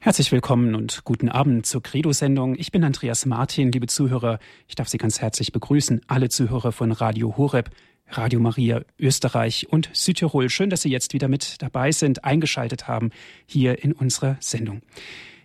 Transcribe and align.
Herzlich 0.00 0.30
willkommen 0.30 0.76
und 0.76 1.02
guten 1.02 1.28
Abend 1.28 1.66
zur 1.66 1.82
Credo-Sendung. 1.82 2.54
Ich 2.56 2.70
bin 2.70 2.84
Andreas 2.84 3.26
Martin, 3.26 3.72
liebe 3.72 3.88
Zuhörer. 3.88 4.38
Ich 4.68 4.76
darf 4.76 4.88
Sie 4.88 4.96
ganz 4.96 5.20
herzlich 5.20 5.50
begrüßen, 5.50 6.02
alle 6.06 6.28
Zuhörer 6.28 6.70
von 6.70 6.92
Radio 6.92 7.36
Horeb, 7.36 7.70
Radio 8.08 8.38
Maria 8.38 8.82
Österreich 9.00 9.66
und 9.70 9.90
Südtirol. 9.92 10.50
Schön, 10.50 10.70
dass 10.70 10.82
Sie 10.82 10.88
jetzt 10.88 11.14
wieder 11.14 11.26
mit 11.26 11.60
dabei 11.62 11.90
sind, 11.90 12.24
eingeschaltet 12.24 12.86
haben 12.86 13.10
hier 13.44 13.82
in 13.82 13.92
unserer 13.92 14.36
Sendung. 14.38 14.82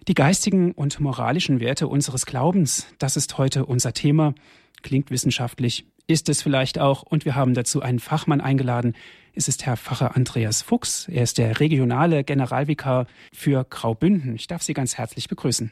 Die 0.08 0.14
geistigen 0.14 0.72
und 0.72 1.00
moralischen 1.00 1.60
Werte 1.60 1.88
unseres 1.88 2.28
Glaubens, 2.28 2.86
das 3.00 3.18
ist 3.18 3.40
heute 3.40 3.66
unser 3.66 3.94
Thema. 3.94 4.36
Klingt 4.84 5.10
wissenschaftlich, 5.10 5.88
ist 6.06 6.30
es 6.30 6.44
vielleicht 6.44 6.78
auch. 6.78 7.02
Und 7.02 7.26
wir 7.26 7.34
haben 7.34 7.56
dazu 7.56 7.82
einen 7.82 8.00
Fachmann 8.00 8.40
eingeladen, 8.40 8.94
es 9.36 9.48
ist 9.48 9.66
Herr 9.66 9.78
Pfarrer 9.78 10.16
Andreas 10.16 10.62
Fuchs. 10.62 11.08
Er 11.08 11.24
ist 11.24 11.38
der 11.38 11.60
regionale 11.60 12.24
Generalvikar 12.24 13.08
für 13.34 13.64
Graubünden. 13.64 14.36
Ich 14.36 14.48
darf 14.48 14.62
Sie 14.62 14.74
ganz 14.74 14.98
herzlich 14.98 15.28
begrüßen. 15.28 15.72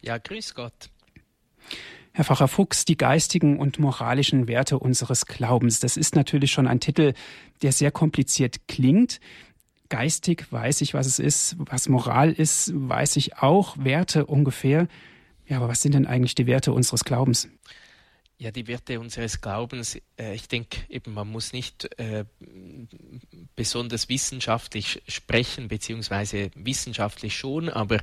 Ja, 0.00 0.18
grüß 0.18 0.54
Gott. 0.54 0.90
Herr 2.12 2.24
Pfarrer 2.24 2.48
Fuchs, 2.48 2.84
die 2.84 2.96
geistigen 2.96 3.58
und 3.58 3.78
moralischen 3.78 4.46
Werte 4.48 4.78
unseres 4.78 5.26
Glaubens. 5.26 5.80
Das 5.80 5.96
ist 5.96 6.14
natürlich 6.14 6.52
schon 6.52 6.68
ein 6.68 6.80
Titel, 6.80 7.14
der 7.62 7.72
sehr 7.72 7.90
kompliziert 7.90 8.68
klingt. 8.68 9.20
Geistig 9.88 10.46
weiß 10.52 10.80
ich, 10.82 10.94
was 10.94 11.06
es 11.06 11.18
ist. 11.18 11.56
Was 11.58 11.88
Moral 11.88 12.32
ist, 12.32 12.72
weiß 12.74 13.16
ich 13.16 13.38
auch. 13.38 13.76
Werte 13.78 14.26
ungefähr. 14.26 14.86
Ja, 15.46 15.56
aber 15.56 15.68
was 15.68 15.82
sind 15.82 15.94
denn 15.94 16.06
eigentlich 16.06 16.36
die 16.36 16.46
Werte 16.46 16.72
unseres 16.72 17.04
Glaubens? 17.04 17.48
Ja, 18.40 18.50
die 18.50 18.68
Werte 18.68 18.98
unseres 18.98 19.42
Glaubens, 19.42 20.00
äh, 20.18 20.34
ich 20.34 20.48
denke 20.48 20.78
eben, 20.88 21.12
man 21.12 21.30
muss 21.30 21.52
nicht 21.52 21.90
äh, 22.00 22.24
besonders 23.54 24.08
wissenschaftlich 24.08 25.02
sprechen, 25.06 25.68
beziehungsweise 25.68 26.50
wissenschaftlich 26.54 27.36
schon, 27.36 27.68
aber 27.68 27.98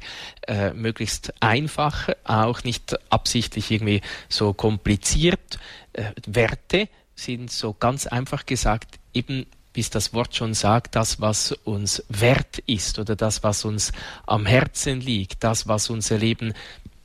äh, 0.48 0.73
möglichst 0.73 1.34
einfach, 1.42 2.09
auch 2.23 2.64
nicht 2.64 2.95
absichtlich 3.12 3.72
irgendwie 3.72 4.02
so 4.30 4.53
kompliziert. 4.53 5.58
Äh, 5.94 6.12
Werte 6.28 6.88
sind 7.16 7.52
so 7.52 7.73
ganz 7.73 8.06
einfach 8.06 8.45
gesagt 8.45 9.00
eben 9.16 9.47
bis 9.73 9.92
das 9.92 10.12
Wort 10.12 10.36
schon 10.36 10.56
sagt, 10.56 10.95
das, 10.95 11.22
was 11.22 11.52
uns 11.52 12.03
wert 12.09 12.58
ist 12.66 12.97
oder 12.97 13.16
das, 13.16 13.44
was 13.44 13.64
uns 13.64 13.92
am 14.25 14.47
Herzen 14.47 15.02
liegt, 15.02 15.44
das, 15.44 15.67
was 15.67 15.92
unser 15.92 16.17
Leben 16.17 16.56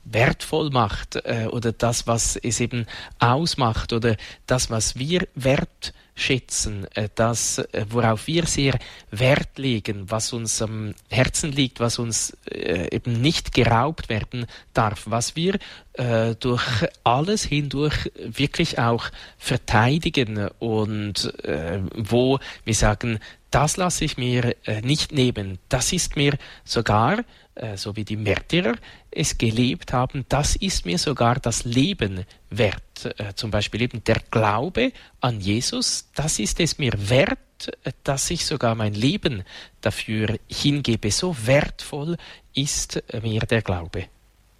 wertvoll 0.05 0.69
macht 0.69 1.15
äh, 1.15 1.47
oder 1.49 1.71
das, 1.71 2.07
was 2.07 2.35
es 2.35 2.59
eben 2.59 2.85
ausmacht 3.19 3.93
oder 3.93 4.15
das, 4.47 4.69
was 4.69 4.97
wir 4.97 5.27
wertschätzen, 5.35 6.87
äh, 6.95 7.09
das, 7.15 7.59
äh, 7.59 7.85
worauf 7.89 8.27
wir 8.27 8.45
sehr 8.45 8.77
Wert 9.11 9.57
legen, 9.57 10.09
was 10.11 10.33
uns 10.33 10.61
am 10.61 10.93
Herzen 11.09 11.51
liegt, 11.51 11.79
was 11.79 11.99
uns 11.99 12.37
äh, 12.51 12.93
eben 12.93 13.21
nicht 13.21 13.53
geraubt 13.53 14.09
werden 14.09 14.45
darf, 14.73 15.03
was 15.05 15.35
wir 15.35 15.57
äh, 15.93 16.35
durch 16.35 16.63
alles 17.03 17.43
hindurch 17.43 18.11
wirklich 18.15 18.79
auch 18.79 19.05
verteidigen 19.37 20.49
und 20.59 21.33
äh, 21.45 21.79
wo 21.95 22.39
wir 22.65 22.75
sagen, 22.75 23.19
das 23.53 23.77
lasse 23.77 24.05
ich 24.05 24.17
mir 24.17 24.55
nicht 24.83 25.11
nehmen, 25.11 25.59
das 25.69 25.93
ist 25.93 26.15
mir 26.15 26.37
sogar 26.63 27.23
äh, 27.55 27.77
so 27.77 27.95
wie 27.95 28.03
die 28.03 28.17
Märtyrer 28.17 28.73
es 29.11 29.37
gelebt 29.37 29.93
haben, 29.93 30.25
das 30.27 30.55
ist 30.55 30.87
mir 30.87 30.97
sogar 30.97 31.35
das 31.35 31.65
Leben 31.65 32.25
wert. 32.49 32.81
Äh, 33.19 33.35
zum 33.35 33.51
Beispiel 33.51 33.83
eben 33.83 34.03
der 34.03 34.19
Glaube 34.31 34.91
an 35.21 35.39
Jesus, 35.39 36.09
das 36.15 36.39
ist 36.39 36.59
es 36.59 36.79
mir 36.79 36.93
wert, 36.97 37.37
äh, 37.83 37.91
dass 38.03 38.31
ich 38.31 38.45
sogar 38.47 38.73
mein 38.73 38.95
Leben 38.95 39.43
dafür 39.81 40.39
hingebe. 40.49 41.11
So 41.11 41.35
wertvoll 41.45 42.17
ist 42.55 43.03
mir 43.21 43.41
der 43.41 43.61
Glaube. 43.61 44.05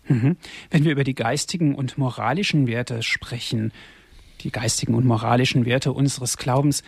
Mhm. 0.08 0.38
Wenn 0.70 0.84
wir 0.84 0.92
über 0.92 1.04
die 1.04 1.16
geistigen 1.16 1.74
und 1.74 1.98
moralischen 1.98 2.68
Werte 2.68 3.02
sprechen, 3.02 3.72
die 4.42 4.52
geistigen 4.52 4.94
und 4.94 5.06
moralischen 5.06 5.66
Werte 5.66 5.94
unseres 5.94 6.38
Glaubens, 6.38 6.84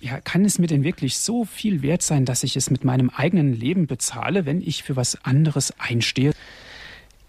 ja, 0.00 0.20
kann 0.20 0.44
es 0.44 0.58
mir 0.58 0.66
denn 0.66 0.82
wirklich 0.82 1.18
so 1.18 1.44
viel 1.44 1.82
wert 1.82 2.02
sein, 2.02 2.24
dass 2.24 2.42
ich 2.42 2.56
es 2.56 2.70
mit 2.70 2.84
meinem 2.84 3.10
eigenen 3.10 3.52
Leben 3.52 3.86
bezahle, 3.86 4.46
wenn 4.46 4.60
ich 4.60 4.82
für 4.82 4.96
was 4.96 5.24
anderes 5.24 5.72
einstehe? 5.78 6.32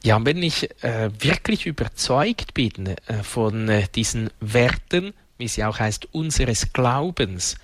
Ja, 0.03 0.23
wenn 0.25 0.41
ich 0.41 0.69
äh, 0.83 1.11
wirklich 1.19 1.67
überzeugt 1.67 2.53
bin 2.53 2.87
äh, 2.87 3.23
von 3.23 3.69
äh, 3.69 3.83
diesen 3.93 4.29
Werten, 4.39 5.13
wie 5.37 5.47
sie 5.47 5.63
auch 5.63 5.79
heißt, 5.79 6.13
unseres 6.13 6.73
Glaubens, 6.73 7.55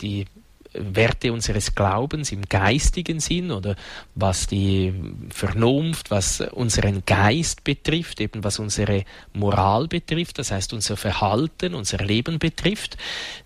die 0.00 0.26
Werte 0.72 1.32
unseres 1.32 1.74
Glaubens 1.74 2.32
im 2.32 2.42
geistigen 2.42 3.20
Sinn 3.20 3.50
oder 3.50 3.76
was 4.14 4.46
die 4.46 4.92
Vernunft, 5.30 6.10
was 6.10 6.40
unseren 6.40 7.04
Geist 7.06 7.64
betrifft, 7.64 8.20
eben 8.20 8.44
was 8.44 8.58
unsere 8.58 9.04
Moral 9.32 9.88
betrifft, 9.88 10.38
das 10.38 10.50
heißt 10.50 10.72
unser 10.72 10.96
Verhalten, 10.96 11.74
unser 11.74 11.98
Leben 11.98 12.38
betrifft, 12.38 12.96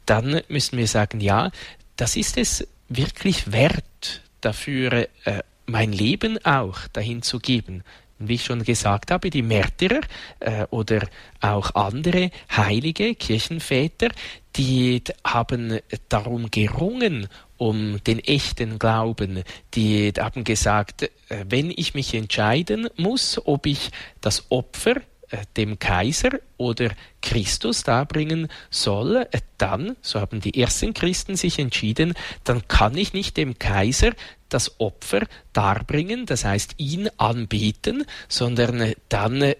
dann 0.06 0.40
müssen 0.48 0.78
wir 0.78 0.88
sagen, 0.88 1.20
ja, 1.20 1.50
das 1.96 2.16
ist 2.16 2.38
es 2.38 2.66
wirklich 2.88 3.52
wert, 3.52 4.22
dafür 4.40 5.08
äh, 5.24 5.42
mein 5.66 5.92
Leben 5.92 6.44
auch 6.44 6.88
dahin 6.88 7.22
zu 7.22 7.38
geben, 7.38 7.82
wie 8.18 8.34
ich 8.34 8.44
schon 8.44 8.62
gesagt 8.64 9.10
habe, 9.10 9.30
die 9.30 9.42
Märtyrer 9.42 10.00
äh, 10.40 10.66
oder 10.70 11.06
auch 11.40 11.74
andere 11.74 12.30
heilige 12.50 13.14
Kirchenväter, 13.14 14.08
die 14.56 15.02
haben 15.24 15.80
darum 16.08 16.50
gerungen, 16.50 17.28
um 17.56 18.02
den 18.04 18.18
echten 18.18 18.78
Glauben. 18.78 19.44
Die 19.74 20.12
haben 20.18 20.44
gesagt, 20.44 21.02
äh, 21.02 21.08
wenn 21.48 21.70
ich 21.70 21.94
mich 21.94 22.12
entscheiden 22.14 22.88
muss, 22.96 23.40
ob 23.44 23.66
ich 23.66 23.90
das 24.20 24.46
Opfer 24.50 24.96
äh, 25.30 25.38
dem 25.56 25.78
Kaiser 25.78 26.30
oder 26.56 26.90
Christus 27.20 27.84
darbringen 27.84 28.48
soll, 28.68 29.26
äh, 29.30 29.38
dann, 29.58 29.96
so 30.02 30.20
haben 30.20 30.40
die 30.40 30.60
ersten 30.60 30.92
Christen 30.92 31.36
sich 31.36 31.58
entschieden, 31.58 32.14
dann 32.44 32.66
kann 32.66 32.96
ich 32.96 33.12
nicht 33.12 33.36
dem 33.36 33.58
Kaiser 33.58 34.10
das 34.48 34.80
Opfer 34.80 35.20
darbringen, 35.52 36.26
das 36.26 36.44
heißt 36.44 36.74
ihn 36.76 37.08
anbeten, 37.16 38.04
sondern 38.28 38.92
dann, 39.08 39.54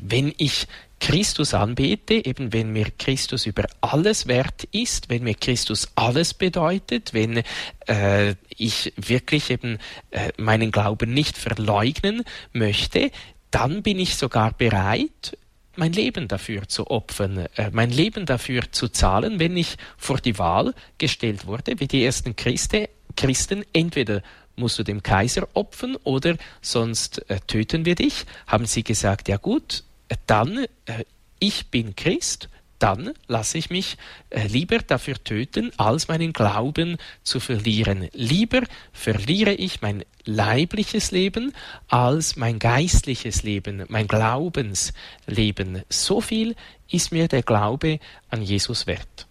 wenn 0.00 0.32
ich 0.38 0.66
Christus 1.00 1.54
anbete, 1.54 2.24
eben 2.24 2.52
wenn 2.52 2.72
mir 2.72 2.86
Christus 2.98 3.46
über 3.46 3.66
alles 3.80 4.26
wert 4.26 4.64
ist, 4.70 5.08
wenn 5.08 5.24
mir 5.24 5.34
Christus 5.34 5.88
alles 5.94 6.34
bedeutet, 6.34 7.14
wenn 7.14 7.42
äh, 7.88 8.34
ich 8.56 8.92
wirklich 8.96 9.50
eben 9.50 9.78
äh, 10.10 10.30
meinen 10.36 10.70
Glauben 10.70 11.12
nicht 11.12 11.38
verleugnen 11.38 12.22
möchte, 12.52 13.10
dann 13.50 13.82
bin 13.82 13.98
ich 13.98 14.16
sogar 14.16 14.52
bereit, 14.52 15.36
mein 15.76 15.92
Leben 15.92 16.28
dafür 16.28 16.68
zu 16.68 16.90
opfern, 16.90 17.46
äh, 17.56 17.70
mein 17.72 17.90
Leben 17.90 18.26
dafür 18.26 18.70
zu 18.70 18.88
zahlen, 18.88 19.40
wenn 19.40 19.56
ich 19.56 19.76
vor 19.96 20.18
die 20.18 20.38
Wahl 20.38 20.74
gestellt 20.98 21.46
wurde, 21.46 21.80
wie 21.80 21.88
die 21.88 22.04
ersten 22.04 22.36
Christen, 22.36 22.86
Christen. 23.16 23.64
Entweder 23.72 24.22
musst 24.56 24.78
du 24.78 24.82
dem 24.82 25.02
Kaiser 25.02 25.48
opfern 25.54 25.96
oder 26.04 26.36
sonst 26.60 27.28
äh, 27.30 27.40
töten 27.46 27.84
wir 27.84 27.94
dich, 27.94 28.26
haben 28.46 28.66
sie 28.66 28.84
gesagt, 28.84 29.28
ja 29.28 29.38
gut, 29.38 29.84
dann 30.26 30.66
äh, 30.86 31.04
ich 31.40 31.68
bin 31.68 31.96
Christ, 31.96 32.48
dann 32.78 33.12
lasse 33.28 33.58
ich 33.58 33.70
mich 33.70 33.96
äh, 34.30 34.46
lieber 34.46 34.78
dafür 34.78 35.22
töten, 35.22 35.70
als 35.76 36.08
meinen 36.08 36.32
Glauben 36.32 36.96
zu 37.22 37.40
verlieren. 37.40 38.08
Lieber 38.12 38.62
verliere 38.92 39.52
ich 39.52 39.82
mein 39.82 40.04
leibliches 40.24 41.10
Leben 41.10 41.52
als 41.88 42.36
mein 42.36 42.58
geistliches 42.58 43.42
Leben, 43.42 43.84
mein 43.88 44.06
Glaubensleben. 44.06 45.82
So 45.88 46.20
viel 46.20 46.56
ist 46.90 47.12
mir 47.12 47.28
der 47.28 47.42
Glaube 47.42 48.00
an 48.28 48.42
Jesus 48.42 48.86
wert. 48.86 49.26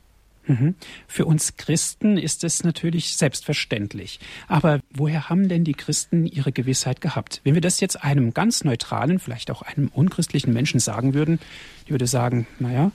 Mhm. 0.49 0.73
Für 1.07 1.25
uns 1.25 1.57
Christen 1.57 2.17
ist 2.17 2.43
es 2.43 2.63
natürlich 2.63 3.15
selbstverständlich. 3.15 4.19
Aber 4.47 4.79
woher 4.89 5.29
haben 5.29 5.47
denn 5.47 5.63
die 5.63 5.75
Christen 5.75 6.25
ihre 6.25 6.51
Gewissheit 6.51 7.01
gehabt? 7.01 7.39
Wenn 7.43 7.53
wir 7.53 7.61
das 7.61 7.79
jetzt 7.79 8.03
einem 8.03 8.33
ganz 8.33 8.63
neutralen, 8.63 9.19
vielleicht 9.19 9.51
auch 9.51 9.61
einem 9.61 9.89
unchristlichen 9.89 10.51
Menschen 10.51 10.79
sagen 10.79 11.13
würden, 11.13 11.39
die 11.87 11.91
würde 11.91 12.07
sagen, 12.07 12.47
naja, 12.57 12.91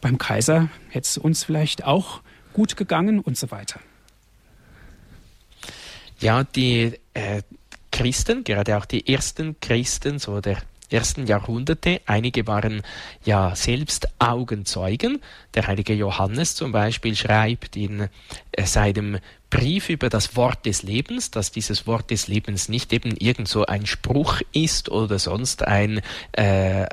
beim 0.00 0.16
Kaiser 0.16 0.70
hätte 0.88 1.06
es 1.06 1.18
uns 1.18 1.44
vielleicht 1.44 1.84
auch 1.84 2.22
gut 2.54 2.78
gegangen 2.78 3.20
und 3.20 3.36
so 3.36 3.50
weiter. 3.50 3.78
Ja, 6.18 6.44
die 6.44 6.94
äh, 7.12 7.42
Christen, 7.92 8.42
gerade 8.44 8.78
auch 8.78 8.86
die 8.86 9.12
ersten 9.12 9.60
Christen, 9.60 10.18
so 10.18 10.40
der 10.40 10.56
ersten 10.90 11.26
Jahrhunderte. 11.26 12.00
Einige 12.06 12.46
waren 12.46 12.82
ja 13.24 13.54
selbst 13.54 14.08
Augenzeugen. 14.18 15.20
Der 15.54 15.66
heilige 15.66 15.94
Johannes 15.94 16.54
zum 16.54 16.72
Beispiel 16.72 17.14
schreibt 17.16 17.76
in 17.76 18.08
äh, 18.52 18.64
seinem 18.64 19.18
Brief 19.50 19.88
über 19.88 20.08
das 20.08 20.36
Wort 20.36 20.64
des 20.64 20.84
Lebens, 20.84 21.32
dass 21.32 21.50
dieses 21.50 21.86
Wort 21.88 22.10
des 22.12 22.28
Lebens 22.28 22.68
nicht 22.68 22.92
eben 22.92 23.16
irgend 23.16 23.48
so 23.48 23.66
ein 23.66 23.84
Spruch 23.84 24.40
ist 24.52 24.88
oder 24.88 25.18
sonst 25.18 25.66
ein 25.66 26.00
äh, 26.32 26.86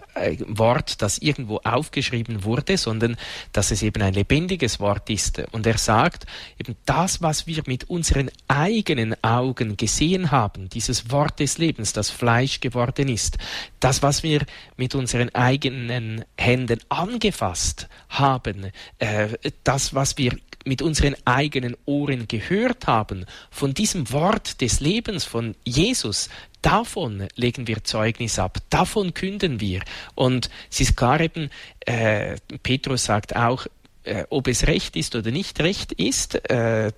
Wort, 0.47 1.03
das 1.03 1.19
irgendwo 1.19 1.57
aufgeschrieben 1.63 2.43
wurde, 2.43 2.77
sondern 2.77 3.15
dass 3.53 3.69
es 3.69 3.83
eben 3.83 4.01
ein 4.01 4.13
lebendiges 4.13 4.79
Wort 4.79 5.09
ist. 5.11 5.41
Und 5.51 5.67
er 5.67 5.77
sagt, 5.77 6.25
eben 6.57 6.75
das, 6.85 7.21
was 7.21 7.45
wir 7.45 7.61
mit 7.67 7.89
unseren 7.89 8.31
eigenen 8.47 9.15
Augen 9.23 9.77
gesehen 9.77 10.31
haben, 10.31 10.67
dieses 10.69 11.11
Wort 11.11 11.39
des 11.39 11.59
Lebens, 11.59 11.93
das 11.93 12.09
Fleisch 12.09 12.59
geworden 12.59 13.07
ist, 13.07 13.37
das, 13.79 14.01
was 14.01 14.23
wir 14.23 14.41
mit 14.77 14.95
unseren 14.95 15.33
eigenen 15.35 16.25
Händen 16.37 16.79
angefasst 16.89 17.87
haben, 18.09 18.71
äh, 18.97 19.29
das, 19.63 19.93
was 19.93 20.17
wir 20.17 20.37
mit 20.67 20.81
unseren 20.81 21.15
eigenen 21.25 21.75
Ohren 21.85 22.27
gehört 22.27 22.87
haben, 22.87 23.25
von 23.49 23.73
diesem 23.73 24.11
Wort 24.11 24.61
des 24.61 24.79
Lebens 24.79 25.23
von 25.23 25.55
Jesus, 25.63 26.29
davon 26.61 27.27
legen 27.35 27.67
wir 27.67 27.83
Zeugnis 27.83 28.39
ab, 28.39 28.57
davon 28.69 29.13
künden 29.13 29.59
wir. 29.61 29.81
Und 30.15 30.49
es 30.69 30.81
ist 30.81 30.97
klar 30.97 31.21
eben, 31.21 31.49
äh, 31.85 32.35
Petrus 32.63 33.05
sagt 33.05 33.35
auch, 33.35 33.67
ob 34.29 34.47
es 34.47 34.67
recht 34.67 34.95
ist 34.95 35.15
oder 35.15 35.31
nicht 35.31 35.59
recht 35.59 35.91
ist, 35.93 36.49
äh, 36.49 36.87
äh, 36.87 36.91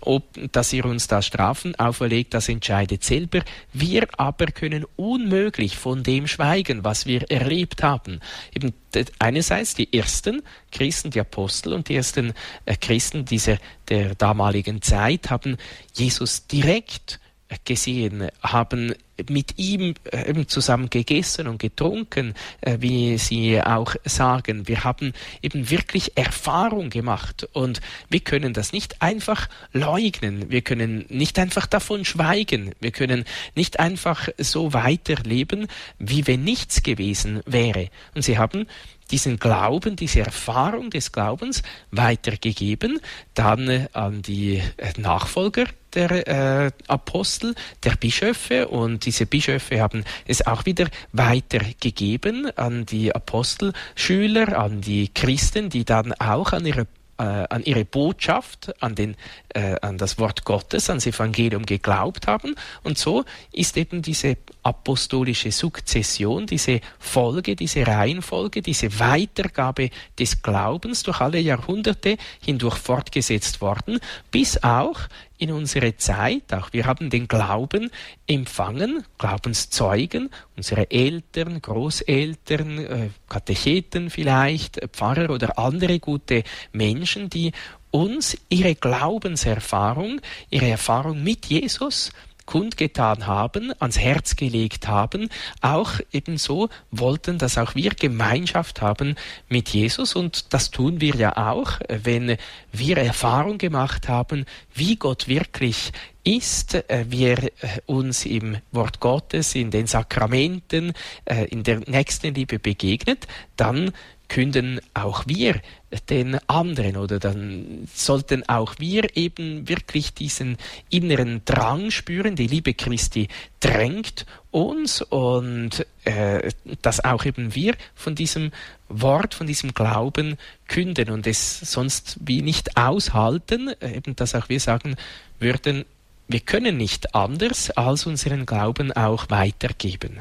ob, 0.00 0.24
dass 0.52 0.72
ihr 0.72 0.84
uns 0.84 1.06
da 1.08 1.22
Strafen 1.22 1.74
auferlegt, 1.76 2.34
das 2.34 2.48
entscheidet 2.48 3.04
selber. 3.04 3.40
Wir 3.72 4.06
aber 4.18 4.46
können 4.46 4.84
unmöglich 4.96 5.76
von 5.76 6.02
dem 6.02 6.26
schweigen, 6.26 6.84
was 6.84 7.06
wir 7.06 7.30
erlebt 7.30 7.82
haben. 7.82 8.20
Eben 8.54 8.74
einerseits 9.18 9.74
die 9.74 9.92
ersten 9.92 10.42
Christen, 10.70 11.10
die 11.10 11.20
Apostel 11.20 11.72
und 11.72 11.88
die 11.88 11.96
ersten 11.96 12.32
äh, 12.66 12.76
Christen 12.76 13.24
dieser 13.24 13.58
der 13.88 14.14
damaligen 14.14 14.82
Zeit 14.82 15.30
haben 15.30 15.56
Jesus 15.94 16.46
direkt 16.46 17.20
gesehen, 17.64 18.28
haben 18.42 18.94
mit 19.30 19.58
ihm 19.58 19.94
äh, 20.10 20.28
eben 20.28 20.48
zusammen 20.48 20.90
gegessen 20.90 21.46
und 21.46 21.58
getrunken, 21.58 22.34
äh, 22.60 22.78
wie 22.80 23.18
Sie 23.18 23.60
auch 23.60 23.94
sagen. 24.04 24.66
Wir 24.66 24.84
haben 24.84 25.12
eben 25.42 25.70
wirklich 25.70 26.16
Erfahrung 26.16 26.90
gemacht 26.90 27.48
und 27.52 27.80
wir 28.08 28.20
können 28.20 28.52
das 28.52 28.72
nicht 28.72 29.02
einfach 29.02 29.48
leugnen. 29.72 30.50
Wir 30.50 30.62
können 30.62 31.04
nicht 31.08 31.38
einfach 31.38 31.66
davon 31.66 32.04
schweigen. 32.04 32.74
Wir 32.80 32.90
können 32.90 33.24
nicht 33.54 33.78
einfach 33.78 34.28
so 34.38 34.72
weiterleben, 34.72 35.68
wie 35.98 36.26
wenn 36.26 36.42
nichts 36.42 36.82
gewesen 36.82 37.40
wäre. 37.46 37.90
Und 38.14 38.22
Sie 38.22 38.38
haben 38.38 38.66
diesen 39.10 39.38
Glauben, 39.38 39.96
diese 39.96 40.20
Erfahrung 40.20 40.90
des 40.90 41.12
Glaubens 41.12 41.62
weitergegeben, 41.90 43.00
dann 43.34 43.68
äh, 43.68 43.88
an 43.92 44.22
die 44.22 44.62
Nachfolger 44.96 45.66
der 45.94 46.66
äh, 46.66 46.70
Apostel, 46.88 47.54
der 47.82 47.92
Bischöfe 47.96 48.68
und 48.68 49.06
diese 49.06 49.26
Bischöfe 49.26 49.80
haben 49.80 50.04
es 50.26 50.46
auch 50.46 50.66
wieder 50.66 50.88
weitergegeben 51.12 52.56
an 52.56 52.86
die 52.86 53.14
Apostelschüler, 53.14 54.58
an 54.58 54.80
die 54.80 55.08
Christen, 55.12 55.70
die 55.70 55.84
dann 55.84 56.12
auch 56.14 56.52
an 56.52 56.66
ihre 56.66 56.86
äh, 57.18 57.22
an 57.22 57.62
ihre 57.62 57.84
Botschaft, 57.84 58.74
an, 58.82 58.94
den, 58.94 59.16
äh, 59.50 59.76
an 59.82 59.98
das 59.98 60.18
Wort 60.18 60.44
Gottes, 60.44 60.90
ans 60.90 61.06
Evangelium 61.06 61.64
geglaubt 61.64 62.26
haben. 62.26 62.56
Und 62.82 62.98
so 62.98 63.24
ist 63.52 63.76
eben 63.76 64.02
diese 64.02 64.36
apostolische 64.62 65.52
Sukzession, 65.52 66.46
diese 66.46 66.80
Folge, 66.98 67.54
diese 67.54 67.86
Reihenfolge, 67.86 68.62
diese 68.62 68.98
Weitergabe 68.98 69.90
des 70.18 70.42
Glaubens 70.42 71.04
durch 71.04 71.20
alle 71.20 71.38
Jahrhunderte 71.38 72.16
hindurch 72.40 72.78
fortgesetzt 72.78 73.60
worden, 73.60 74.00
bis 74.30 74.62
auch 74.64 74.98
in 75.44 75.52
unsere 75.52 75.96
Zeit, 75.96 76.54
auch 76.54 76.72
wir 76.72 76.86
haben 76.86 77.10
den 77.10 77.28
Glauben 77.28 77.90
empfangen, 78.26 79.04
Glaubenszeugen, 79.18 80.30
unsere 80.56 80.90
Eltern, 80.90 81.60
Großeltern, 81.60 82.78
äh, 82.78 83.08
Katecheten 83.28 84.08
vielleicht, 84.08 84.80
Pfarrer 84.92 85.30
oder 85.30 85.58
andere 85.58 86.00
gute 86.00 86.44
Menschen, 86.72 87.28
die 87.28 87.52
uns 87.90 88.38
ihre 88.48 88.74
Glaubenserfahrung, 88.74 90.20
ihre 90.48 90.68
Erfahrung 90.68 91.22
mit 91.22 91.46
Jesus 91.46 92.10
kundgetan 92.46 93.26
haben, 93.26 93.72
ans 93.78 93.98
Herz 93.98 94.36
gelegt 94.36 94.88
haben, 94.88 95.28
auch 95.60 95.92
ebenso 96.12 96.68
wollten, 96.90 97.38
dass 97.38 97.58
auch 97.58 97.74
wir 97.74 97.90
Gemeinschaft 97.90 98.82
haben 98.82 99.16
mit 99.48 99.70
Jesus. 99.70 100.14
Und 100.14 100.52
das 100.52 100.70
tun 100.70 101.00
wir 101.00 101.14
ja 101.16 101.36
auch, 101.36 101.80
wenn 101.88 102.36
wir 102.72 102.96
Erfahrung 102.98 103.58
gemacht 103.58 104.08
haben, 104.08 104.44
wie 104.74 104.96
Gott 104.96 105.28
wirklich 105.28 105.92
ist, 106.24 106.74
äh, 106.74 107.04
wir 107.08 107.38
äh, 107.38 107.50
uns 107.86 108.24
im 108.24 108.56
Wort 108.72 108.98
Gottes, 109.00 109.54
in 109.54 109.70
den 109.70 109.86
Sakramenten, 109.86 110.94
äh, 111.26 111.44
in 111.44 111.62
der 111.62 111.80
Nächstenliebe 111.80 112.58
begegnet, 112.58 113.26
dann 113.56 113.92
künden 114.28 114.80
auch 114.94 115.24
wir 115.26 115.60
den 116.08 116.38
anderen 116.48 116.96
oder 116.96 117.18
dann 117.18 117.86
sollten 117.92 118.48
auch 118.48 118.74
wir 118.78 119.16
eben 119.16 119.68
wirklich 119.68 120.14
diesen 120.14 120.56
inneren 120.90 121.42
Drang 121.44 121.90
spüren, 121.90 122.36
die 122.36 122.46
Liebe 122.46 122.74
Christi 122.74 123.28
drängt 123.60 124.26
uns 124.50 125.02
und 125.02 125.86
äh, 126.04 126.50
dass 126.82 127.04
auch 127.04 127.24
eben 127.24 127.54
wir 127.54 127.74
von 127.94 128.14
diesem 128.14 128.50
Wort, 128.88 129.34
von 129.34 129.46
diesem 129.46 129.74
Glauben 129.74 130.36
künden 130.68 131.10
und 131.10 131.26
es 131.26 131.60
sonst 131.60 132.18
wie 132.20 132.42
nicht 132.42 132.76
aushalten, 132.76 133.70
eben 133.80 134.16
dass 134.16 134.34
auch 134.34 134.48
wir 134.48 134.60
sagen 134.60 134.96
würden, 135.38 135.84
wir 136.28 136.40
können 136.40 136.76
nicht 136.76 137.14
anders 137.14 137.70
als 137.70 138.06
unseren 138.06 138.46
Glauben 138.46 138.92
auch 138.92 139.28
weitergeben. 139.30 140.20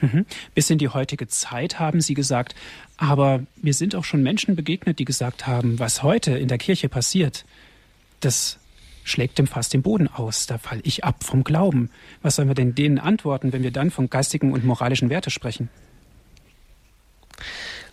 Mhm. 0.00 0.26
Bis 0.54 0.70
in 0.70 0.78
die 0.78 0.88
heutige 0.88 1.28
Zeit 1.28 1.78
haben 1.78 2.00
Sie 2.00 2.14
gesagt, 2.14 2.54
aber 2.96 3.40
mir 3.60 3.74
sind 3.74 3.94
auch 3.94 4.04
schon 4.04 4.22
Menschen 4.22 4.56
begegnet, 4.56 4.98
die 4.98 5.04
gesagt 5.04 5.46
haben, 5.46 5.78
was 5.78 6.02
heute 6.02 6.36
in 6.38 6.48
der 6.48 6.58
Kirche 6.58 6.88
passiert, 6.88 7.44
das 8.20 8.58
schlägt 9.04 9.38
dem 9.38 9.46
fast 9.46 9.72
den 9.72 9.82
Boden 9.82 10.08
aus, 10.08 10.46
da 10.46 10.58
falle 10.58 10.82
ich 10.84 11.04
ab 11.04 11.24
vom 11.24 11.44
Glauben. 11.44 11.90
Was 12.22 12.36
sollen 12.36 12.48
wir 12.48 12.54
denn 12.54 12.74
denen 12.74 12.98
antworten, 12.98 13.52
wenn 13.52 13.62
wir 13.62 13.72
dann 13.72 13.90
von 13.90 14.10
geistigen 14.10 14.52
und 14.52 14.64
moralischen 14.64 15.10
Werte 15.10 15.30
sprechen? 15.30 15.68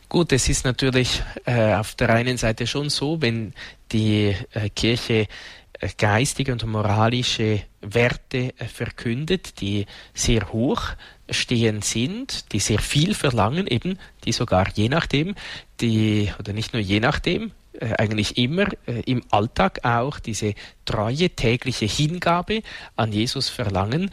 Gut, 0.10 0.32
es 0.32 0.48
ist 0.48 0.64
natürlich 0.64 1.22
äh, 1.46 1.74
auf 1.74 1.96
der 1.96 2.10
einen 2.10 2.38
Seite 2.38 2.66
schon 2.66 2.90
so, 2.90 3.22
wenn 3.22 3.54
die 3.92 4.36
äh, 4.52 4.70
Kirche 4.70 5.28
äh, 5.80 5.90
geistige 5.98 6.54
und 6.54 6.66
moralische 6.66 7.62
Werte 7.82 8.54
äh, 8.58 8.66
verkündet, 8.66 9.60
die 9.60 9.86
sehr 10.14 10.54
hoch 10.54 10.92
stehend 11.30 11.84
sind, 11.84 12.52
die 12.54 12.60
sehr 12.60 12.80
viel 12.80 13.14
verlangen, 13.14 13.68
eben, 13.68 14.00
die 14.24 14.32
sogar 14.32 14.68
je 14.74 14.90
nachdem, 14.90 15.36
die, 15.82 16.32
oder 16.40 16.54
nicht 16.54 16.74
nur 16.74 16.82
je 16.82 17.00
nachdem, 17.00 17.52
äh, 17.74 17.94
eigentlich 17.98 18.38
immer 18.38 18.68
äh, 18.88 19.02
im 19.06 19.24
Alltag 19.30 19.84
auch 19.84 20.20
diese 20.20 20.56
treue 20.86 21.30
tägliche 21.30 21.86
Hingabe 21.86 22.62
an 22.96 23.12
Jesus 23.12 23.50
verlangen 23.50 24.10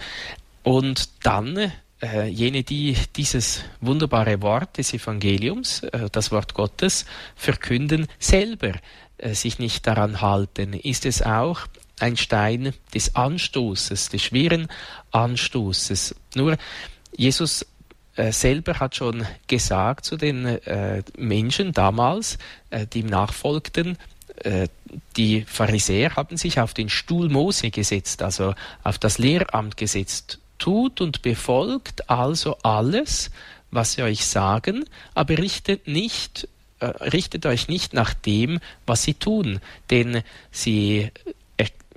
und 0.63 1.09
dann 1.25 1.73
äh, 2.03 2.29
jene, 2.29 2.63
die 2.63 2.97
dieses 3.17 3.65
wunderbare 3.81 4.43
Wort 4.43 4.79
des 4.79 4.93
Evangeliums, 4.93 5.83
äh, 5.85 6.11
das 6.11 6.31
Wort 6.33 6.55
Gottes, 6.55 7.07
verkünden, 7.37 8.07
selber 8.19 8.73
äh, 9.19 9.35
sich 9.35 9.59
nicht 9.59 9.87
daran 9.87 10.21
halten, 10.21 10.73
ist 10.75 11.07
es 11.07 11.23
auch 11.23 11.67
ein 12.01 12.17
Stein 12.17 12.75
des 12.93 13.15
Anstoßes, 13.15 14.09
des 14.09 14.23
schweren 14.23 14.69
Anstoßes. 15.13 16.15
Nur 16.35 16.57
Jesus 17.17 17.67
äh, 18.17 18.31
selber 18.31 18.79
hat 18.79 18.95
schon 18.95 19.27
gesagt 19.49 20.05
zu 20.05 20.17
den 20.17 20.47
äh, 20.47 21.03
Menschen 21.19 21.73
damals, 21.73 22.39
äh, 22.71 22.87
die 22.87 23.01
ihm 23.01 23.07
nachfolgten, 23.07 23.99
die 25.17 25.43
Pharisäer 25.43 26.17
haben 26.17 26.37
sich 26.37 26.59
auf 26.59 26.75
den 26.75 26.89
Stuhl 26.89 27.29
Mose 27.29 27.71
gesetzt, 27.71 28.21
also 28.21 28.55
auf 28.83 28.99
das 28.99 29.19
Lehramt 29.19 29.77
gesetzt. 29.77 30.41
Tut 30.59 31.01
und 31.01 31.23
befolgt 31.23 32.11
also 32.11 32.57
alles, 32.65 33.31
was 33.71 33.93
sie 33.93 34.03
euch 34.03 34.27
sagen, 34.27 34.85
aber 35.15 35.39
richtet 35.39 35.87
nicht 35.87 36.49
richtet 36.83 37.47
euch 37.47 37.69
nicht 37.69 37.95
nach 37.95 38.13
dem, 38.13 38.59
was 38.87 39.05
sie 39.05 39.15
tun, 39.15 39.61
denn 39.91 40.23
sie 40.51 41.13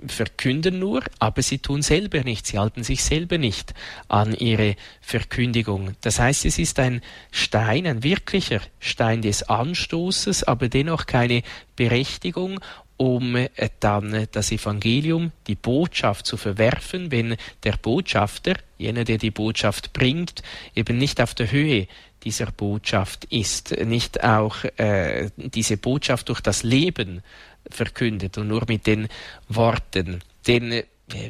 verkünden 0.06 0.78
nur, 0.78 1.02
aber 1.18 1.42
sie 1.42 1.58
tun 1.58 1.82
selber 1.82 2.22
nicht, 2.22 2.46
sie 2.46 2.58
halten 2.58 2.84
sich 2.84 3.02
selber 3.02 3.38
nicht 3.38 3.74
an 4.08 4.34
ihre 4.34 4.76
Verkündigung. 5.00 5.96
Das 6.00 6.20
heißt, 6.20 6.44
es 6.44 6.58
ist 6.58 6.78
ein 6.78 7.02
Stein, 7.30 7.86
ein 7.86 8.02
wirklicher 8.02 8.60
Stein 8.78 9.22
des 9.22 9.42
Anstoßes, 9.44 10.44
aber 10.44 10.68
dennoch 10.68 11.06
keine 11.06 11.42
Berechtigung, 11.76 12.60
um 12.98 13.36
äh, 13.36 13.48
dann 13.80 14.26
das 14.32 14.52
Evangelium, 14.52 15.32
die 15.46 15.54
Botschaft 15.54 16.26
zu 16.26 16.36
verwerfen, 16.36 17.10
wenn 17.10 17.36
der 17.64 17.76
Botschafter, 17.76 18.54
jener, 18.76 19.04
der 19.04 19.18
die 19.18 19.30
Botschaft 19.30 19.92
bringt, 19.92 20.42
eben 20.74 20.98
nicht 20.98 21.20
auf 21.20 21.34
der 21.34 21.50
Höhe 21.50 21.86
dieser 22.24 22.46
Botschaft 22.46 23.24
ist, 23.26 23.70
nicht 23.84 24.24
auch 24.24 24.64
äh, 24.76 25.30
diese 25.36 25.76
Botschaft 25.76 26.28
durch 26.28 26.40
das 26.40 26.62
Leben 26.62 27.22
verkündet 27.70 28.38
und 28.38 28.48
nur 28.48 28.64
mit 28.68 28.86
den 28.86 29.08
Worten. 29.48 30.20
Denn 30.46 30.82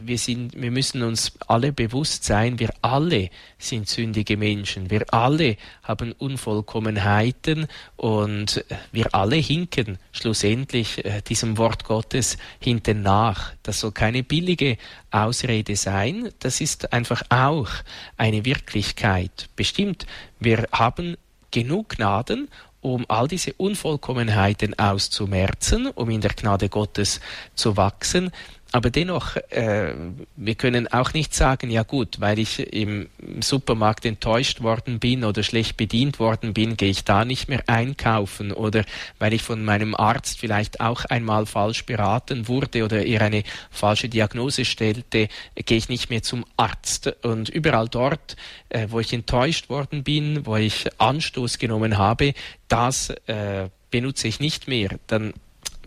wir, 0.03 0.19
sind, 0.19 0.61
wir 0.61 0.71
müssen 0.71 1.03
uns 1.03 1.33
alle 1.47 1.73
bewusst 1.73 2.25
sein, 2.25 2.59
wir 2.59 2.71
alle 2.83 3.31
sind 3.59 3.89
sündige 3.89 4.37
Menschen, 4.37 4.91
wir 4.91 5.13
alle 5.13 5.57
haben 5.83 6.13
Unvollkommenheiten 6.13 7.67
und 7.97 8.65
wir 8.93 9.15
alle 9.15 9.37
hinken 9.37 9.99
schlussendlich 10.13 11.05
äh, 11.05 11.23
diesem 11.23 11.59
Wort 11.59 11.85
Gottes 11.85 12.39
hinten 12.61 13.03
nach. 13.03 13.53
Das 13.63 13.81
soll 13.81 13.93
keine 13.93 14.23
billige 14.23 14.79
Ausrede 15.11 15.77
sein, 15.77 16.31
das 16.41 16.61
ist 16.61 16.93
einfach 16.93 17.23
auch 17.29 17.69
eine 18.17 18.45
Wirklichkeit. 18.45 19.49
Bestimmt, 19.55 20.07
wir 20.41 20.67
haben 20.73 21.17
genug 21.51 21.91
Gnaden 21.91 22.49
um 22.81 23.05
all 23.09 23.27
diese 23.27 23.53
Unvollkommenheiten 23.55 24.79
auszumerzen, 24.79 25.89
um 25.89 26.11
in 26.11 26.21
der 26.21 26.33
Gnade 26.33 26.69
Gottes 26.69 27.21
zu 27.57 27.77
wachsen 27.77 28.31
aber 28.79 28.91
dennoch, 28.91 29.35
äh, 29.51 29.93
wir 30.37 30.55
können 30.55 30.87
auch 30.87 31.13
nicht 31.13 31.35
sagen, 31.35 31.69
ja 31.69 31.83
gut, 31.83 32.21
weil 32.21 32.39
ich 32.39 32.61
im 32.73 33.09
Supermarkt 33.41 34.05
enttäuscht 34.05 34.63
worden 34.63 35.01
bin 35.01 35.25
oder 35.25 35.43
schlecht 35.43 35.77
bedient 35.77 36.21
worden 36.21 36.55
bin, 36.55 36.77
gehe 36.77 36.91
ich 36.91 37.03
da 37.03 37.25
nicht 37.25 37.49
mehr 37.49 37.65
einkaufen 37.67 38.53
oder 38.53 38.85
weil 39.19 39.33
ich 39.33 39.43
von 39.43 39.65
meinem 39.65 39.97
Arzt 39.97 40.39
vielleicht 40.39 40.79
auch 40.79 41.05
einmal 41.07 41.47
falsch 41.47 41.87
beraten 41.87 42.47
wurde 42.47 42.85
oder 42.85 43.05
ihr 43.05 43.21
eine 43.21 43.43
falsche 43.69 44.09
Diagnose 44.09 44.65
stellte, 44.65 45.27
gehe 45.57 45.77
ich 45.77 45.89
nicht 45.89 46.09
mehr 46.09 46.23
zum 46.23 46.45
Arzt. 46.57 47.13
Und 47.25 47.49
überall 47.49 47.89
dort, 47.89 48.37
äh, 48.69 48.87
wo 48.91 49.01
ich 49.01 49.13
enttäuscht 49.13 49.71
worden 49.71 50.05
bin, 50.05 50.47
wo 50.47 50.55
ich 50.55 50.87
Anstoß 50.99 51.59
genommen 51.59 51.99
habe, 51.99 52.33
das 52.69 53.11
äh, 53.27 53.71
benutze 53.91 54.29
ich 54.29 54.39
nicht 54.39 54.69
mehr. 54.69 54.91
Dann 55.09 55.35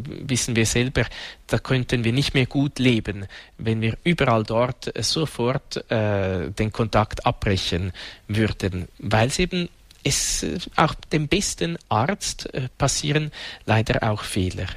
wissen 0.06 0.56
wir 0.56 0.66
selber, 0.66 1.06
da 1.48 1.60
könnten 1.60 2.04
wir 2.04 2.14
nicht 2.14 2.34
mehr 2.34 2.46
gut 2.46 2.80
leben, 2.80 3.26
wenn 3.58 3.82
wir 3.82 3.98
überall 4.04 4.44
dort 4.44 4.92
sofort 5.00 5.90
äh, 5.92 6.50
den 6.52 6.72
Kontakt 6.72 7.26
abbrechen 7.26 7.92
würden, 8.28 8.88
weil 9.00 9.28
es 9.28 9.40
eben 9.40 9.70
es 10.04 10.44
äh, 10.44 10.58
auch 10.76 10.94
dem 11.12 11.28
besten 11.28 11.78
Arzt 11.90 12.54
äh, 12.54 12.70
passieren 12.78 13.32
leider 13.66 14.10
auch 14.10 14.24
Fehler. 14.24 14.68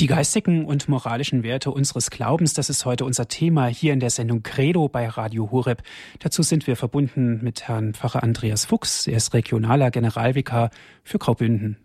Die 0.00 0.06
geistigen 0.06 0.64
und 0.64 0.88
moralischen 0.88 1.42
Werte 1.42 1.70
unseres 1.70 2.10
Glaubens, 2.10 2.54
das 2.54 2.70
ist 2.70 2.86
heute 2.86 3.04
unser 3.04 3.28
Thema 3.28 3.66
hier 3.66 3.92
in 3.92 4.00
der 4.00 4.08
Sendung 4.08 4.42
Credo 4.42 4.88
bei 4.88 5.06
Radio 5.06 5.50
Horeb. 5.50 5.82
Dazu 6.20 6.42
sind 6.42 6.66
wir 6.66 6.76
verbunden 6.76 7.40
mit 7.42 7.68
Herrn 7.68 7.92
Pfarrer 7.92 8.22
Andreas 8.22 8.64
Fuchs. 8.64 9.06
Er 9.06 9.18
ist 9.18 9.34
regionaler 9.34 9.90
Generalvikar 9.90 10.70
für 11.04 11.18
Graubünden. 11.18 11.76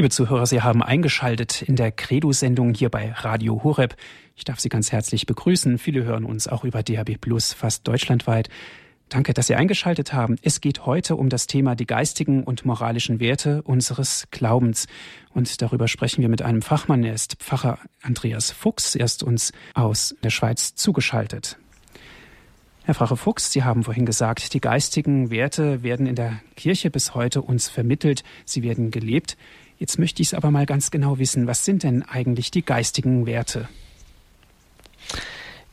Liebe 0.00 0.08
Zuhörer, 0.08 0.46
Sie 0.46 0.62
haben 0.62 0.82
eingeschaltet 0.82 1.60
in 1.60 1.76
der 1.76 1.92
Credo-Sendung 1.92 2.72
hier 2.72 2.88
bei 2.88 3.12
Radio 3.12 3.62
Horeb. 3.62 3.96
Ich 4.34 4.44
darf 4.44 4.58
Sie 4.58 4.70
ganz 4.70 4.92
herzlich 4.92 5.26
begrüßen. 5.26 5.76
Viele 5.76 6.04
hören 6.04 6.24
uns 6.24 6.48
auch 6.48 6.64
über 6.64 6.82
DHB 6.82 7.20
Plus 7.20 7.52
fast 7.52 7.86
deutschlandweit. 7.86 8.48
Danke, 9.10 9.34
dass 9.34 9.48
Sie 9.48 9.56
eingeschaltet 9.56 10.14
haben. 10.14 10.36
Es 10.40 10.62
geht 10.62 10.86
heute 10.86 11.16
um 11.16 11.28
das 11.28 11.46
Thema 11.46 11.74
die 11.74 11.84
geistigen 11.84 12.44
und 12.44 12.64
moralischen 12.64 13.20
Werte 13.20 13.60
unseres 13.60 14.26
Glaubens. 14.30 14.86
Und 15.34 15.60
darüber 15.60 15.86
sprechen 15.86 16.22
wir 16.22 16.30
mit 16.30 16.40
einem 16.40 16.62
Fachmann. 16.62 17.04
Er 17.04 17.12
ist 17.12 17.34
Pfarrer 17.34 17.78
Andreas 18.00 18.52
Fuchs. 18.52 18.94
Er 18.94 19.04
ist 19.04 19.22
uns 19.22 19.52
aus 19.74 20.16
der 20.22 20.30
Schweiz 20.30 20.74
zugeschaltet. 20.76 21.58
Herr 22.84 22.94
Pfarrer 22.94 23.18
Fuchs, 23.18 23.52
Sie 23.52 23.64
haben 23.64 23.84
vorhin 23.84 24.06
gesagt, 24.06 24.54
die 24.54 24.62
geistigen 24.62 25.30
Werte 25.30 25.82
werden 25.82 26.06
in 26.06 26.14
der 26.14 26.40
Kirche 26.56 26.90
bis 26.90 27.14
heute 27.14 27.42
uns 27.42 27.68
vermittelt. 27.68 28.24
Sie 28.46 28.62
werden 28.62 28.90
gelebt. 28.90 29.36
Jetzt 29.80 29.98
möchte 29.98 30.20
ich 30.20 30.28
es 30.28 30.34
aber 30.34 30.50
mal 30.50 30.66
ganz 30.66 30.90
genau 30.90 31.18
wissen. 31.18 31.46
Was 31.46 31.64
sind 31.64 31.84
denn 31.84 32.02
eigentlich 32.02 32.50
die 32.50 32.62
geistigen 32.62 33.24
Werte? 33.24 33.66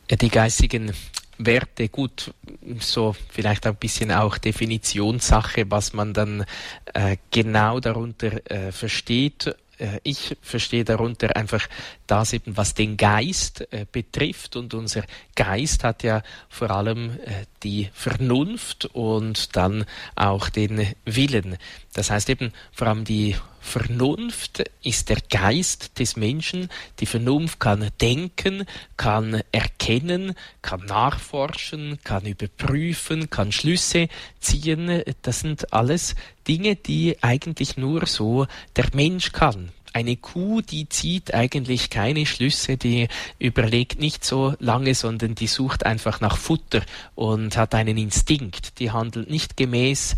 Die 0.09 0.29
geistigen 0.29 0.93
Werte, 1.37 1.89
gut, 1.89 2.33
so 2.79 3.17
vielleicht 3.29 3.67
ein 3.67 3.75
bisschen 3.75 4.13
auch 4.13 4.37
Definitionssache, 4.37 5.69
was 5.69 5.91
man 5.91 6.13
dann 6.13 6.45
äh, 6.93 7.17
genau 7.31 7.81
darunter 7.81 8.49
äh, 8.49 8.71
versteht. 8.71 9.53
Äh, 9.77 9.99
ich 10.03 10.37
verstehe 10.41 10.85
darunter 10.85 11.35
einfach 11.35 11.67
das 12.07 12.31
eben, 12.31 12.55
was 12.55 12.75
den 12.75 12.95
Geist 12.95 13.67
äh, 13.73 13.85
betrifft. 13.91 14.55
Und 14.55 14.73
unser 14.73 15.03
Geist 15.35 15.83
hat 15.83 16.03
ja 16.03 16.23
vor 16.47 16.71
allem 16.71 17.09
äh, 17.25 17.43
die 17.61 17.89
Vernunft 17.91 18.85
und 18.85 19.57
dann 19.57 19.83
auch 20.15 20.47
den 20.47 20.93
Willen. 21.03 21.57
Das 21.93 22.09
heißt 22.09 22.29
eben 22.29 22.53
vor 22.71 22.87
allem 22.87 23.03
die 23.03 23.35
Vernunft 23.59 24.63
ist 24.81 25.09
der 25.09 25.17
Geist 25.29 25.99
des 25.99 26.15
Menschen. 26.15 26.69
Die 26.99 27.05
Vernunft 27.05 27.59
kann 27.59 27.89
denken, 27.99 28.65
kann 28.95 29.41
erkennen, 29.51 30.35
kann 30.61 30.85
nachforschen, 30.85 31.99
kann 32.03 32.25
überprüfen, 32.25 33.29
kann 33.29 33.51
Schlüsse 33.51 34.07
ziehen. 34.39 35.03
Das 35.21 35.41
sind 35.41 35.73
alles 35.73 36.15
Dinge, 36.47 36.75
die 36.75 37.17
eigentlich 37.21 37.77
nur 37.77 38.05
so 38.05 38.47
der 38.75 38.87
Mensch 38.93 39.31
kann. 39.31 39.71
Eine 39.93 40.15
Kuh, 40.15 40.61
die 40.61 40.87
zieht 40.89 41.33
eigentlich 41.33 41.89
keine 41.89 42.25
Schlüsse, 42.25 42.77
die 42.77 43.07
überlegt 43.39 43.99
nicht 43.99 44.23
so 44.23 44.53
lange, 44.59 44.93
sondern 44.93 45.33
die 45.33 45.47
sucht 45.47 45.85
einfach 45.85 46.21
nach 46.21 46.37
Futter 46.37 46.83
und 47.15 47.57
hat 47.57 47.73
einen 47.73 47.97
Instinkt. 47.97 48.79
Die 48.79 48.91
handelt 48.91 49.29
nicht 49.29 49.57
gemäß 49.57 50.15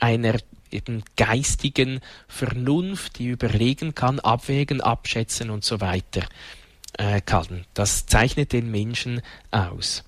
einer 0.00 0.38
eben 0.72 1.02
geistigen 1.16 2.00
Vernunft, 2.28 3.18
die 3.18 3.28
überlegen 3.28 3.94
kann, 3.94 4.20
abwägen, 4.20 4.80
abschätzen 4.80 5.50
und 5.50 5.64
so 5.64 5.80
weiter 5.80 6.22
äh, 6.98 7.20
kann. 7.20 7.64
Das 7.74 8.06
zeichnet 8.06 8.52
den 8.52 8.70
Menschen 8.70 9.22
aus. 9.50 10.04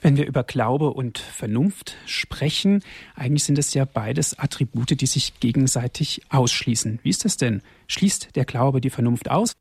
Wenn 0.00 0.18
wir 0.18 0.26
über 0.26 0.44
Glaube 0.44 0.90
und 0.90 1.18
Vernunft 1.18 1.96
sprechen, 2.04 2.82
eigentlich 3.14 3.44
sind 3.44 3.58
es 3.58 3.72
ja 3.72 3.86
beides 3.86 4.38
Attribute, 4.38 5.00
die 5.00 5.06
sich 5.06 5.40
gegenseitig 5.40 6.20
ausschließen. 6.28 6.98
Wie 7.02 7.08
ist 7.08 7.24
das 7.24 7.38
denn? 7.38 7.62
Schließt 7.88 8.36
der 8.36 8.44
Glaube 8.44 8.82
die 8.82 8.90
Vernunft 8.90 9.30
aus? 9.30 9.54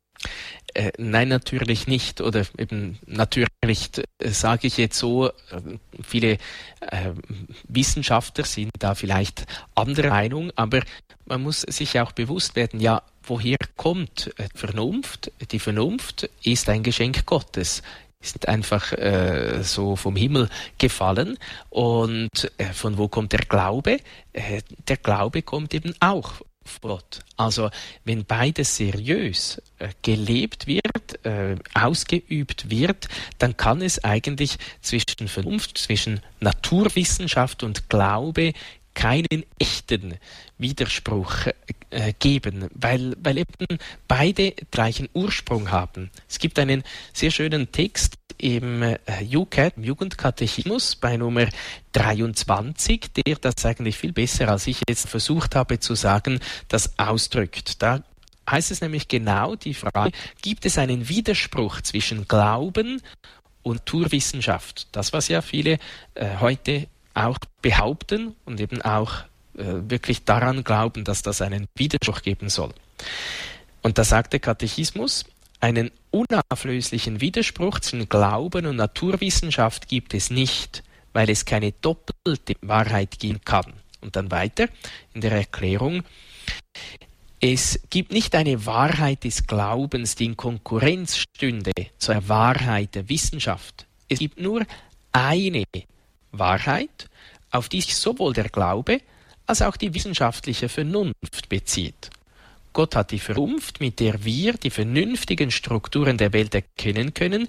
Äh, 0.73 0.91
nein, 0.97 1.27
natürlich 1.27 1.87
nicht. 1.87 2.21
Oder 2.21 2.45
eben 2.57 2.97
natürlich 3.05 3.89
äh, 4.19 4.29
sage 4.29 4.67
ich 4.67 4.77
jetzt 4.77 4.97
so, 4.97 5.27
äh, 5.27 5.31
viele 6.01 6.37
äh, 6.81 7.11
Wissenschaftler 7.67 8.45
sind 8.45 8.71
da 8.79 8.95
vielleicht 8.95 9.45
anderer 9.75 10.09
Meinung, 10.09 10.51
aber 10.55 10.81
man 11.25 11.43
muss 11.43 11.61
sich 11.61 11.99
auch 11.99 12.11
bewusst 12.11 12.55
werden, 12.55 12.79
ja, 12.79 13.03
woher 13.25 13.57
kommt 13.77 14.33
Vernunft? 14.53 15.31
Die 15.51 15.59
Vernunft 15.59 16.29
ist 16.43 16.67
ein 16.67 16.83
Geschenk 16.83 17.25
Gottes 17.25 17.81
ist 18.23 18.47
einfach 18.47 18.93
äh, 18.93 19.63
so 19.63 19.95
vom 19.95 20.15
Himmel 20.15 20.49
gefallen. 20.77 21.37
Und 21.69 22.51
äh, 22.57 22.65
von 22.73 22.97
wo 22.97 23.07
kommt 23.07 23.33
der 23.33 23.41
Glaube? 23.41 23.97
Äh, 24.31 24.61
der 24.87 24.97
Glaube 24.97 25.41
kommt 25.41 25.73
eben 25.73 25.93
auch 25.99 26.41
Gott. 26.81 27.21
Also 27.37 27.69
wenn 28.03 28.25
beides 28.25 28.75
seriös 28.75 29.61
äh, 29.79 29.89
gelebt 30.01 30.67
wird, 30.67 31.25
äh, 31.25 31.55
ausgeübt 31.73 32.69
wird, 32.69 33.07
dann 33.39 33.57
kann 33.57 33.81
es 33.81 34.03
eigentlich 34.03 34.57
zwischen 34.81 35.27
Vernunft, 35.27 35.77
zwischen 35.77 36.21
Naturwissenschaft 36.39 37.63
und 37.63 37.89
Glaube 37.89 38.53
keinen 38.93 39.45
echten 39.59 40.15
Widerspruch 40.57 41.47
äh, 41.89 42.13
geben, 42.19 42.69
weil, 42.73 43.15
weil 43.21 43.39
eben 43.39 43.79
beide 44.07 44.51
gleichen 44.71 45.09
Ursprung 45.13 45.71
haben. 45.71 46.11
Es 46.29 46.39
gibt 46.39 46.59
einen 46.59 46.83
sehr 47.13 47.31
schönen 47.31 47.71
Text 47.71 48.15
im 48.37 48.81
äh, 48.83 48.97
UCAT, 49.31 49.77
im 49.77 49.83
Jugendkatechismus 49.83 50.95
bei 50.95 51.17
Nummer 51.17 51.47
23, 51.93 53.13
der 53.13 53.35
das 53.35 53.65
eigentlich 53.65 53.97
viel 53.97 54.11
besser, 54.11 54.49
als 54.49 54.67
ich 54.67 54.81
jetzt 54.87 55.07
versucht 55.07 55.55
habe 55.55 55.79
zu 55.79 55.95
sagen, 55.95 56.39
das 56.67 56.97
ausdrückt. 56.97 57.81
Da 57.81 58.03
heißt 58.49 58.71
es 58.71 58.81
nämlich 58.81 59.07
genau 59.07 59.55
die 59.55 59.73
Frage, 59.73 60.11
gibt 60.41 60.65
es 60.65 60.77
einen 60.77 61.07
Widerspruch 61.07 61.81
zwischen 61.81 62.27
Glauben 62.27 63.01
und 63.61 63.75
Naturwissenschaft? 63.75 64.87
Das, 64.91 65.13
was 65.13 65.27
ja 65.27 65.41
viele 65.41 65.79
äh, 66.15 66.37
heute 66.39 66.87
auch 67.13 67.37
behaupten 67.61 68.35
und 68.45 68.59
eben 68.59 68.81
auch 68.81 69.23
äh, 69.57 69.63
wirklich 69.87 70.23
daran 70.23 70.63
glauben, 70.63 71.03
dass 71.03 71.21
das 71.21 71.41
einen 71.41 71.67
Widerspruch 71.75 72.21
geben 72.21 72.49
soll. 72.49 72.73
Und 73.81 73.97
da 73.97 74.03
sagt 74.03 74.33
der 74.33 74.39
Katechismus, 74.39 75.25
einen 75.59 75.91
unauflöslichen 76.11 77.21
Widerspruch 77.21 77.79
zwischen 77.79 78.09
Glauben 78.09 78.65
und 78.65 78.75
Naturwissenschaft 78.75 79.87
gibt 79.87 80.13
es 80.13 80.29
nicht, 80.29 80.83
weil 81.13 81.29
es 81.29 81.45
keine 81.45 81.71
doppelte 81.71 82.55
Wahrheit 82.61 83.19
geben 83.19 83.41
kann. 83.45 83.73
Und 84.01 84.15
dann 84.15 84.31
weiter 84.31 84.67
in 85.13 85.21
der 85.21 85.31
Erklärung, 85.31 86.03
es 87.39 87.79
gibt 87.89 88.11
nicht 88.11 88.35
eine 88.35 88.65
Wahrheit 88.65 89.23
des 89.23 89.47
Glaubens, 89.47 90.15
die 90.15 90.25
in 90.25 90.37
Konkurrenz 90.37 91.17
stünde 91.17 91.71
zur 91.97 92.27
Wahrheit 92.27 92.95
der 92.95 93.09
Wissenschaft. 93.09 93.85
Es 94.09 94.19
gibt 94.19 94.39
nur 94.39 94.65
eine 95.11 95.63
Wahrheit, 96.33 97.09
auf 97.51 97.69
die 97.69 97.81
sich 97.81 97.95
sowohl 97.95 98.33
der 98.33 98.49
Glaube 98.49 98.99
als 99.45 99.61
auch 99.61 99.77
die 99.77 99.93
wissenschaftliche 99.93 100.69
Vernunft 100.69 101.47
bezieht. 101.49 102.09
Gott 102.73 102.95
hat 102.95 103.11
die 103.11 103.19
Vernunft, 103.19 103.79
mit 103.79 103.99
der 103.99 104.25
wir 104.25 104.53
die 104.53 104.71
vernünftigen 104.71 105.51
Strukturen 105.51 106.17
der 106.17 106.33
Welt 106.33 106.55
erkennen 106.55 107.13
können, 107.13 107.47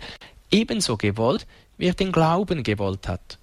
ebenso 0.50 0.96
gewollt, 0.96 1.46
wie 1.78 1.86
er 1.86 1.94
den 1.94 2.12
Glauben 2.12 2.62
gewollt 2.62 3.08
hat. 3.08 3.38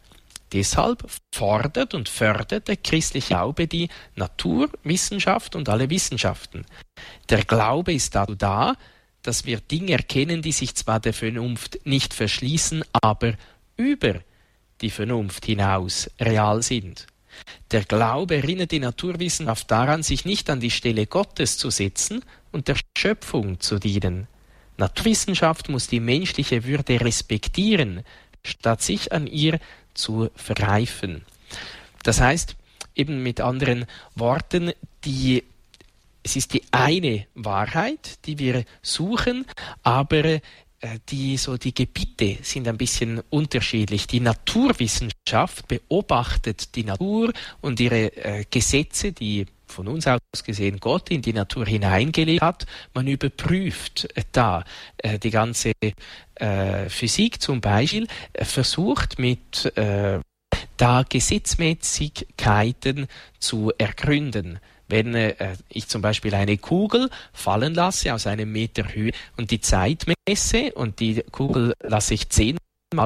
Deshalb 0.54 1.06
fordert 1.34 1.94
und 1.94 2.10
fördert 2.10 2.68
der 2.68 2.78
christliche 2.78 3.30
Glaube 3.30 3.68
die 3.68 3.90
Natur, 4.16 4.70
Wissenschaft 4.84 5.56
und 5.56 5.70
alle 5.70 5.90
Wissenschaften. 5.90 6.66
Der 7.30 7.44
Glaube 7.46 7.94
ist 7.94 8.14
dazu 8.16 8.36
da, 8.36 8.76
dass 9.24 9.46
wir 9.46 9.60
Dinge 9.60 9.94
erkennen, 9.94 10.42
die 10.42 10.52
sich 10.52 10.76
zwar 10.76 11.00
der 11.00 11.14
Vernunft 11.14 11.80
nicht 11.86 12.14
verschließen, 12.14 12.84
aber 13.02 13.34
über 13.78 14.16
die 14.82 14.90
Vernunft 14.90 15.46
hinaus 15.46 16.10
real 16.20 16.62
sind. 16.62 17.08
Der 17.72 17.84
Glaube 17.86 18.36
erinnert 18.36 18.72
die 18.72 18.80
Naturwissenschaft 18.80 19.72
daran, 19.72 20.04
sich 20.04 20.26
nicht 20.26 20.50
an 20.50 20.60
die 20.60 20.72
Stelle 20.72 21.08
Gottes 21.08 21.58
zu 21.58 21.70
setzen 21.70 22.24
und 22.52 22.68
der 22.68 22.76
Schöpfung 22.98 23.60
zu 23.60 23.80
dienen. 23.80 24.28
Naturwissenschaft 24.78 25.70
muss 25.70 25.88
die 25.88 26.00
menschliche 26.00 26.66
Würde 26.66 27.00
respektieren, 27.02 28.04
statt 28.44 28.82
sich 28.82 29.12
an 29.12 29.28
ihr 29.28 29.60
zu 29.94 30.30
verreifen. 30.36 31.24
Das 32.04 32.20
heißt, 32.20 32.56
eben 32.96 33.24
mit 33.24 33.42
anderen 33.42 33.86
Worten, 34.16 34.74
die, 35.06 35.44
es 36.24 36.36
ist 36.36 36.54
die 36.54 36.64
eine 36.72 37.26
Wahrheit, 37.36 38.26
die 38.26 38.40
wir 38.40 38.66
suchen, 38.82 39.46
aber 39.84 40.42
die 41.10 41.38
so 41.38 41.58
die 41.58 41.74
Gebiete 41.74 42.38
sind 42.42 42.68
ein 42.68 42.78
bisschen 42.78 43.22
unterschiedlich. 43.30 44.08
Die 44.08 44.20
Naturwissenschaft 44.20 45.68
beobachtet 45.68 46.76
die 46.76 46.84
Natur 46.84 47.32
und 47.62 47.80
ihre 47.80 48.16
äh, 48.18 48.46
Gesetze, 48.50 49.12
die 49.12 49.46
von 49.72 49.88
uns 49.88 50.06
aus 50.06 50.20
gesehen 50.44 50.80
Gott 50.80 51.10
in 51.10 51.22
die 51.22 51.34
Natur 51.34 51.66
hineingelegt 51.66 52.42
hat. 52.42 52.66
Man 52.94 53.08
überprüft 53.08 54.08
da 54.32 54.64
äh, 54.98 55.18
die 55.18 55.32
ganze 55.32 55.72
äh, 56.36 56.90
Physik 56.90 57.42
zum 57.42 57.62
Beispiel, 57.62 58.08
äh, 58.34 58.46
versucht 58.46 59.18
mit 59.18 59.76
äh, 59.78 60.20
da 60.78 61.04
Gesetzmäßigkeiten 61.08 63.08
zu 63.40 63.72
ergründen. 63.78 64.60
Wenn 64.92 65.16
äh, 65.16 65.56
ich 65.70 65.88
zum 65.88 66.02
Beispiel 66.02 66.36
eine 66.36 66.58
Kugel 66.58 67.10
fallen 67.32 67.74
lasse 67.74 68.14
aus 68.14 68.28
einem 68.28 68.52
Meter 68.52 68.94
Höhe 68.94 69.14
und 69.38 69.50
die 69.50 69.62
Zeit 69.62 70.06
messe 70.28 70.74
und 70.74 71.00
die 71.00 71.24
Kugel 71.32 71.74
lasse 71.82 72.14
ich 72.14 72.30
zehnmal 72.30 72.60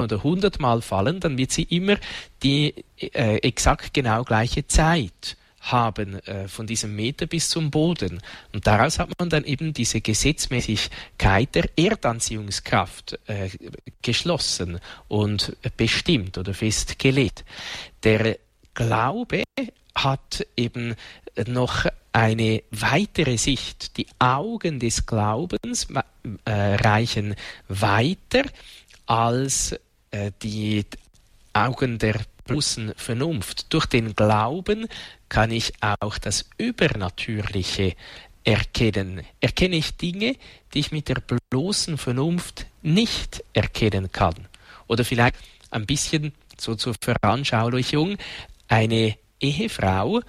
oder 0.04 0.24
hundertmal 0.24 0.82
fallen, 0.82 1.20
dann 1.20 1.38
wird 1.38 1.52
sie 1.52 1.64
immer 1.64 1.98
die 2.42 2.74
äh, 2.98 3.38
exakt 3.38 3.94
genau 3.94 4.24
gleiche 4.24 4.66
Zeit 4.66 5.38
haben 5.60 6.20
äh, 6.26 6.48
von 6.48 6.66
diesem 6.66 6.96
Meter 6.96 7.28
bis 7.28 7.50
zum 7.50 7.70
Boden. 7.70 8.20
Und 8.52 8.66
daraus 8.66 8.98
hat 8.98 9.10
man 9.20 9.30
dann 9.30 9.44
eben 9.44 9.74
diese 9.74 10.02
Gesetzmäßigkeit 10.02 11.54
der 11.54 11.70
Erdanziehungskraft 11.76 13.20
äh, 13.28 13.50
geschlossen 14.02 14.80
und 15.08 15.56
bestimmt 15.78 16.38
oder 16.38 16.54
festgelegt. 16.54 17.46
Der 18.04 18.38
Glaube 18.74 19.44
hat 19.96 20.46
eben 20.58 20.96
noch 21.48 21.86
eine 22.12 22.64
weitere 22.72 23.38
Sicht. 23.38 23.98
Die 23.98 24.08
Augen 24.20 24.80
des 24.80 25.06
Glaubens 25.06 25.88
äh, 26.46 26.52
reichen 26.52 27.36
weiter 27.68 28.44
als 29.06 29.76
äh, 30.12 30.32
die 30.42 30.86
Augen 31.54 32.00
der 32.00 32.20
bloßen 32.46 32.94
Vernunft. 32.96 33.74
Durch 33.74 33.86
den 33.86 34.16
Glauben 34.16 34.88
kann 35.30 35.52
ich 35.52 35.74
auch 36.00 36.18
das 36.18 36.50
Übernatürliche 36.58 37.96
erkennen. 38.44 39.22
Erkenne 39.42 39.76
ich 39.76 39.98
Dinge, 39.98 40.36
die 40.74 40.80
ich 40.80 40.92
mit 40.92 41.10
der 41.10 41.22
bloßen 41.50 41.98
Vernunft 41.98 42.68
nicht 42.82 43.44
erkennen 43.54 44.12
kann. 44.12 44.36
Oder 44.88 45.04
vielleicht 45.04 45.36
ein 45.72 45.86
bisschen 45.86 46.34
so 46.58 46.76
zur 46.76 46.96
Veranschaulichung, 47.02 48.18
eine 48.68 49.18
Ehefrau, 49.40 50.22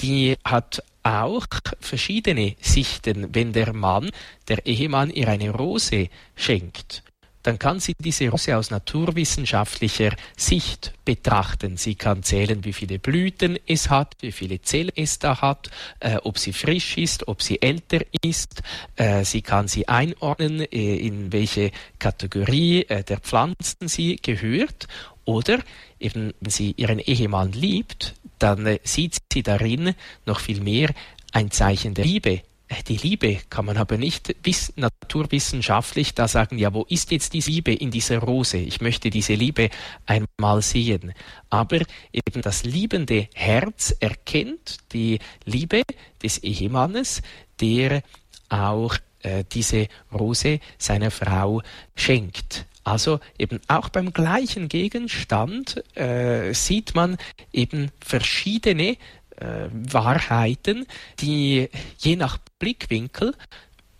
die 0.00 0.36
hat 0.44 0.82
auch 1.02 1.46
verschiedene 1.80 2.56
Sichten, 2.60 3.34
wenn 3.34 3.52
der 3.52 3.72
Mann, 3.72 4.10
der 4.48 4.66
Ehemann 4.66 5.10
ihr 5.10 5.28
eine 5.28 5.50
Rose 5.50 6.08
schenkt 6.36 7.02
dann 7.44 7.58
kann 7.58 7.78
sie 7.78 7.94
diese 7.98 8.28
Rose 8.30 8.56
aus 8.56 8.70
naturwissenschaftlicher 8.70 10.16
Sicht 10.36 10.94
betrachten. 11.04 11.76
Sie 11.76 11.94
kann 11.94 12.22
zählen, 12.22 12.64
wie 12.64 12.72
viele 12.72 12.98
Blüten 12.98 13.58
es 13.66 13.90
hat, 13.90 14.14
wie 14.20 14.32
viele 14.32 14.62
Zellen 14.62 14.90
es 14.96 15.18
da 15.18 15.42
hat, 15.42 15.70
äh, 16.00 16.16
ob 16.16 16.38
sie 16.38 16.54
frisch 16.54 16.96
ist, 16.96 17.28
ob 17.28 17.42
sie 17.42 17.60
älter 17.60 18.00
ist. 18.22 18.62
Äh, 18.96 19.24
sie 19.24 19.42
kann 19.42 19.68
sie 19.68 19.86
einordnen, 19.88 20.60
äh, 20.60 20.96
in 20.96 21.32
welche 21.32 21.70
Kategorie 21.98 22.86
äh, 22.88 23.04
der 23.04 23.20
Pflanzen 23.20 23.88
sie 23.88 24.16
gehört. 24.16 24.88
Oder 25.26 25.58
eben, 26.00 26.32
wenn 26.40 26.50
sie 26.50 26.72
ihren 26.72 26.98
Ehemann 26.98 27.52
liebt, 27.52 28.14
dann 28.38 28.66
äh, 28.66 28.78
sieht 28.82 29.18
sie 29.32 29.42
darin 29.42 29.94
noch 30.26 30.40
viel 30.40 30.60
mehr 30.60 30.90
ein 31.32 31.50
Zeichen 31.50 31.94
der 31.94 32.04
Liebe 32.04 32.42
äh, 32.68 32.82
die 32.82 32.96
Liebe 32.96 33.38
kann 33.50 33.66
man 33.66 33.76
aber 33.76 33.98
nicht 33.98 34.34
naturwissenschaftlich 34.76 36.14
da 36.14 36.28
sagen, 36.28 36.58
ja, 36.58 36.72
wo 36.72 36.84
ist 36.88 37.10
jetzt 37.10 37.32
die 37.32 37.40
Liebe 37.40 37.72
in 37.72 37.90
dieser 37.90 38.18
Rose? 38.18 38.56
Ich 38.56 38.80
möchte 38.80 39.10
diese 39.10 39.34
Liebe 39.34 39.70
einmal 40.06 40.62
sehen. 40.62 41.12
Aber 41.50 41.80
eben 42.12 42.42
das 42.42 42.64
liebende 42.64 43.28
Herz 43.34 43.94
erkennt 44.00 44.78
die 44.92 45.18
Liebe 45.44 45.82
des 46.22 46.38
Ehemannes, 46.38 47.22
der 47.60 48.02
auch 48.48 48.96
äh, 49.22 49.44
diese 49.50 49.88
Rose 50.12 50.60
seiner 50.78 51.10
Frau 51.10 51.62
schenkt. 51.94 52.66
Also 52.84 53.20
eben 53.38 53.60
auch 53.66 53.88
beim 53.88 54.12
gleichen 54.12 54.68
Gegenstand 54.68 55.82
äh, 55.96 56.52
sieht 56.52 56.94
man 56.94 57.16
eben 57.52 57.90
verschiedene 58.00 58.96
äh, 59.36 59.68
Wahrheiten, 59.72 60.86
die 61.20 61.70
je 61.98 62.16
nach 62.16 62.38
Blickwinkel 62.58 63.34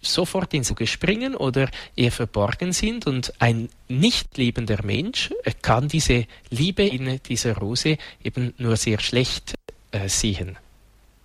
sofort 0.03 0.53
ins 0.53 0.71
Auge 0.71 0.87
springen 0.87 1.35
oder 1.35 1.71
eher 1.97 2.13
verborgen 2.13 2.73
sind 2.73 3.07
und 3.07 3.33
ein 3.41 3.71
nicht 3.89 4.37
liebender 4.37 4.85
Mensch 4.85 5.33
kann 5.63 5.89
diese 5.89 6.27
Liebe 6.51 6.83
in 6.83 7.21
dieser 7.27 7.57
Rose 7.57 7.97
eben 8.23 8.53
nur 8.59 8.77
sehr 8.77 9.01
schlecht 9.01 9.55
äh, 9.93 10.09
sehen. 10.09 10.59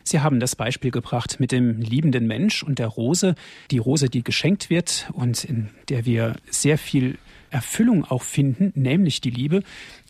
Sie 0.03 0.21
haben 0.21 0.39
das 0.39 0.55
Beispiel 0.55 0.89
gebracht 0.89 1.39
mit 1.39 1.51
dem 1.51 1.81
liebenden 1.81 2.25
Mensch 2.25 2.63
und 2.63 2.79
der 2.79 2.87
Rose. 2.87 3.35
Die 3.69 3.77
Rose, 3.77 4.09
die 4.09 4.23
geschenkt 4.23 4.71
wird 4.71 5.07
und 5.13 5.43
in 5.43 5.69
der 5.89 6.05
wir 6.05 6.35
sehr 6.49 6.79
viel 6.79 7.19
Erfüllung 7.49 8.05
auch 8.05 8.23
finden, 8.23 8.71
nämlich 8.75 9.21
die 9.21 9.29
Liebe. 9.29 9.63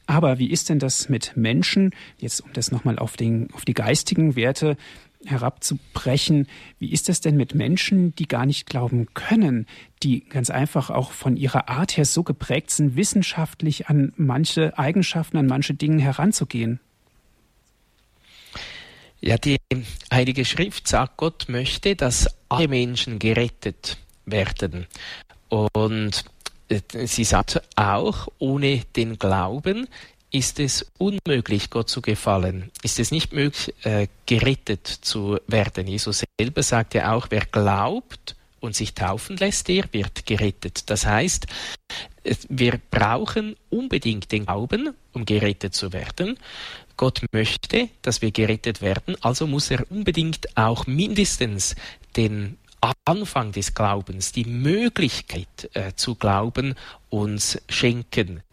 Aber 0.06 0.40
wie 0.40 0.50
ist 0.50 0.70
denn 0.70 0.80
das 0.80 1.10
mit 1.10 1.38
Menschen? 1.38 1.92
Jetzt, 2.18 2.42
um 2.42 2.52
das 2.54 2.72
nochmal 2.72 2.98
auf, 2.98 3.16
auf 3.54 3.66
die 3.66 3.74
geistigen 3.74 4.36
Werte 4.36 4.76
herabzubrechen. 5.26 6.48
Wie 6.80 6.92
ist 6.92 7.10
das 7.10 7.22
denn 7.22 7.36
mit 7.36 7.54
Menschen, 7.54 8.16
die 8.16 8.28
gar 8.28 8.46
nicht 8.46 8.66
glauben 8.66 9.08
können, 9.14 9.68
die 10.02 10.22
ganz 10.22 10.50
einfach 10.50 10.90
auch 10.90 11.12
von 11.12 11.36
ihrer 11.36 11.70
Art 11.70 11.98
her 11.98 12.06
so 12.06 12.24
geprägt 12.24 12.72
sind, 12.72 12.96
wissenschaftlich 12.96 13.88
an 13.88 14.14
manche 14.16 14.78
Eigenschaften, 14.78 15.38
an 15.38 15.46
manche 15.46 15.74
Dinge 15.74 16.02
heranzugehen? 16.02 16.80
Ja, 19.22 19.38
die 19.38 19.58
Heilige 20.14 20.46
Schrift 20.46 20.88
sagt, 20.88 21.18
Gott 21.18 21.48
möchte, 21.50 21.96
dass 21.96 22.28
alle 22.48 22.70
Menschen 22.70 23.20
gerettet 23.20 23.98
werden. 24.26 24.88
Und 25.50 26.24
sie 27.06 27.24
sagt 27.24 27.62
auch, 27.76 28.28
ohne 28.38 28.84
den 28.96 29.18
Glauben 29.18 29.88
ist 30.32 30.60
es 30.60 30.86
unmöglich, 30.98 31.70
Gott 31.70 31.90
zu 31.90 32.02
gefallen. 32.02 32.72
Ist 32.84 33.00
es 33.00 33.12
nicht 33.12 33.34
möglich, 33.34 33.74
äh, 33.84 34.08
gerettet 34.26 34.88
zu 34.88 35.40
werden. 35.48 35.88
Jesus 35.88 36.24
selber 36.40 36.62
sagt 36.62 36.94
ja 36.94 37.14
auch, 37.14 37.28
wer 37.32 37.46
glaubt 37.46 38.36
und 38.60 38.76
sich 38.76 38.94
taufen 38.94 39.38
lässt, 39.38 39.68
der 39.68 39.86
wird 39.92 40.26
gerettet. 40.26 40.90
Das 40.90 41.06
heißt, 41.06 41.48
wir 42.50 42.80
brauchen 42.92 43.56
unbedingt 43.70 44.32
den 44.32 44.46
Glauben, 44.46 44.94
um 45.14 45.26
gerettet 45.26 45.74
zu 45.74 45.94
werden. 45.94 46.38
Gott 46.98 47.22
möchte, 47.32 47.90
dass 48.02 48.22
wir 48.22 48.32
gerettet 48.32 48.82
werden, 48.82 49.16
also 49.22 49.48
muss 49.48 49.72
er 49.72 49.90
unbedingt 49.90 50.58
auch 50.58 50.86
mindestens 50.86 51.76
den 52.18 52.58
Anfang 53.06 53.52
des 53.52 53.74
Glaubens, 53.74 54.32
die 54.32 54.46
Möglichkeit 54.46 55.70
äh, 55.74 55.94
zu 55.96 56.16
glauben, 56.16 56.76
uns 57.10 57.62
schenken. 57.68 58.44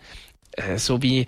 Äh, 0.52 0.78
so 0.78 1.02
wie 1.02 1.26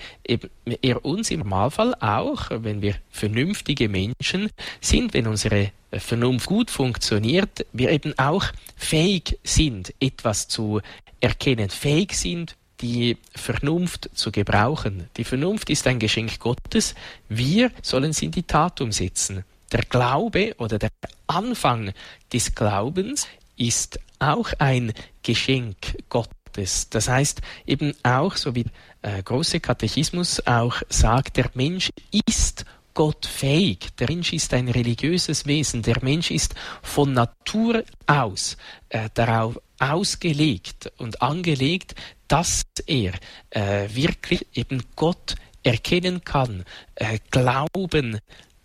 er 0.82 1.04
uns 1.04 1.30
im 1.30 1.40
Normalfall 1.40 1.94
auch, 2.00 2.50
wenn 2.50 2.82
wir 2.82 2.96
vernünftige 3.10 3.88
Menschen 3.88 4.50
sind, 4.80 5.14
wenn 5.14 5.26
unsere 5.26 5.72
Vernunft 5.92 6.46
gut 6.46 6.70
funktioniert, 6.70 7.66
wir 7.72 7.90
eben 7.90 8.18
auch 8.18 8.44
fähig 8.76 9.38
sind, 9.44 9.94
etwas 10.00 10.48
zu 10.48 10.80
erkennen, 11.20 11.70
fähig 11.70 12.14
sind, 12.14 12.56
die 12.80 13.16
Vernunft 13.34 14.10
zu 14.14 14.30
gebrauchen. 14.30 15.08
Die 15.16 15.24
Vernunft 15.24 15.68
ist 15.70 15.86
ein 15.86 15.98
Geschenk 15.98 16.38
Gottes. 16.38 16.94
Wir 17.28 17.70
sollen 17.82 18.12
sie 18.12 18.26
in 18.26 18.32
die 18.32 18.44
Tat 18.44 18.80
umsetzen. 18.80 19.44
Der 19.72 19.82
Glaube 19.82 20.54
oder 20.58 20.78
der 20.78 20.90
Anfang 21.26 21.92
des 22.32 22.54
Glaubens 22.54 23.26
ist 23.56 24.00
auch 24.18 24.50
ein 24.58 24.92
Geschenk 25.22 25.96
Gottes. 26.08 26.88
Das 26.90 27.08
heißt 27.08 27.42
eben 27.66 27.92
auch, 28.02 28.36
so 28.36 28.54
wie 28.54 28.64
der 29.02 29.18
äh, 29.18 29.22
große 29.22 29.60
Katechismus 29.60 30.44
auch 30.46 30.82
sagt, 30.88 31.36
der 31.36 31.50
Mensch 31.54 31.90
ist 32.26 32.64
Gott 32.94 33.26
fähig. 33.26 33.94
Der 33.98 34.08
Mensch 34.08 34.32
ist 34.32 34.52
ein 34.54 34.68
religiöses 34.68 35.46
Wesen. 35.46 35.82
Der 35.82 36.02
Mensch 36.02 36.30
ist 36.32 36.54
von 36.82 37.12
Natur 37.12 37.84
aus 38.06 38.56
äh, 38.88 39.08
darauf 39.14 39.60
ausgelegt 39.78 40.90
und 40.96 41.22
angelegt, 41.22 41.94
dass 42.26 42.62
er 42.86 43.12
äh, 43.50 43.88
wirklich 43.92 44.46
eben 44.54 44.82
Gott 44.96 45.36
erkennen 45.62 46.24
kann, 46.24 46.64
äh, 46.96 47.18
glauben 47.30 48.18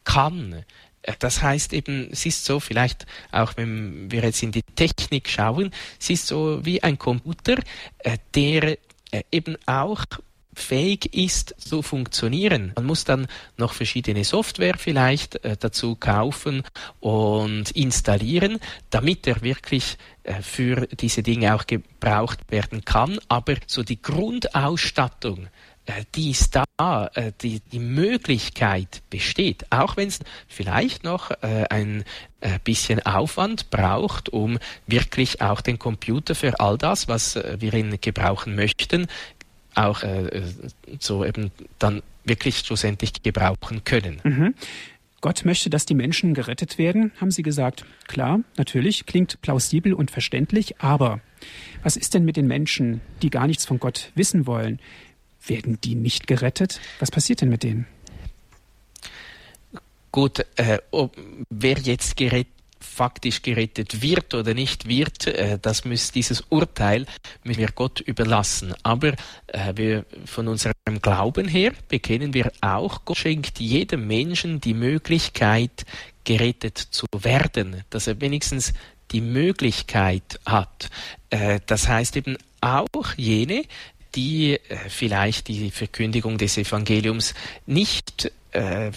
kann. 0.03 0.65
Äh, 1.03 1.13
das 1.19 1.41
heißt 1.41 1.73
eben, 1.73 2.09
es 2.11 2.25
ist 2.25 2.43
so, 2.45 2.59
vielleicht 2.59 3.05
auch 3.31 3.55
wenn 3.55 4.11
wir 4.11 4.23
jetzt 4.23 4.41
in 4.41 4.51
die 4.51 4.63
Technik 4.63 5.29
schauen, 5.29 5.71
es 5.99 6.09
ist 6.09 6.27
so 6.27 6.65
wie 6.65 6.81
ein 6.81 6.97
Computer, 6.97 7.57
äh, 7.99 8.17
der 8.33 8.77
äh, 9.11 9.23
eben 9.31 9.57
auch 9.65 10.05
fähig 10.55 11.15
ist 11.15 11.55
zu 11.57 11.81
funktionieren. 11.81 12.73
Man 12.75 12.85
muss 12.85 13.05
dann 13.05 13.25
noch 13.57 13.73
verschiedene 13.73 14.23
Software 14.23 14.77
vielleicht 14.77 15.39
dazu 15.43 15.95
kaufen 15.95 16.61
und 16.99 17.71
installieren, 17.71 18.59
damit 18.91 19.25
er 19.25 19.41
wirklich 19.41 19.97
für 20.41 20.85
diese 20.85 21.23
Dinge 21.23 21.55
auch 21.55 21.65
gebraucht 21.65 22.51
werden 22.51 22.85
kann. 22.85 23.17
Aber 23.29 23.55
so 23.65 23.81
die 23.81 23.99
Grundausstattung, 23.99 25.47
die 26.15 26.31
ist 26.31 26.55
da, 26.55 27.09
äh, 27.13 27.31
die, 27.41 27.61
die 27.71 27.79
Möglichkeit 27.79 29.01
besteht, 29.09 29.65
auch 29.69 29.97
wenn 29.97 30.07
es 30.07 30.19
vielleicht 30.47 31.03
noch 31.03 31.31
äh, 31.31 31.65
ein 31.69 32.03
bisschen 32.65 33.05
Aufwand 33.05 33.69
braucht, 33.69 34.27
um 34.29 34.59
wirklich 34.85 35.41
auch 35.41 35.61
den 35.61 35.79
Computer 35.79 36.35
für 36.35 36.59
all 36.59 36.77
das, 36.77 37.07
was 37.07 37.35
wir 37.35 37.73
ihn 37.73 37.97
gebrauchen 38.01 38.53
möchten, 38.55 39.07
auch 39.75 40.03
so 40.99 41.23
eben 41.23 41.51
dann 41.79 42.03
wirklich 42.25 42.59
schlussendlich 42.59 43.23
gebrauchen 43.23 43.85
können. 43.85 44.19
Mhm. 44.25 44.55
Gott 45.23 45.45
möchte, 45.45 45.69
dass 45.69 45.85
die 45.85 45.93
Menschen 45.93 46.33
gerettet 46.33 46.77
werden, 46.77 47.13
haben 47.21 47.31
Sie 47.31 47.43
gesagt. 47.43 47.85
Klar, 48.07 48.41
natürlich, 48.57 49.05
klingt 49.05 49.41
plausibel 49.41 49.93
und 49.93 50.11
verständlich, 50.11 50.81
aber 50.81 51.21
was 51.81 51.95
ist 51.95 52.13
denn 52.13 52.25
mit 52.25 52.35
den 52.35 52.45
Menschen, 52.45 52.99
die 53.21 53.29
gar 53.29 53.47
nichts 53.47 53.65
von 53.65 53.79
Gott 53.79 54.11
wissen 54.15 54.47
wollen? 54.47 54.81
Werden 55.45 55.79
die 55.83 55.95
nicht 55.95 56.27
gerettet? 56.27 56.79
Was 56.99 57.11
passiert 57.11 57.41
denn 57.41 57.49
mit 57.49 57.63
denen? 57.63 57.85
Gut, 60.11 60.45
äh, 60.57 60.77
ob, 60.91 61.17
wer 61.49 61.77
jetzt 61.79 62.15
gerett, 62.15 62.47
faktisch 62.79 63.41
gerettet 63.41 64.01
wird 64.01 64.33
oder 64.35 64.53
nicht 64.53 64.87
wird, 64.87 65.25
äh, 65.27 65.57
das 65.59 65.85
muss 65.85 66.11
dieses 66.11 66.41
Urteil 66.49 67.05
müssen 67.43 67.59
wir 67.59 67.71
Gott 67.73 67.99
überlassen. 68.01 68.73
Aber 68.83 69.13
äh, 69.47 69.73
wir, 69.75 70.05
von 70.25 70.47
unserem 70.47 70.73
Glauben 71.01 71.47
her 71.47 71.71
bekennen 71.87 72.33
wir 72.33 72.51
auch, 72.61 73.05
Gott 73.05 73.17
schenkt 73.17 73.59
jedem 73.59 74.05
Menschen 74.05 74.61
die 74.61 74.75
Möglichkeit, 74.75 75.85
gerettet 76.23 76.77
zu 76.77 77.05
werden, 77.17 77.83
dass 77.89 78.07
er 78.07 78.21
wenigstens 78.21 78.73
die 79.11 79.21
Möglichkeit 79.21 80.39
hat. 80.45 80.89
Äh, 81.29 81.59
das 81.65 81.87
heißt 81.87 82.15
eben 82.17 82.37
auch 82.61 82.87
jene, 83.17 83.63
die 84.15 84.53
äh, 84.53 84.59
vielleicht 84.89 85.47
die 85.47 85.71
Verkündigung 85.71 86.37
des 86.37 86.57
Evangeliums 86.57 87.33
nicht 87.65 88.31
äh, 88.51 88.91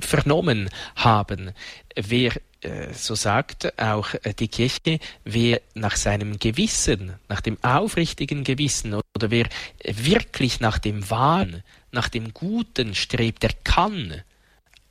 vernommen 0.00 0.70
haben. 0.96 1.52
Wer 1.94 2.32
äh, 2.62 2.92
so 2.92 3.14
sagt 3.14 3.78
auch 3.78 4.10
die 4.38 4.48
Kirche, 4.48 4.98
wer 5.24 5.60
nach 5.74 5.96
seinem 5.96 6.38
Gewissen, 6.38 7.14
nach 7.28 7.40
dem 7.40 7.62
aufrichtigen 7.62 8.44
Gewissen 8.44 8.94
oder 8.94 9.30
wer 9.30 9.46
wirklich 9.84 10.60
nach 10.60 10.78
dem 10.78 11.10
Wahren, 11.10 11.62
nach 11.90 12.08
dem 12.08 12.32
Guten 12.32 12.94
strebt, 12.94 13.42
der 13.42 13.52
kann 13.64 14.22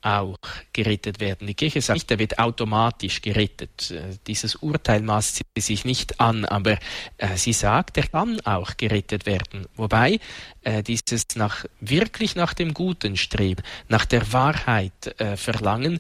auch 0.02 0.38
gerettet 0.74 1.20
werden. 1.20 1.48
Die 1.48 1.54
Kirche 1.54 1.82
sagt 1.82 1.98
nicht, 1.98 2.12
er 2.12 2.20
wird 2.20 2.40
automatisch 2.40 3.22
gerettet. 3.22 3.92
Äh, 3.92 4.18
dieses 4.28 4.56
Urteil 4.56 5.02
maßt 5.02 5.42
sie 5.56 5.62
sich 5.62 5.86
nicht 5.86 6.20
an, 6.20 6.46
aber 6.46 6.78
äh, 7.18 7.36
sie 7.36 7.54
sagt, 7.54 7.98
er 7.98 8.08
kann 8.08 8.40
auch 8.42 8.78
gerettet 8.78 9.26
werden. 9.26 9.68
Wobei 9.76 10.20
äh, 10.64 10.84
dieses 10.84 11.26
nach, 11.36 11.66
wirklich 11.80 12.36
nach 12.36 12.54
dem 12.54 12.74
Guten 12.74 13.18
streben, 13.18 13.64
nach 13.88 14.06
der 14.06 14.34
Wahrheit 14.34 15.16
verlangen, 15.36 16.00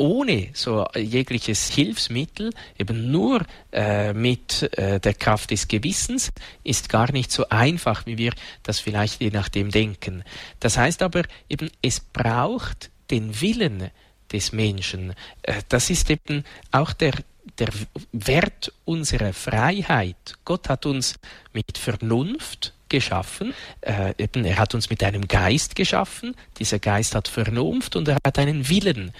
ohne 0.00 0.48
so 0.54 0.86
jegliches 0.96 1.68
Hilfsmittel, 1.68 2.52
eben 2.78 3.10
nur 3.10 3.42
äh, 3.70 4.14
mit 4.14 4.62
äh, 4.78 4.98
der 4.98 5.12
Kraft 5.12 5.50
des 5.50 5.68
Gewissens, 5.68 6.32
ist 6.64 6.88
gar 6.88 7.12
nicht 7.12 7.30
so 7.30 7.46
einfach, 7.50 8.06
wie 8.06 8.16
wir 8.16 8.32
das 8.62 8.80
vielleicht 8.80 9.20
je 9.20 9.30
nachdem 9.30 9.70
denken. 9.70 10.24
Das 10.58 10.78
heißt 10.78 11.02
aber 11.02 11.24
eben, 11.50 11.70
es 11.82 12.00
braucht 12.00 12.90
den 13.10 13.42
Willen 13.42 13.90
des 14.32 14.52
Menschen. 14.52 15.12
Äh, 15.42 15.60
das 15.68 15.90
ist 15.90 16.08
eben 16.08 16.44
auch 16.72 16.94
der, 16.94 17.12
der 17.58 17.68
Wert 18.12 18.72
unserer 18.86 19.34
Freiheit. 19.34 20.38
Gott 20.46 20.70
hat 20.70 20.86
uns 20.86 21.16
mit 21.52 21.76
Vernunft 21.76 22.72
geschaffen. 22.90 23.54
Äh, 23.80 24.14
eben, 24.18 24.44
er 24.44 24.58
hat 24.58 24.74
uns 24.74 24.90
mit 24.90 25.02
einem 25.02 25.26
Geist 25.26 25.74
geschaffen. 25.74 26.34
Dieser 26.58 26.78
Geist 26.78 27.14
hat 27.14 27.28
Vernunft 27.28 27.96
und 27.96 28.08
er 28.08 28.18
hat 28.26 28.38
einen 28.38 28.68
Willen. 28.68 29.12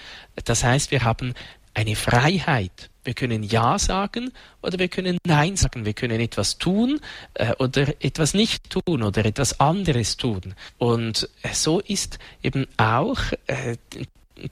Das 0.45 0.63
heißt, 0.63 0.91
wir 0.91 1.03
haben 1.03 1.33
eine 1.73 1.95
Freiheit. 1.95 2.89
Wir 3.03 3.13
können 3.15 3.41
Ja 3.41 3.79
sagen 3.79 4.31
oder 4.61 4.77
wir 4.77 4.87
können 4.87 5.17
Nein 5.25 5.55
sagen. 5.55 5.85
Wir 5.85 5.93
können 5.93 6.19
etwas 6.19 6.57
tun 6.57 6.99
äh, 7.33 7.53
oder 7.57 7.87
etwas 8.03 8.33
nicht 8.33 8.69
tun 8.69 9.01
oder 9.01 9.25
etwas 9.25 9.59
anderes 9.59 10.17
tun. 10.17 10.53
Und 10.77 11.27
äh, 11.41 11.53
so 11.53 11.79
ist 11.79 12.19
eben 12.43 12.67
auch 12.77 13.19
äh, 13.47 13.77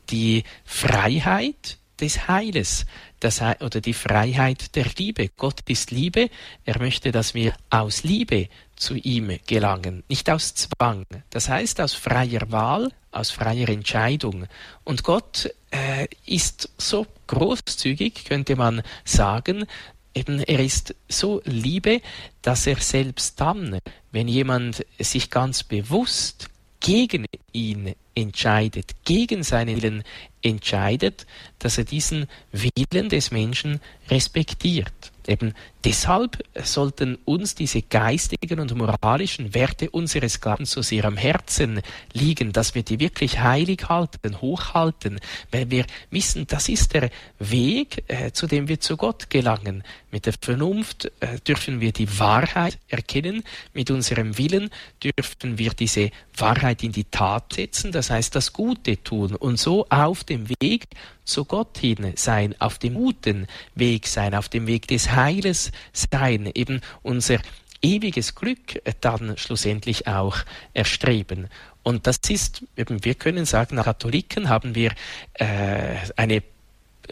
die 0.09 0.43
Freiheit 0.65 1.77
des 1.99 2.27
Heiles 2.27 2.85
das, 3.19 3.41
oder 3.41 3.81
die 3.81 3.93
Freiheit 3.93 4.75
der 4.75 4.85
Liebe. 4.97 5.29
Gott 5.37 5.61
ist 5.67 5.91
Liebe. 5.91 6.29
Er 6.65 6.79
möchte, 6.79 7.11
dass 7.11 7.33
wir 7.33 7.53
aus 7.69 8.03
Liebe 8.03 8.47
zu 8.79 8.95
ihm 8.95 9.37
gelangen, 9.45 10.03
nicht 10.09 10.29
aus 10.29 10.55
Zwang. 10.55 11.05
Das 11.29 11.49
heißt 11.49 11.81
aus 11.81 11.93
freier 11.93 12.51
Wahl, 12.51 12.91
aus 13.11 13.29
freier 13.29 13.69
Entscheidung. 13.69 14.47
Und 14.83 15.03
Gott 15.03 15.49
äh, 15.69 16.07
ist 16.25 16.69
so 16.77 17.05
großzügig, 17.27 18.25
könnte 18.25 18.55
man 18.55 18.81
sagen, 19.03 19.65
eben 20.13 20.39
er 20.39 20.59
ist 20.59 20.95
so 21.07 21.41
Liebe, 21.43 22.01
dass 22.41 22.65
er 22.65 22.77
selbst 22.77 23.39
dann, 23.39 23.79
wenn 24.11 24.27
jemand 24.27 24.85
sich 24.97 25.29
ganz 25.29 25.63
bewusst 25.63 26.49
gegen 26.79 27.25
ihn 27.51 27.93
entscheidet, 28.15 28.91
gegen 29.03 29.43
seinen 29.43 29.81
Willen 29.81 30.03
entscheidet, 30.41 31.25
dass 31.59 31.77
er 31.77 31.83
diesen 31.83 32.27
Willen 32.51 33.09
des 33.09 33.31
Menschen 33.31 33.81
respektiert. 34.09 35.11
Eben 35.27 35.53
deshalb 35.83 36.43
sollten 36.63 37.17
uns 37.25 37.55
diese 37.55 37.81
geistigen 37.81 38.59
und 38.59 38.75
moralischen 38.75 39.53
Werte 39.53 39.89
unseres 39.89 40.41
Glaubens 40.41 40.71
so 40.71 40.81
sehr 40.81 41.05
am 41.05 41.17
Herzen 41.17 41.81
liegen, 42.13 42.51
dass 42.51 42.75
wir 42.75 42.83
die 42.83 42.99
wirklich 42.99 43.39
heilig 43.39 43.87
halten, 43.89 44.41
hochhalten, 44.41 45.19
weil 45.51 45.69
wir 45.71 45.85
wissen, 46.11 46.47
das 46.47 46.69
ist 46.69 46.93
der 46.93 47.09
Weg, 47.39 48.03
äh, 48.07 48.31
zu 48.31 48.47
dem 48.47 48.67
wir 48.67 48.79
zu 48.79 48.97
Gott 48.97 49.29
gelangen. 49.29 49.83
Mit 50.11 50.25
der 50.25 50.33
Vernunft 50.39 51.11
äh, 51.19 51.39
dürfen 51.47 51.81
wir 51.81 51.91
die 51.91 52.19
Wahrheit 52.19 52.77
erkennen, 52.87 53.43
mit 53.73 53.91
unserem 53.91 54.37
Willen 54.37 54.69
dürfen 55.03 55.57
wir 55.57 55.71
diese 55.71 56.11
Wahrheit 56.35 56.83
in 56.83 56.91
die 56.91 57.05
Tat 57.05 57.53
setzen, 57.53 57.91
das 57.91 58.09
heißt 58.09 58.35
das 58.35 58.53
Gute 58.53 59.01
tun 59.03 59.35
und 59.35 59.59
so 59.59 59.85
auf 59.89 60.23
dem 60.23 60.47
Weg 60.61 60.87
zu 61.29 61.45
Gott 61.45 61.77
hin 61.77 62.13
sein, 62.15 62.55
auf 62.59 62.79
dem 62.79 62.95
guten 62.95 63.47
Weg 63.75 64.07
sein, 64.07 64.33
auf 64.33 64.49
dem 64.49 64.67
Weg 64.67 64.87
des 64.87 65.11
Heiles 65.11 65.68
sein, 65.93 66.49
eben 66.53 66.81
unser 67.01 67.39
ewiges 67.81 68.35
Glück 68.35 68.81
dann 69.01 69.37
schlussendlich 69.37 70.07
auch 70.07 70.37
erstreben. 70.73 71.47
Und 71.83 72.07
das 72.07 72.17
ist, 72.27 72.63
eben, 72.75 73.03
wir 73.05 73.15
können 73.15 73.45
sagen, 73.45 73.77
als 73.77 73.85
Katholiken 73.85 74.49
haben 74.49 74.75
wir 74.75 74.91
äh, 75.35 75.95
eine 76.15 76.43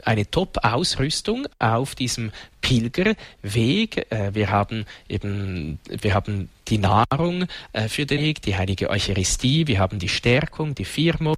eine 0.06 0.30
Top-Ausrüstung 0.30 1.48
auf 1.60 1.96
diesem 1.96 2.32
Pilgerweg. 2.68 4.12
Äh, 4.12 4.36
wir 4.36 4.52
haben 4.52 4.86
eben, 5.08 5.80
wir 5.88 6.14
haben 6.14 6.50
die 6.68 6.78
Nahrung 6.78 7.46
äh, 7.72 7.88
für 7.88 8.06
den 8.06 8.20
Weg, 8.20 8.42
die 8.42 8.56
heilige 8.56 8.90
Eucharistie, 8.90 9.68
wir 9.68 9.80
haben 9.80 10.00
die 10.00 10.10
Stärkung, 10.10 10.76
die 10.76 10.86
Firmung, 10.86 11.36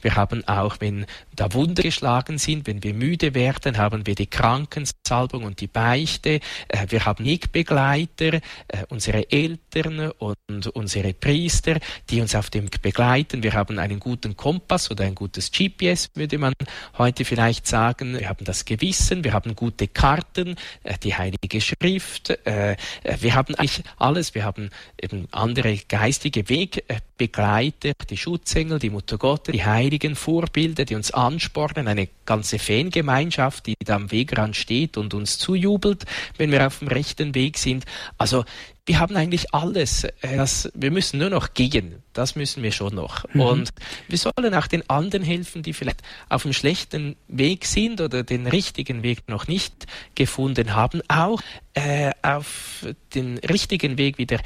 wir 0.00 0.16
haben 0.16 0.46
auch, 0.48 0.76
wenn 0.80 1.04
da 1.36 1.52
Wunder 1.52 1.82
geschlagen 1.82 2.38
sind, 2.38 2.66
wenn 2.66 2.82
wir 2.82 2.94
müde 2.94 3.34
werden, 3.34 3.76
haben 3.78 4.06
wir 4.06 4.14
die 4.14 4.26
Krankensalbung 4.26 5.44
und 5.44 5.60
die 5.60 5.66
Beichte, 5.66 6.40
äh, 6.68 6.86
wir 6.88 7.04
haben 7.04 7.24
Wegbegleiter, 7.24 8.34
äh, 8.34 8.40
unsere 8.88 9.30
Eltern 9.30 10.10
und 10.18 10.66
unsere 10.68 11.12
Priester, 11.12 11.78
die 12.08 12.20
uns 12.20 12.34
auf 12.34 12.50
dem 12.50 12.70
begleiten, 12.80 13.42
wir 13.42 13.52
haben 13.52 13.78
einen 13.78 14.00
guten 14.00 14.36
Kompass 14.36 14.90
oder 14.90 15.04
ein 15.04 15.14
gutes 15.14 15.50
GPS, 15.50 16.08
würde 16.14 16.38
man 16.38 16.54
heute 16.96 17.24
vielleicht 17.24 17.66
sagen, 17.66 18.18
wir 18.18 18.28
haben 18.28 18.44
das 18.44 18.64
Gewissen, 18.64 19.24
wir 19.24 19.32
haben 19.32 19.54
gute 19.54 19.88
Karten, 19.88 20.56
die 21.02 21.14
Heilige 21.14 21.60
Schrift, 21.60 22.30
äh, 22.46 22.76
wir 23.20 23.34
haben 23.34 23.54
eigentlich 23.54 23.82
alles, 23.98 24.34
wir 24.34 24.44
haben 24.44 24.70
eben 25.00 25.28
andere 25.30 25.76
geistige 25.88 26.48
Wegbegleiter, 26.48 27.92
die 28.08 28.16
Schutzengel, 28.16 28.78
die 28.78 28.90
Mutter 28.90 29.18
Gottes, 29.18 29.52
die 29.52 29.64
heiligen 29.64 30.16
Vorbilder, 30.16 30.84
die 30.84 30.94
uns 30.94 31.10
anspornen, 31.12 31.88
eine 31.88 32.08
ganze 32.24 32.58
Fangemeinschaft, 32.58 33.66
die 33.66 33.74
da 33.84 33.96
am 33.96 34.10
Wegrand 34.10 34.56
steht 34.56 34.96
und 34.96 35.14
uns 35.14 35.38
zujubelt, 35.38 36.04
wenn 36.36 36.50
wir 36.50 36.66
auf 36.66 36.78
dem 36.80 36.88
rechten 36.88 37.34
Weg 37.34 37.58
sind. 37.58 37.84
Also 38.18 38.44
wir 38.90 38.98
haben 38.98 39.14
eigentlich 39.14 39.54
alles. 39.54 40.02
Äh, 40.02 40.36
das, 40.36 40.68
wir 40.74 40.90
müssen 40.90 41.20
nur 41.20 41.30
noch 41.30 41.54
gehen. 41.54 42.02
Das 42.12 42.34
müssen 42.34 42.60
wir 42.64 42.72
schon 42.72 42.96
noch. 42.96 43.24
Mhm. 43.32 43.40
Und 43.40 43.70
wir 44.08 44.18
sollen 44.18 44.52
auch 44.52 44.66
den 44.66 44.90
anderen 44.90 45.22
helfen, 45.22 45.62
die 45.62 45.72
vielleicht 45.72 46.02
auf 46.28 46.44
einem 46.44 46.54
schlechten 46.54 47.14
Weg 47.28 47.66
sind 47.66 48.00
oder 48.00 48.24
den 48.24 48.48
richtigen 48.48 49.04
Weg 49.04 49.28
noch 49.28 49.46
nicht 49.46 49.86
gefunden 50.16 50.74
haben, 50.74 51.02
auch 51.06 51.40
äh, 51.74 52.10
auf 52.22 52.84
den 53.14 53.38
richtigen 53.38 53.96
Weg 53.96 54.18
wieder 54.18 54.40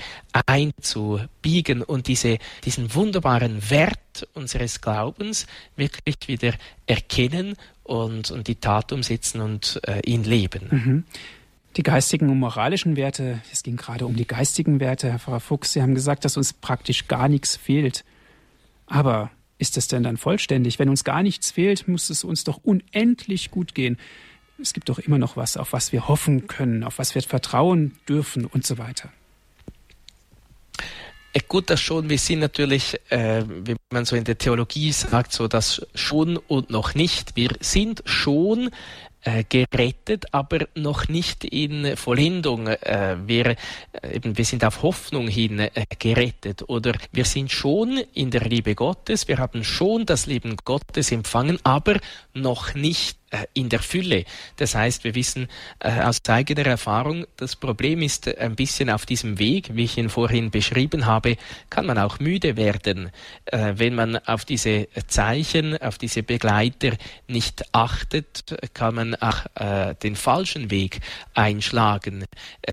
einzubiegen 0.45 1.81
und 1.81 2.07
diese, 2.07 2.37
diesen 2.67 2.95
wunderbaren 2.95 3.71
Wert 3.71 4.29
unseres 4.35 4.83
Glaubens 4.83 5.47
wirklich 5.75 6.17
wieder 6.27 6.53
erkennen 6.87 7.57
und, 7.83 8.31
und 8.31 8.47
die 8.47 8.57
Tat 8.57 8.93
umsetzen 8.93 9.41
und 9.41 9.81
äh, 9.87 10.01
ihn 10.05 10.25
leben. 10.25 10.69
Mhm. 10.71 11.05
Die 11.77 11.83
geistigen 11.83 12.31
und 12.31 12.39
moralischen 12.39 12.97
Werte, 12.97 13.41
es 13.53 13.65
ging 13.65 13.77
gerade 13.77 14.07
um 14.07 14.15
die 14.15 14.27
geistigen 14.27 14.79
Werte, 14.79 15.11
Herr 15.11 15.19
Pfarrer 15.19 15.41
Fuchs, 15.41 15.73
Sie 15.73 15.83
haben 15.83 15.95
gesagt, 15.95 16.25
dass 16.25 16.37
uns 16.37 16.53
praktisch 16.53 17.09
gar 17.09 17.29
nichts 17.29 17.57
fehlt. 17.57 18.05
Aber 18.87 19.33
ist 19.59 19.77
es 19.77 19.89
denn 19.89 20.05
dann 20.05 20.17
vollständig? 20.17 20.79
Wenn 20.79 20.89
uns 20.89 21.03
gar 21.03 21.23
nichts 21.23 21.51
fehlt, 21.51 21.89
muss 21.89 22.11
es 22.11 22.23
uns 22.23 22.45
doch 22.45 22.61
unendlich 22.63 23.51
gut 23.51 23.75
gehen. 23.75 23.99
Es 24.61 24.73
gibt 24.73 24.89
doch 24.89 25.01
immer 25.01 25.19
noch 25.19 25.37
was, 25.37 25.57
auf 25.57 25.73
was 25.73 25.91
wir 25.91 26.07
hoffen 26.07 26.47
können, 26.47 26.85
auf 26.85 26.99
was 26.99 27.17
wir 27.17 27.23
vertrauen 27.23 27.97
dürfen 28.09 28.45
und 28.45 28.65
so 28.65 28.79
weiter. 28.79 29.11
Gut, 31.49 31.71
das 31.71 31.81
schon. 31.81 32.09
Wir 32.09 32.19
sind 32.19 32.39
natürlich, 32.39 33.01
äh, 33.11 33.43
wie 33.49 33.75
man 33.93 34.05
so 34.05 34.15
in 34.15 34.23
der 34.23 34.39
Theologie 34.39 34.93
sagt, 34.93 35.33
so 35.33 35.49
das 35.49 35.85
schon 35.95 36.37
und 36.37 36.71
noch 36.71 36.95
nicht. 36.95 37.35
Wir 37.35 37.51
sind 37.61 38.03
schon 38.07 38.71
äh, 39.25 39.45
gerettet, 39.49 40.27
aber 40.33 40.67
noch 40.75 41.09
nicht 41.09 41.45
in 41.45 41.97
Vollendung. 41.97 42.67
Äh, 42.67 43.17
wir, 43.27 43.47
äh, 43.47 43.57
eben, 44.13 44.37
wir 44.37 44.45
sind 44.45 44.65
auf 44.65 44.83
Hoffnung 44.83 45.29
hin 45.29 45.69
gerettet 45.99 46.69
oder 46.69 46.93
wir 47.13 47.25
sind 47.25 47.51
schon 47.51 47.99
in 48.13 48.31
der 48.31 48.43
Liebe 48.43 48.75
Gottes, 48.75 49.27
wir 49.27 49.39
haben 49.39 49.65
schon 49.65 50.07
das 50.07 50.27
Leben 50.27 50.57
Gottes 50.65 51.11
empfangen, 51.11 51.59
aber 51.65 51.99
noch 52.35 52.75
nicht 52.75 53.19
in 53.53 53.69
der 53.69 53.81
Fülle. 53.81 54.25
Das 54.57 54.75
heißt, 54.75 55.05
wir 55.05 55.15
wissen 55.15 55.49
äh, 55.81 56.01
aus 56.03 56.21
eigener 56.29 56.67
Erfahrung, 56.67 57.27
das 57.37 57.57
Problem 57.57 58.03
ist 58.03 58.27
äh, 58.27 58.37
ein 58.39 58.57
bisschen 58.57 58.91
auf 58.91 59.07
diesem 59.07 59.39
Weg, 59.39 59.71
wie 59.75 59.85
ich 59.85 59.99
ihn 59.99 60.09
vorhin 60.09 60.51
beschrieben 60.51 61.07
habe, 61.07 61.37
kann 61.71 61.87
man 61.87 61.99
auch 61.99 62.19
müde 62.19 62.57
werden, 62.57 63.11
äh, 63.47 63.75
wenn 63.77 63.95
man 63.95 64.17
auf 64.17 64.45
diese 64.45 64.89
Zeichen, 65.07 65.77
auf 65.81 65.99
diese 65.99 66.23
Begleiter 66.23 66.93
nicht 67.29 67.65
achtet, 67.73 68.57
kann 68.75 68.95
man 68.95 69.15
auch 69.17 69.47
äh, 69.55 69.95
den 70.03 70.17
falschen 70.17 70.71
Weg 70.71 71.01
einschlagen. 71.35 72.25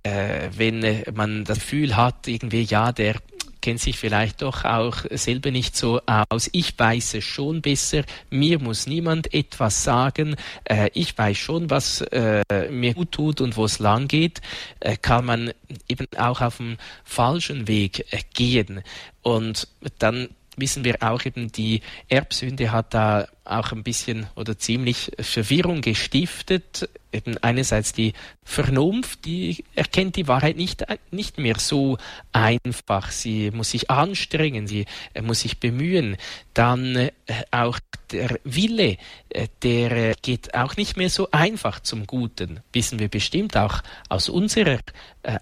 Äh, 0.03 0.49
wenn 0.55 1.03
man 1.13 1.43
das 1.43 1.59
Gefühl 1.59 1.95
hat, 1.95 2.27
irgendwie, 2.27 2.63
ja, 2.63 2.91
der 2.91 3.15
kennt 3.61 3.79
sich 3.79 3.97
vielleicht 3.97 4.41
doch 4.41 4.65
auch 4.65 4.97
selber 5.11 5.51
nicht 5.51 5.75
so 5.75 6.01
aus. 6.05 6.49
Ich 6.51 6.77
weiß 6.77 7.15
es 7.15 7.23
schon 7.23 7.61
besser, 7.61 8.03
mir 8.29 8.59
muss 8.59 8.87
niemand 8.87 9.33
etwas 9.33 9.83
sagen, 9.83 10.35
äh, 10.65 10.89
ich 10.93 11.17
weiß 11.17 11.37
schon, 11.37 11.69
was 11.69 12.01
äh, 12.01 12.43
mir 12.69 12.93
gut 12.93 13.11
tut 13.11 13.41
und 13.41 13.57
wo 13.57 13.65
es 13.65 13.79
lang 13.79 14.07
geht, 14.07 14.41
äh, 14.79 14.97
kann 14.97 15.25
man 15.25 15.51
eben 15.87 16.07
auch 16.17 16.41
auf 16.41 16.57
dem 16.57 16.77
falschen 17.03 17.67
Weg 17.67 18.05
äh, 18.11 18.19
gehen. 18.33 18.83
Und 19.21 19.67
dann 19.99 20.29
wissen 20.61 20.85
wir 20.85 21.03
auch 21.03 21.25
eben, 21.25 21.51
die 21.51 21.81
Erbsünde 22.07 22.71
hat 22.71 22.93
da 22.93 23.27
auch 23.43 23.73
ein 23.73 23.83
bisschen 23.83 24.27
oder 24.35 24.57
ziemlich 24.57 25.11
Verwirrung 25.19 25.81
gestiftet. 25.81 26.87
Eben 27.11 27.37
einerseits 27.39 27.91
die 27.91 28.13
Vernunft, 28.43 29.25
die 29.25 29.65
erkennt 29.75 30.15
die 30.15 30.29
Wahrheit 30.29 30.55
nicht, 30.55 30.85
nicht 31.11 31.37
mehr 31.37 31.57
so 31.57 31.97
einfach. 32.31 33.11
Sie 33.11 33.51
muss 33.51 33.71
sich 33.71 33.89
anstrengen, 33.89 34.67
sie 34.67 34.85
äh, 35.13 35.21
muss 35.21 35.41
sich 35.41 35.59
bemühen. 35.59 36.15
Dann 36.53 36.95
äh, 36.95 37.11
auch 37.49 37.79
der 38.11 38.39
Wille, 38.45 38.97
äh, 39.29 39.47
der 39.63 40.13
geht 40.21 40.53
auch 40.53 40.77
nicht 40.77 40.95
mehr 40.95 41.09
so 41.09 41.29
einfach 41.31 41.81
zum 41.81 42.07
Guten. 42.07 42.61
Wissen 42.71 42.99
wir 42.99 43.09
bestimmt 43.09 43.57
auch 43.57 43.81
aus 44.07 44.29
unserer 44.29 44.79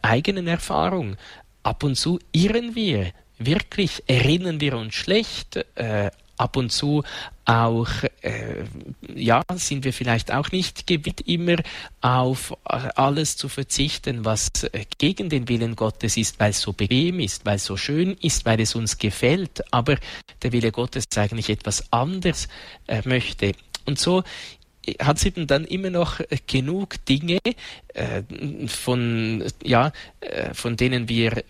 eigenen 0.02 0.48
Erfahrung. 0.48 1.18
Ab 1.62 1.84
und 1.84 1.96
zu 1.96 2.20
irren 2.32 2.74
wir 2.74 3.12
wirklich 3.40 4.04
erinnern 4.08 4.62
wir 4.62 4.78
uns 4.78 4.94
schlecht, 4.96 5.66
äh, 5.76 6.12
ab 6.38 6.56
und 6.56 6.72
zu 6.72 7.04
auch, 7.46 7.90
äh, 8.22 8.64
ja, 9.14 9.42
sind 9.56 9.84
wir 9.84 9.92
vielleicht 9.92 10.32
auch 10.32 10.52
nicht 10.52 10.88
gewillt, 10.88 11.22
immer 11.22 11.58
auf 12.02 12.56
alles 12.64 13.38
zu 13.38 13.50
verzichten, 13.50 14.24
was 14.24 14.50
äh, 14.72 14.86
gegen 14.98 15.30
den 15.30 15.50
Willen 15.50 15.76
Gottes 15.76 16.16
ist, 16.16 16.40
weil 16.40 16.52
es 16.52 16.62
so 16.62 16.74
bequem 16.74 17.20
ist, 17.20 17.46
weil 17.46 17.56
es 17.56 17.66
so 17.66 17.76
schön 17.76 18.16
ist, 18.22 18.46
weil 18.46 18.62
es 18.62 18.76
uns 18.76 18.98
gefällt. 18.98 19.64
Aber 19.74 19.98
der 20.44 20.52
Wille 20.52 20.72
Gottes 20.72 21.06
eigentlich 21.16 21.50
etwas 21.50 21.92
anderes 21.92 22.48
äh, 22.88 23.02
möchte. 23.06 23.54
Und 23.86 23.98
so 23.98 24.24
hat 25.00 25.26
eben 25.26 25.48
dann 25.48 25.66
immer 25.66 25.90
noch 25.90 26.20
genug 26.48 27.04
Dinge, 27.06 27.40
äh, 27.94 28.24
von, 28.68 29.44
ja, 29.64 29.92
äh, 30.22 30.54
von 30.54 30.78
denen 30.78 31.10
wir 31.10 31.44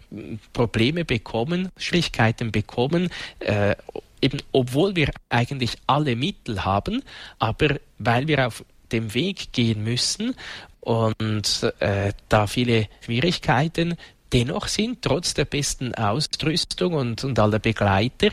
Probleme 0.53 1.05
bekommen, 1.05 1.69
Schwierigkeiten 1.77 2.51
bekommen, 2.51 3.09
äh, 3.39 3.75
eben 4.21 4.39
obwohl 4.51 4.95
wir 4.95 5.11
eigentlich 5.29 5.77
alle 5.87 6.15
Mittel 6.15 6.65
haben, 6.65 7.03
aber 7.39 7.77
weil 7.97 8.27
wir 8.27 8.47
auf 8.47 8.63
dem 8.91 9.13
Weg 9.13 9.53
gehen 9.53 9.83
müssen 9.83 10.35
und 10.81 11.73
äh, 11.79 12.13
da 12.27 12.47
viele 12.47 12.87
Schwierigkeiten 13.01 13.95
dennoch 14.33 14.67
sind, 14.67 15.01
trotz 15.01 15.33
der 15.33 15.45
besten 15.45 15.93
Ausrüstung 15.95 16.93
und, 16.93 17.23
und 17.23 17.39
aller 17.39 17.59
Begleiter, 17.59 18.29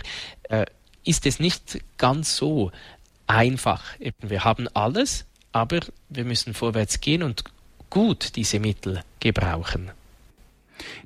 äh, 0.48 0.66
ist 1.04 1.24
es 1.26 1.38
nicht 1.38 1.80
ganz 1.98 2.36
so 2.36 2.72
einfach. 3.26 3.98
Eben, 3.98 4.30
wir 4.30 4.44
haben 4.44 4.68
alles, 4.74 5.26
aber 5.52 5.80
wir 6.08 6.24
müssen 6.24 6.54
vorwärts 6.54 7.00
gehen 7.00 7.22
und 7.22 7.44
gut 7.90 8.36
diese 8.36 8.60
Mittel 8.60 9.00
gebrauchen. 9.20 9.90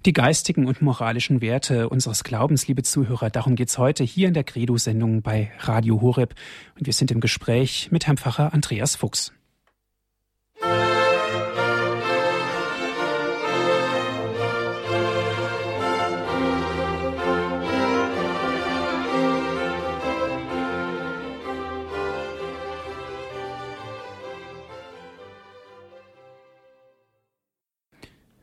Die 0.05 0.13
geistigen 0.13 0.67
und 0.67 0.83
moralischen 0.83 1.41
Werte 1.41 1.89
unseres 1.89 2.25
Glaubens, 2.25 2.67
liebe 2.67 2.83
Zuhörer, 2.83 3.31
darum 3.31 3.55
geht 3.55 3.69
es 3.69 3.79
heute 3.79 4.03
hier 4.03 4.29
in 4.29 4.35
der 4.35 4.45
Credo-Sendung 4.45 5.23
bei 5.23 5.53
Radio 5.61 6.01
Horeb. 6.01 6.35
Und 6.79 6.87
wir 6.87 6.93
sind 6.93 7.11
im 7.11 7.21
Gespräch 7.21 7.89
mit 7.93 8.07
Herrn 8.07 8.17
Pfarrer 8.17 8.53
Andreas 8.53 8.97
Fuchs. 8.97 9.33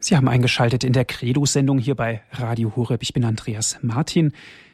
Sie 0.07 0.15
haben 0.15 0.29
eingeschaltet 0.29 0.85
in 0.85 0.93
der 0.93 1.03
Credo-Sendung 1.03 1.79
hier 1.79 1.95
bei 1.95 2.21
Radio 2.31 2.77
Horeb. 2.77 3.03
Ich 3.03 3.11
bin 3.11 3.25
Andreas 3.25 3.77
Martin. 3.81 4.31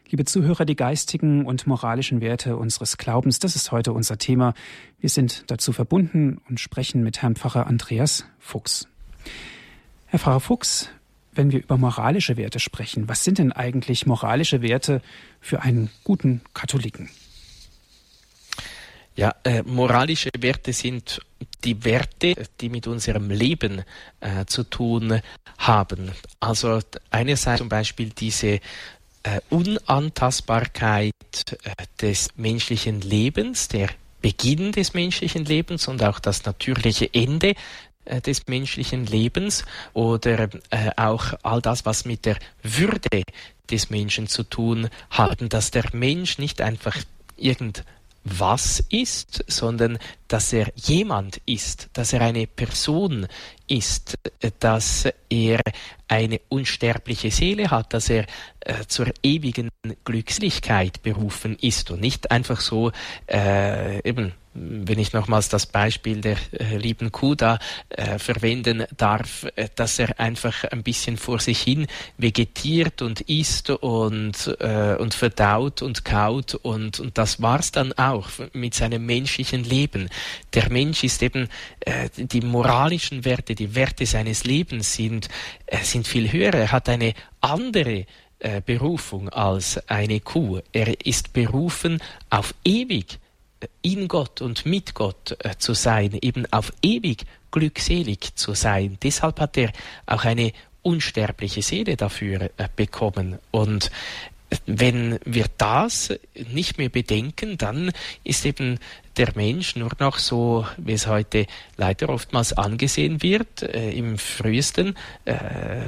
Liebe 0.08 0.26
Zuhörer, 0.26 0.64
die 0.64 0.76
geistigen 0.76 1.48
und 1.48 1.66
moralischen 1.66 2.22
Werte 2.22 2.56
unseres 2.56 2.98
Glaubens, 3.00 3.40
das 3.40 3.56
ist 3.56 3.72
heute 3.72 3.94
unser 3.94 4.20
Thema. 4.20 4.54
Wir 5.00 5.10
sind 5.10 5.46
dazu 5.48 5.74
verbunden 5.74 6.40
und 6.48 6.60
sprechen 6.60 7.02
mit 7.02 7.24
Herrn 7.24 7.36
Pfarrer 7.36 7.66
Andreas 7.66 8.26
Fuchs. 8.38 8.88
Herr 10.06 10.20
Pfarrer 10.20 10.40
Fuchs, 10.40 10.90
wenn 11.32 11.52
wir 11.52 11.64
über 11.64 11.80
moralische 11.80 12.38
Werte 12.38 12.60
sprechen. 12.60 13.10
Was 13.10 13.24
sind 13.24 13.40
denn 13.40 13.52
eigentlich 13.52 14.06
moralische 14.06 14.62
Werte 14.62 15.02
für 15.42 15.64
einen 15.64 15.90
guten 16.04 16.42
Katholiken? 16.54 17.10
Ja, 19.16 19.36
äh, 19.44 19.62
moralische 19.64 20.30
Werte 20.40 20.74
sind 20.74 21.22
die 21.64 21.84
Werte, 21.84 22.34
die 22.60 22.70
mit 22.70 22.88
unserem 22.88 23.30
Leben 23.30 23.84
äh, 24.20 24.46
zu 24.46 24.64
tun 24.64 25.22
haben. 25.58 26.12
Also 26.40 26.80
einerseits 27.12 27.60
zum 27.60 27.70
Beispiel 27.70 28.10
diese 28.10 28.60
äh, 29.24 29.40
Unantastbarkeit 29.50 31.14
äh, 31.64 31.72
des 32.02 32.30
menschlichen 32.36 33.02
Lebens, 33.02 33.68
der 33.68 33.90
Beginn 34.22 34.72
des 34.72 34.94
menschlichen 34.94 35.46
Lebens 35.46 35.88
und 35.88 36.02
auch 36.04 36.20
das 36.20 36.46
natürliche 36.46 37.14
Ende 37.14 37.54
äh, 38.06 38.20
des 38.20 38.48
menschlichen 38.48 39.06
Lebens 39.06 39.64
oder 39.94 40.50
äh, 40.72 40.92
auch 40.96 41.34
all 41.44 41.62
das, 41.62 41.86
was 41.86 42.06
mit 42.06 42.26
der 42.26 42.38
Würde 42.64 43.24
des 43.70 43.90
Menschen 43.90 44.28
zu 44.28 44.44
tun 44.44 44.90
hat, 45.10 45.40
dass 45.54 45.72
der 45.72 45.86
Mensch 45.94 46.38
nicht 46.38 46.62
einfach 46.62 46.98
irgendwas 48.26 48.84
ist, 48.90 49.44
sondern 49.48 49.98
dass 50.28 50.54
er 50.54 50.72
jemand 50.76 51.42
ist, 51.46 51.90
dass 51.94 52.14
er 52.14 52.22
eine 52.22 52.48
Person 52.48 53.28
ist, 53.68 54.18
dass 54.60 55.08
er 55.30 55.62
eine 56.08 56.40
unsterbliche 56.50 57.32
Seele 57.32 57.70
hat, 57.70 57.94
dass 57.94 58.10
er 58.10 58.26
äh, 58.62 58.86
zur 58.88 59.08
ewigen 59.24 59.70
Glückseligkeit 60.06 61.02
berufen 61.04 61.58
ist 61.60 61.92
und 61.92 62.02
nicht 62.02 62.32
einfach 62.32 62.60
so 62.60 62.92
äh, 63.28 64.08
eben 64.08 64.34
wenn 64.54 65.00
ich 65.00 65.14
nochmals 65.14 65.50
das 65.50 65.66
Beispiel 65.66 66.22
der 66.22 66.38
äh, 66.52 66.78
lieben 66.78 67.12
Kuh 67.12 67.36
da 67.36 67.60
äh, 67.90 68.20
verwenden 68.20 68.86
darf, 68.96 69.46
äh, 69.56 69.70
dass 69.76 70.00
er 70.00 70.20
einfach 70.20 70.64
ein 70.66 70.84
bisschen 70.84 71.18
vor 71.18 71.40
sich 71.40 71.62
hin 71.62 71.88
vegetiert 72.18 73.02
und 73.02 73.22
isst 73.22 73.70
und, 73.70 74.56
äh, 74.60 74.96
und 74.96 75.14
verdaut 75.14 75.82
und 75.82 76.06
kaut 76.06 76.56
und, 76.56 77.00
und 77.00 77.18
das 77.18 77.42
war's 77.42 77.72
dann 77.72 77.94
auch 77.94 78.30
mit 78.54 78.74
seinem 78.76 79.06
menschlichen 79.06 79.64
Leben. 79.64 80.10
Der 80.54 80.70
Mensch 80.70 81.04
ist 81.04 81.24
eben, 81.24 81.50
äh, 81.82 82.10
die 82.16 82.42
moralischen 82.42 83.26
Werte, 83.26 83.56
die 83.56 83.76
Werte 83.76 84.06
seines 84.06 84.44
Lebens 84.44 84.94
sind, 84.94 85.30
äh, 85.66 85.84
sind 85.84 86.08
viel 86.08 86.32
höher. 86.32 86.54
Er 86.54 86.72
hat 86.72 86.90
eine 86.90 87.14
andere 87.42 88.06
äh, 88.40 88.62
Berufung 88.64 89.30
als 89.30 89.88
eine 89.90 90.20
Kuh. 90.20 90.60
Er 90.72 91.06
ist 91.06 91.34
berufen 91.34 92.00
auf 92.30 92.54
ewig 92.64 93.20
in 93.82 94.08
Gott 94.08 94.42
und 94.42 94.66
mit 94.66 94.94
Gott 94.94 95.36
äh, 95.40 95.58
zu 95.58 95.74
sein, 95.74 96.18
eben 96.22 96.46
auf 96.52 96.74
ewig 96.82 97.26
glückselig 97.52 98.36
zu 98.36 98.54
sein. 98.54 98.98
Deshalb 99.04 99.40
hat 99.40 99.58
er 99.58 99.72
auch 100.06 100.26
eine 100.26 100.52
unsterbliche 100.82 101.62
Seele 101.62 101.96
dafür 101.96 102.50
äh, 102.58 102.68
bekommen. 102.76 103.40
Und 103.52 103.92
wenn 104.66 105.20
wir 105.26 105.46
das 105.58 106.14
nicht 106.52 106.78
mehr 106.78 106.90
bedenken, 106.90 107.58
dann 107.58 107.92
ist 108.24 108.46
eben 108.46 108.80
der 109.18 109.32
Mensch 109.36 109.76
nur 109.76 109.92
noch 110.00 110.18
so, 110.18 110.66
wie 110.78 110.94
es 110.94 111.08
heute 111.08 111.46
leider 111.78 112.10
oftmals 112.10 112.54
angesehen 112.54 113.22
wird, 113.22 113.62
äh, 113.62 113.92
im 113.92 114.18
frühesten, 114.18 114.96
äh, 115.26 115.82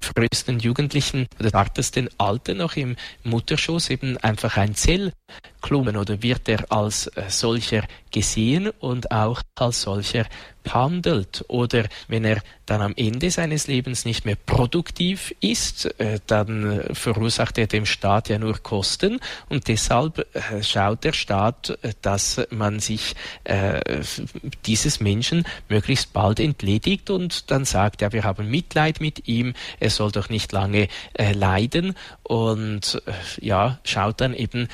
frühesten 0.00 0.58
jugendlichen 0.58 1.26
oder 1.38 1.50
zartesten 1.50 2.08
Alter 2.18 2.54
noch 2.54 2.76
im 2.76 2.96
Mutterschoß 3.24 3.90
eben 3.90 4.16
einfach 4.18 4.56
ein 4.56 4.74
Zellklumpen 4.74 5.96
oder 5.96 6.22
wird 6.22 6.48
er 6.48 6.70
als 6.70 7.06
äh, 7.08 7.24
solcher 7.28 7.84
gesehen 8.10 8.70
und 8.80 9.10
auch 9.10 9.42
als 9.56 9.82
solcher 9.82 10.26
handelt 10.74 11.44
oder 11.48 11.84
wenn 12.08 12.24
er 12.24 12.42
dann 12.66 12.82
am 12.82 12.94
Ende 12.96 13.30
seines 13.30 13.68
Lebens 13.68 14.04
nicht 14.04 14.24
mehr 14.24 14.36
produktiv 14.36 15.34
ist, 15.40 15.86
äh, 16.00 16.18
dann 16.26 16.82
verursacht 16.92 17.58
er 17.58 17.68
dem 17.68 17.86
Staat 17.86 18.28
ja 18.28 18.38
nur 18.38 18.58
Kosten 18.58 19.20
und 19.48 19.68
deshalb 19.68 20.26
äh, 20.34 20.62
schaut 20.62 21.04
der 21.04 21.12
Staat, 21.12 21.78
äh, 21.82 21.92
dass 22.02 22.40
man 22.50 22.80
sich 22.80 23.14
dieses 24.64 25.00
Menschen 25.00 25.44
möglichst 25.68 26.12
bald 26.12 26.40
entledigt 26.40 27.10
und 27.10 27.50
dann 27.50 27.64
sagt, 27.64 28.02
ja, 28.02 28.12
wir 28.12 28.24
haben 28.24 28.50
Mitleid 28.50 29.00
mit 29.00 29.28
ihm, 29.28 29.54
er 29.78 29.90
soll 29.90 30.10
doch 30.10 30.28
nicht 30.28 30.52
lange 30.52 30.88
leiden 31.16 31.94
und 32.24 33.00
ja, 33.40 33.78
schaut 33.84 34.20
dann 34.20 34.34
eben, 34.34 34.68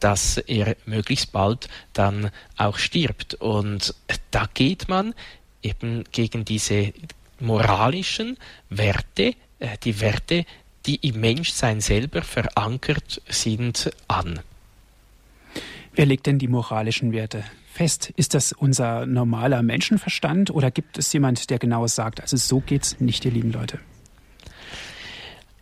dass 0.00 0.38
er 0.38 0.76
möglichst 0.86 1.32
bald 1.32 1.68
dann 1.92 2.30
auch 2.56 2.78
stirbt 2.78 3.34
und 3.34 3.94
da 4.30 4.46
geht 4.52 4.88
man 4.88 5.14
eben 5.66 6.04
gegen 6.12 6.44
diese 6.44 6.92
moralischen 7.40 8.36
Werte, 8.70 9.34
äh, 9.58 9.76
die 9.82 10.00
Werte, 10.00 10.44
die 10.86 10.96
im 10.96 11.20
Menschsein 11.20 11.80
selber 11.80 12.22
verankert 12.22 13.20
sind, 13.28 13.90
an. 14.08 14.40
Wer 15.94 16.06
legt 16.06 16.26
denn 16.26 16.38
die 16.38 16.48
moralischen 16.48 17.12
Werte 17.12 17.44
fest? 17.72 18.12
Ist 18.16 18.34
das 18.34 18.52
unser 18.52 19.06
normaler 19.06 19.62
Menschenverstand 19.62 20.50
oder 20.50 20.70
gibt 20.70 20.98
es 20.98 21.12
jemand, 21.12 21.50
der 21.50 21.58
genau 21.58 21.86
sagt, 21.86 22.20
also 22.20 22.36
so 22.36 22.60
geht's 22.60 23.00
nicht, 23.00 23.24
ihr 23.24 23.32
lieben 23.32 23.52
Leute? 23.52 23.80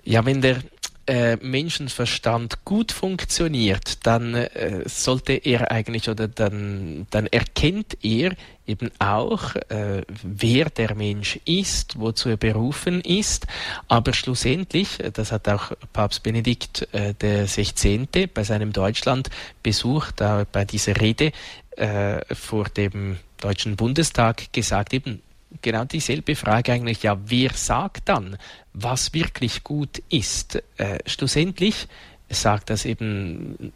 Ja, 0.05 0.27
wenn 0.27 0.43
der 0.43 0.59
äh, 1.07 1.37
Menschenverstand 1.37 2.65
gut 2.65 2.93
funktioniert, 2.93 4.07
dann 4.07 4.35
äh, 4.35 4.83
sollte 4.87 5.35
er 5.35 5.71
eigentlich 5.71 6.09
oder 6.09 6.29
dann, 6.29 7.07
dann 7.11 7.27
erkennt 7.27 7.99
er 8.03 8.35
eben 8.67 8.91
auch, 8.99 9.55
äh, 9.69 10.03
wer 10.23 10.71
der 10.71 10.95
Mensch 10.95 11.39
ist, 11.45 11.99
wozu 11.99 12.31
er 12.31 12.37
berufen 12.37 13.01
ist. 13.03 13.47
Aber 13.89 14.15
schlussendlich, 14.15 14.99
das 15.13 15.33
hat 15.33 15.49
auch 15.49 15.73
Papst 15.93 16.23
Benedikt 16.23 16.89
äh, 16.93 17.15
der 17.15 17.47
16. 17.47 18.09
bei 18.33 18.45
seinem 18.45 18.73
Deutschlandbesuch, 18.73 20.13
da 20.13 20.47
bei 20.51 20.65
dieser 20.65 21.01
Rede 21.01 21.33
äh, 21.77 22.23
vor 22.35 22.65
dem 22.65 23.19
Deutschen 23.39 23.77
Bundestag 23.77 24.53
gesagt, 24.53 24.95
eben 24.95 25.21
genau 25.65 25.85
dieselbe 25.85 26.37
Frage 26.37 26.73
eigentlich, 26.73 27.03
ja, 27.03 27.19
wer 27.27 27.53
sagt 27.53 28.09
dann, 28.09 28.37
was 28.73 29.13
wirklich 29.15 29.65
gut 29.65 30.03
ist? 30.11 30.63
Äh, 30.77 30.99
schlussendlich 31.07 31.89
sagt 32.29 32.71
das 32.71 32.85
eben, 32.85 33.73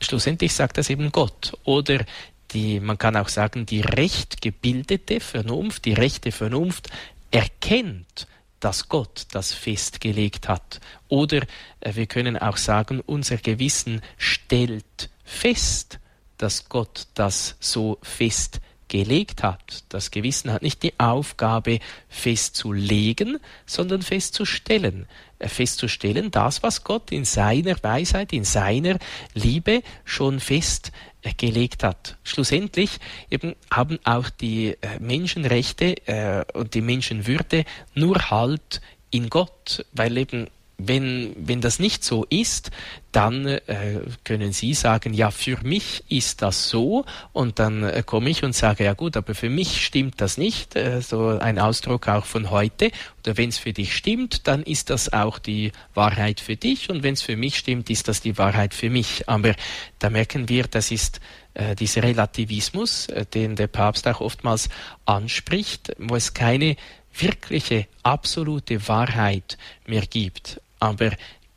schlussendlich 0.00 0.54
sagt 0.54 0.78
das 0.78 0.88
eben 0.88 1.12
Gott. 1.12 1.58
Oder 1.64 2.06
die, 2.52 2.80
man 2.80 2.96
kann 2.96 3.16
auch 3.16 3.28
sagen, 3.28 3.66
die 3.66 3.80
recht 3.80 4.40
gebildete 4.40 5.20
Vernunft, 5.20 5.84
die 5.84 5.94
rechte 5.94 6.32
Vernunft 6.32 6.88
erkennt, 7.30 8.28
dass 8.60 8.88
Gott 8.88 9.26
das 9.32 9.52
festgelegt 9.52 10.48
hat. 10.48 10.80
Oder 11.08 11.42
äh, 11.80 11.94
wir 11.94 12.06
können 12.06 12.38
auch 12.38 12.56
sagen, 12.56 13.00
unser 13.04 13.36
Gewissen 13.36 14.00
stellt 14.16 15.10
fest, 15.24 15.98
dass 16.38 16.68
Gott 16.68 17.08
das 17.14 17.56
so 17.58 17.98
festgelegt 18.02 18.64
gelegt 18.94 19.42
hat. 19.42 19.82
Das 19.88 20.12
Gewissen 20.12 20.52
hat 20.52 20.62
nicht 20.62 20.84
die 20.84 20.92
Aufgabe 21.00 21.80
festzulegen, 22.08 23.38
sondern 23.66 24.02
festzustellen. 24.02 25.08
Äh, 25.40 25.48
festzustellen, 25.48 26.30
das, 26.30 26.62
was 26.62 26.84
Gott 26.84 27.10
in 27.10 27.24
seiner 27.24 27.74
Weisheit, 27.82 28.32
in 28.32 28.44
seiner 28.44 28.98
Liebe 29.34 29.82
schon 30.04 30.38
festgelegt 30.38 31.82
hat. 31.82 32.18
Schlussendlich 32.22 33.00
eben 33.32 33.56
haben 33.68 33.98
auch 34.04 34.30
die 34.30 34.76
äh, 34.80 35.00
Menschenrechte 35.00 35.96
äh, 36.06 36.44
und 36.56 36.74
die 36.74 36.80
Menschenwürde 36.80 37.64
nur 37.96 38.30
Halt 38.30 38.80
in 39.10 39.28
Gott, 39.28 39.84
weil 39.90 40.16
eben 40.18 40.46
wenn, 40.78 41.34
wenn 41.36 41.60
das 41.60 41.78
nicht 41.78 42.02
so 42.04 42.26
ist, 42.28 42.70
dann 43.12 43.46
äh, 43.46 44.00
können 44.24 44.52
Sie 44.52 44.74
sagen, 44.74 45.14
ja, 45.14 45.30
für 45.30 45.58
mich 45.62 46.02
ist 46.08 46.42
das 46.42 46.68
so 46.68 47.04
und 47.32 47.60
dann 47.60 47.84
äh, 47.84 48.02
komme 48.04 48.28
ich 48.28 48.42
und 48.42 48.56
sage, 48.56 48.84
ja 48.84 48.94
gut, 48.94 49.16
aber 49.16 49.36
für 49.36 49.50
mich 49.50 49.84
stimmt 49.84 50.20
das 50.20 50.36
nicht, 50.36 50.74
äh, 50.74 51.00
so 51.00 51.28
ein 51.28 51.60
Ausdruck 51.60 52.08
auch 52.08 52.24
von 52.24 52.50
heute. 52.50 52.90
Oder 53.20 53.36
wenn 53.36 53.50
es 53.50 53.58
für 53.58 53.72
dich 53.72 53.94
stimmt, 53.94 54.48
dann 54.48 54.64
ist 54.64 54.90
das 54.90 55.12
auch 55.12 55.38
die 55.38 55.70
Wahrheit 55.94 56.40
für 56.40 56.56
dich 56.56 56.90
und 56.90 57.04
wenn 57.04 57.14
es 57.14 57.22
für 57.22 57.36
mich 57.36 57.56
stimmt, 57.56 57.88
ist 57.88 58.08
das 58.08 58.20
die 58.20 58.36
Wahrheit 58.36 58.74
für 58.74 58.90
mich. 58.90 59.28
Aber 59.28 59.54
da 60.00 60.10
merken 60.10 60.48
wir, 60.48 60.64
das 60.64 60.90
ist 60.90 61.20
äh, 61.54 61.76
dieser 61.76 62.02
Relativismus, 62.02 63.06
äh, 63.06 63.24
den 63.26 63.54
der 63.54 63.68
Papst 63.68 64.08
auch 64.08 64.20
oftmals 64.20 64.68
anspricht, 65.04 65.92
wo 65.98 66.16
es 66.16 66.34
keine 66.34 66.74
wirkliche 67.16 67.86
absolute 68.02 68.88
Wahrheit 68.88 69.56
mehr 69.86 70.02
gibt. 70.02 70.60
Aber 70.84 71.10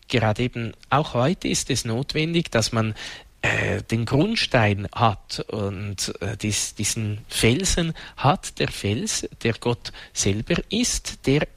gerade 0.07 0.43
eben 0.43 0.73
auch 0.89 1.13
heute 1.13 1.47
ist 1.47 1.69
es 1.69 1.85
notwendig, 1.85 2.49
dass 2.49 2.71
man 2.71 2.95
äh, 3.41 3.83
den 3.83 4.05
Grundstein 4.05 4.87
hat 4.93 5.45
und 5.49 6.13
äh, 6.21 6.37
dies, 6.37 6.75
diesen 6.75 7.19
Felsen 7.27 7.93
hat, 8.15 8.59
der 8.59 8.69
Fels, 8.69 9.27
der 9.43 9.53
Gott 9.53 9.91
selber 10.13 10.55
ist, 10.69 11.27
der 11.27 11.47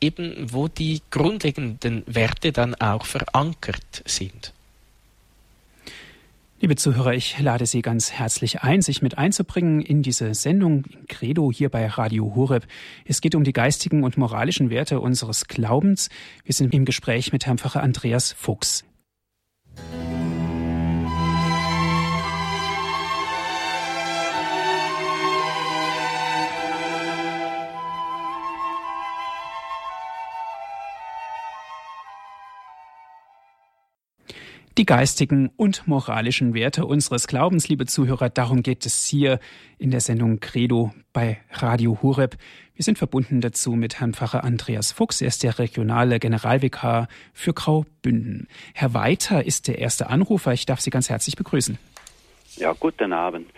eben, 0.00 0.52
wo 0.52 0.68
die 0.68 1.02
grundlegenden 1.10 2.02
Werte 2.06 2.52
dann 2.52 2.74
auch 2.74 3.06
verankert 3.06 4.02
sind. 4.04 4.52
Liebe 6.60 6.74
Zuhörer, 6.74 7.14
ich 7.14 7.38
lade 7.38 7.66
Sie 7.66 7.82
ganz 7.82 8.10
herzlich 8.10 8.62
ein, 8.62 8.82
sich 8.82 9.00
mit 9.00 9.16
einzubringen 9.16 9.80
in 9.80 10.02
diese 10.02 10.34
Sendung 10.34 10.86
in 10.86 11.06
Credo 11.06 11.52
hier 11.52 11.68
bei 11.68 11.86
Radio 11.86 12.34
Horeb. 12.34 12.66
Es 13.04 13.20
geht 13.20 13.36
um 13.36 13.44
die 13.44 13.52
geistigen 13.52 14.02
und 14.02 14.16
moralischen 14.16 14.68
Werte 14.68 14.98
unseres 14.98 15.46
Glaubens. 15.46 16.08
Wir 16.42 16.54
sind 16.54 16.74
im 16.74 16.84
Gespräch 16.84 17.32
mit 17.32 17.46
Herrn 17.46 17.58
Pfarrer 17.58 17.84
Andreas 17.84 18.32
Fuchs. 18.32 18.84
Die 34.78 34.86
geistigen 34.86 35.50
und 35.56 35.88
moralischen 35.88 36.54
Werte 36.54 36.86
unseres 36.86 37.26
Glaubens, 37.26 37.68
liebe 37.68 37.84
Zuhörer. 37.84 38.30
Darum 38.30 38.62
geht 38.62 38.86
es 38.86 39.06
hier 39.06 39.40
in 39.76 39.90
der 39.90 40.00
Sendung 40.00 40.38
Credo 40.38 40.92
bei 41.12 41.40
Radio 41.50 41.98
Hureb. 42.00 42.36
Wir 42.76 42.84
sind 42.84 42.96
verbunden 42.96 43.40
dazu 43.40 43.72
mit 43.72 43.98
Herrn 43.98 44.14
Pfarrer 44.14 44.44
Andreas 44.44 44.92
Fuchs. 44.92 45.20
Er 45.20 45.26
ist 45.26 45.42
der 45.42 45.58
regionale 45.58 46.20
Generalvikar 46.20 47.08
für 47.32 47.54
Graubünden. 47.54 48.46
Herr 48.72 48.94
Weiter 48.94 49.44
ist 49.44 49.66
der 49.66 49.78
erste 49.78 50.10
Anrufer. 50.10 50.52
Ich 50.52 50.64
darf 50.64 50.80
Sie 50.80 50.90
ganz 50.90 51.10
herzlich 51.10 51.34
begrüßen. 51.34 51.76
Ja, 52.54 52.72
guten 52.78 53.12
Abend. 53.12 53.50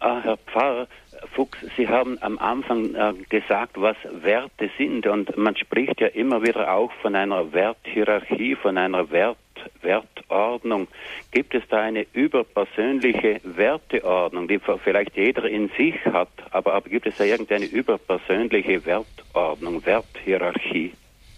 Ah, 0.00 0.20
Herr 0.22 0.38
Pfarrer, 0.38 0.88
Fuchs, 1.32 1.58
Sie 1.76 1.88
haben 1.88 2.18
am 2.20 2.38
Anfang 2.38 2.94
äh, 2.94 3.12
gesagt, 3.28 3.80
was 3.80 3.96
Werte 4.22 4.70
sind 4.76 5.06
und 5.06 5.36
man 5.36 5.56
spricht 5.56 6.00
ja 6.00 6.08
immer 6.08 6.42
wieder 6.42 6.72
auch 6.72 6.92
von 7.02 7.14
einer 7.14 7.52
Werthierarchie, 7.52 8.56
von 8.56 8.78
einer 8.78 9.10
Wert 9.10 9.36
Wertordnung. 9.82 10.88
Gibt 11.32 11.54
es 11.54 11.62
da 11.68 11.80
eine 11.80 12.06
überpersönliche 12.12 13.40
Werteordnung, 13.42 14.48
die 14.48 14.60
vielleicht 14.82 15.16
jeder 15.16 15.44
in 15.44 15.68
sich 15.76 15.94
hat, 16.04 16.28
aber, 16.50 16.74
aber 16.74 16.88
gibt 16.88 17.06
es 17.06 17.16
da 17.16 17.24
irgendeine 17.24 17.66
überpersönliche 17.66 18.84
Wertordnung, 18.84 19.84
Werthierarchie? 19.84 20.92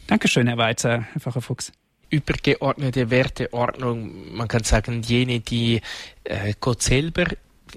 Dankeschön, 0.07 0.47
Herr 0.49 0.59
Weiter, 0.59 1.07
Herr 1.13 1.21
Pfarrer 1.21 1.41
Fuchs 1.41 1.73
übergeordnete 2.11 3.11
Werteordnung, 3.11 4.35
man 4.35 4.49
kann 4.49 4.65
sagen, 4.65 5.03
jene, 5.03 5.41
die 5.41 5.81
äh, 6.25 6.55
Gott 6.61 6.83
selber 6.83 7.27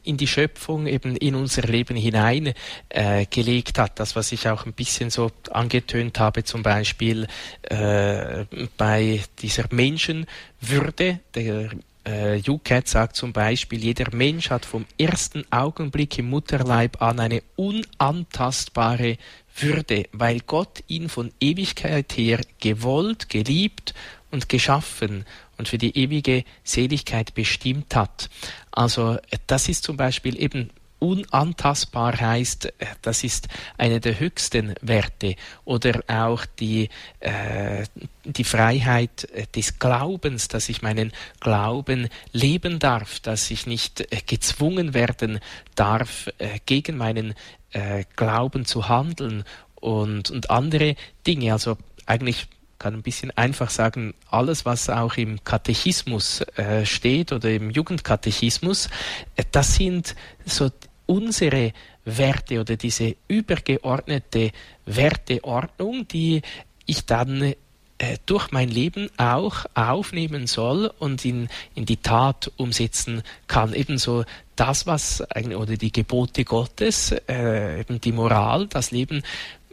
in 0.03 0.17
die 0.17 0.27
Schöpfung, 0.27 0.87
eben 0.87 1.15
in 1.15 1.35
unser 1.35 1.63
Leben 1.63 1.95
hinein 1.95 2.53
äh, 2.89 3.25
gelegt 3.25 3.79
hat. 3.79 3.99
Das, 3.99 4.15
was 4.15 4.31
ich 4.31 4.47
auch 4.47 4.65
ein 4.65 4.73
bisschen 4.73 5.09
so 5.09 5.31
angetönt 5.51 6.19
habe, 6.19 6.43
zum 6.43 6.63
Beispiel 6.63 7.27
äh, 7.63 8.45
bei 8.77 9.21
dieser 9.39 9.65
Menschenwürde, 9.71 11.19
der 11.35 11.69
äh, 12.05 12.41
UCAT 12.47 12.87
sagt 12.87 13.15
zum 13.15 13.33
Beispiel, 13.33 13.83
jeder 13.83 14.13
Mensch 14.13 14.49
hat 14.49 14.65
vom 14.65 14.85
ersten 14.97 15.45
Augenblick 15.51 16.17
im 16.17 16.29
Mutterleib 16.29 17.01
an 17.01 17.19
eine 17.19 17.43
unantastbare 17.55 19.17
Würde, 19.55 20.05
weil 20.11 20.39
Gott 20.41 20.83
ihn 20.87 21.09
von 21.09 21.31
Ewigkeit 21.39 22.17
her 22.17 22.41
gewollt, 22.59 23.29
geliebt 23.29 23.93
und 24.31 24.49
geschaffen 24.49 25.25
und 25.63 25.69
für 25.69 25.77
die 25.77 25.97
ewige 25.97 26.43
Seligkeit 26.65 27.33
bestimmt 27.33 27.95
hat. 27.95 28.29
Also 28.71 29.17
das 29.47 29.69
ist 29.69 29.85
zum 29.85 29.95
Beispiel 29.95 30.37
eben 30.37 30.71
unantastbar 30.99 32.19
heißt, 32.19 32.73
das 33.01 33.23
ist 33.23 33.47
eine 33.77 34.01
der 34.01 34.19
höchsten 34.19 34.75
Werte 34.81 35.35
oder 35.63 36.01
auch 36.07 36.45
die, 36.45 36.89
äh, 37.21 37.85
die 38.25 38.43
Freiheit 38.43 39.27
des 39.55 39.79
Glaubens, 39.79 40.49
dass 40.49 40.67
ich 40.67 40.81
meinen 40.81 41.13
Glauben 41.39 42.09
leben 42.33 42.79
darf, 42.79 43.21
dass 43.21 43.51
ich 43.51 43.65
nicht 43.65 44.01
äh, 44.01 44.21
gezwungen 44.25 44.93
werden 44.93 45.39
darf, 45.75 46.29
äh, 46.39 46.59
gegen 46.65 46.97
meinen 46.97 47.35
äh, 47.71 48.03
Glauben 48.17 48.65
zu 48.65 48.89
handeln 48.89 49.45
und, 49.75 50.29
und 50.29 50.49
andere 50.49 50.95
Dinge. 51.25 51.53
Also 51.53 51.77
eigentlich 52.05 52.47
kann 52.83 52.95
ein 52.95 53.01
bisschen 53.01 53.31
einfach 53.37 53.69
sagen, 53.69 54.13
alles, 54.29 54.65
was 54.65 54.89
auch 54.89 55.15
im 55.15 55.41
Katechismus 55.45 56.41
äh, 56.57 56.85
steht 56.85 57.31
oder 57.31 57.49
im 57.49 57.69
Jugendkatechismus, 57.69 58.89
äh, 59.37 59.45
das 59.53 59.75
sind 59.75 60.17
so 60.45 60.69
unsere 61.05 61.71
Werte 62.03 62.59
oder 62.59 62.75
diese 62.75 63.15
übergeordnete 63.29 64.51
Werteordnung, 64.85 66.09
die 66.09 66.41
ich 66.85 67.05
dann 67.05 67.41
äh, 67.41 68.17
durch 68.25 68.51
mein 68.51 68.67
Leben 68.67 69.09
auch 69.15 69.65
aufnehmen 69.75 70.45
soll 70.45 70.91
und 70.99 71.23
in, 71.23 71.47
in 71.75 71.85
die 71.85 71.95
Tat 71.95 72.51
umsetzen 72.57 73.23
kann. 73.47 73.73
Ebenso 73.73 74.25
das, 74.57 74.85
was 74.87 75.23
oder 75.31 75.77
die 75.77 75.93
Gebote 75.93 76.43
Gottes, 76.43 77.15
äh, 77.29 77.79
eben 77.79 78.01
die 78.01 78.11
Moral, 78.11 78.67
das 78.67 78.91
Leben, 78.91 79.23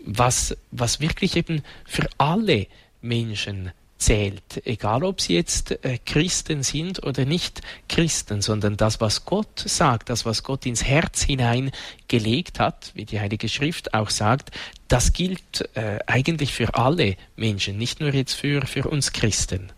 was, 0.05 0.57
was 0.71 1.01
wirklich 1.01 1.37
eben 1.37 1.63
für 1.85 2.09
alle 2.19 2.67
Menschen 3.01 3.73
zählt, 4.01 4.67
egal 4.67 5.05
ob 5.05 5.21
sie 5.21 5.35
jetzt 5.35 5.85
äh, 5.85 5.99
Christen 6.05 6.63
sind 6.63 7.03
oder 7.05 7.27
nicht 7.27 7.61
Christen, 7.89 8.41
sondern 8.41 8.77
das, 8.77 9.01
was 9.01 9.27
Gott 9.27 9.61
sagt, 9.61 10.09
das, 10.09 10.25
was 10.25 10.43
Gott 10.43 10.65
ins 10.65 10.85
Herz 10.85 11.23
hinein 11.23 11.71
gelegt 12.09 12.59
hat, 12.59 12.93
wie 12.95 13.05
die 13.05 13.21
Heilige 13.21 13.49
Schrift 13.49 13.95
auch 13.95 14.11
sagt, 14.11 14.53
das 14.89 15.13
gilt 15.13 15.69
äh, 15.75 15.99
eigentlich 16.07 16.53
für 16.53 16.75
alle 16.75 17.17
Menschen, 17.37 17.77
nicht 17.77 18.01
nur 18.01 18.13
jetzt 18.13 18.33
für, 18.33 18.63
für 18.67 18.89
uns 18.89 19.13
Christen. 19.13 19.71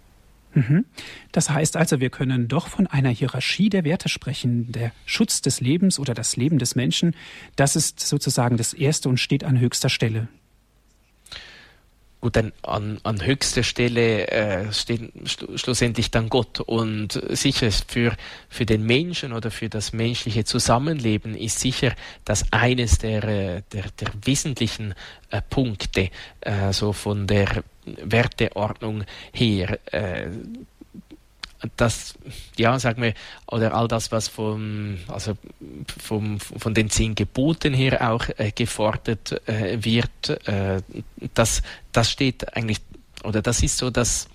Mhm. 0.55 0.85
Das 1.33 1.51
heißt 1.51 1.77
also, 1.77 1.99
wir 1.99 2.11
können 2.11 2.47
doch 2.47 2.69
von 2.69 2.87
einer 2.87 3.11
Hierarchie 3.11 3.71
der 3.71 3.85
Werte 3.85 4.09
sprechen. 4.09 4.71
Der 4.71 4.93
Schutz 5.05 5.41
des 5.41 5.61
Lebens 5.61 5.99
oder 5.99 6.15
das 6.15 6.37
Leben 6.37 6.59
des 6.59 6.75
Menschen, 6.75 7.17
das 7.57 7.75
ist 7.75 8.01
sozusagen 8.01 8.57
das 8.57 8.73
Erste 8.73 9.09
und 9.09 9.19
steht 9.19 9.45
an 9.45 9.59
höchster 9.59 9.89
Stelle. 9.89 10.29
Gut, 12.23 12.37
dann 12.37 12.53
an, 12.63 13.01
an 13.03 13.27
höchster 13.27 13.65
Stelle 13.65 14.29
äh, 14.29 14.73
steht 14.73 15.11
schlussendlich 15.57 16.13
dann 16.13 16.29
Gott. 16.29 16.61
Und 16.61 17.21
sicher 17.31 17.69
für, 17.73 18.15
für 18.49 18.65
den 18.65 18.87
Menschen 18.87 19.33
oder 19.33 19.51
für 19.51 19.69
das 19.69 19.93
menschliche 19.93 20.45
Zusammenleben 20.45 21.35
ist 21.35 21.59
sicher 21.59 21.93
das 22.25 22.45
eines 22.53 22.99
der, 22.99 23.25
äh, 23.25 23.63
der, 23.73 23.87
der 23.99 24.09
wesentlichen 24.25 24.95
äh, 25.31 25.43
Punkte, 25.51 26.11
äh, 26.43 26.73
so 26.73 26.93
von 26.93 27.27
der 27.27 27.65
Werteordnung 27.87 29.03
her. 29.33 29.81
Äh, 29.87 30.29
das, 31.77 32.15
ja, 32.57 32.79
sagen 32.79 33.03
wir, 33.03 33.15
oder 33.47 33.75
all 33.75 33.89
das, 33.89 34.13
was 34.13 34.29
vom, 34.29 34.99
also 35.09 35.37
vom, 36.01 36.41
von 36.41 36.75
den 36.75 36.91
zehn 36.91 37.15
Geboten 37.15 37.75
her 37.75 38.11
auch 38.11 38.27
äh, 38.37 38.51
gefordert 38.51 39.47
äh, 39.49 39.85
wird, 39.85 40.31
äh, 40.49 40.83
das, 41.35 41.63
das 41.93 42.11
steht 42.11 42.57
eigentlich, 42.57 42.81
oder 43.25 43.43
das 43.43 43.63
ist 43.63 43.79
so 43.79 43.91
das, 43.91 44.29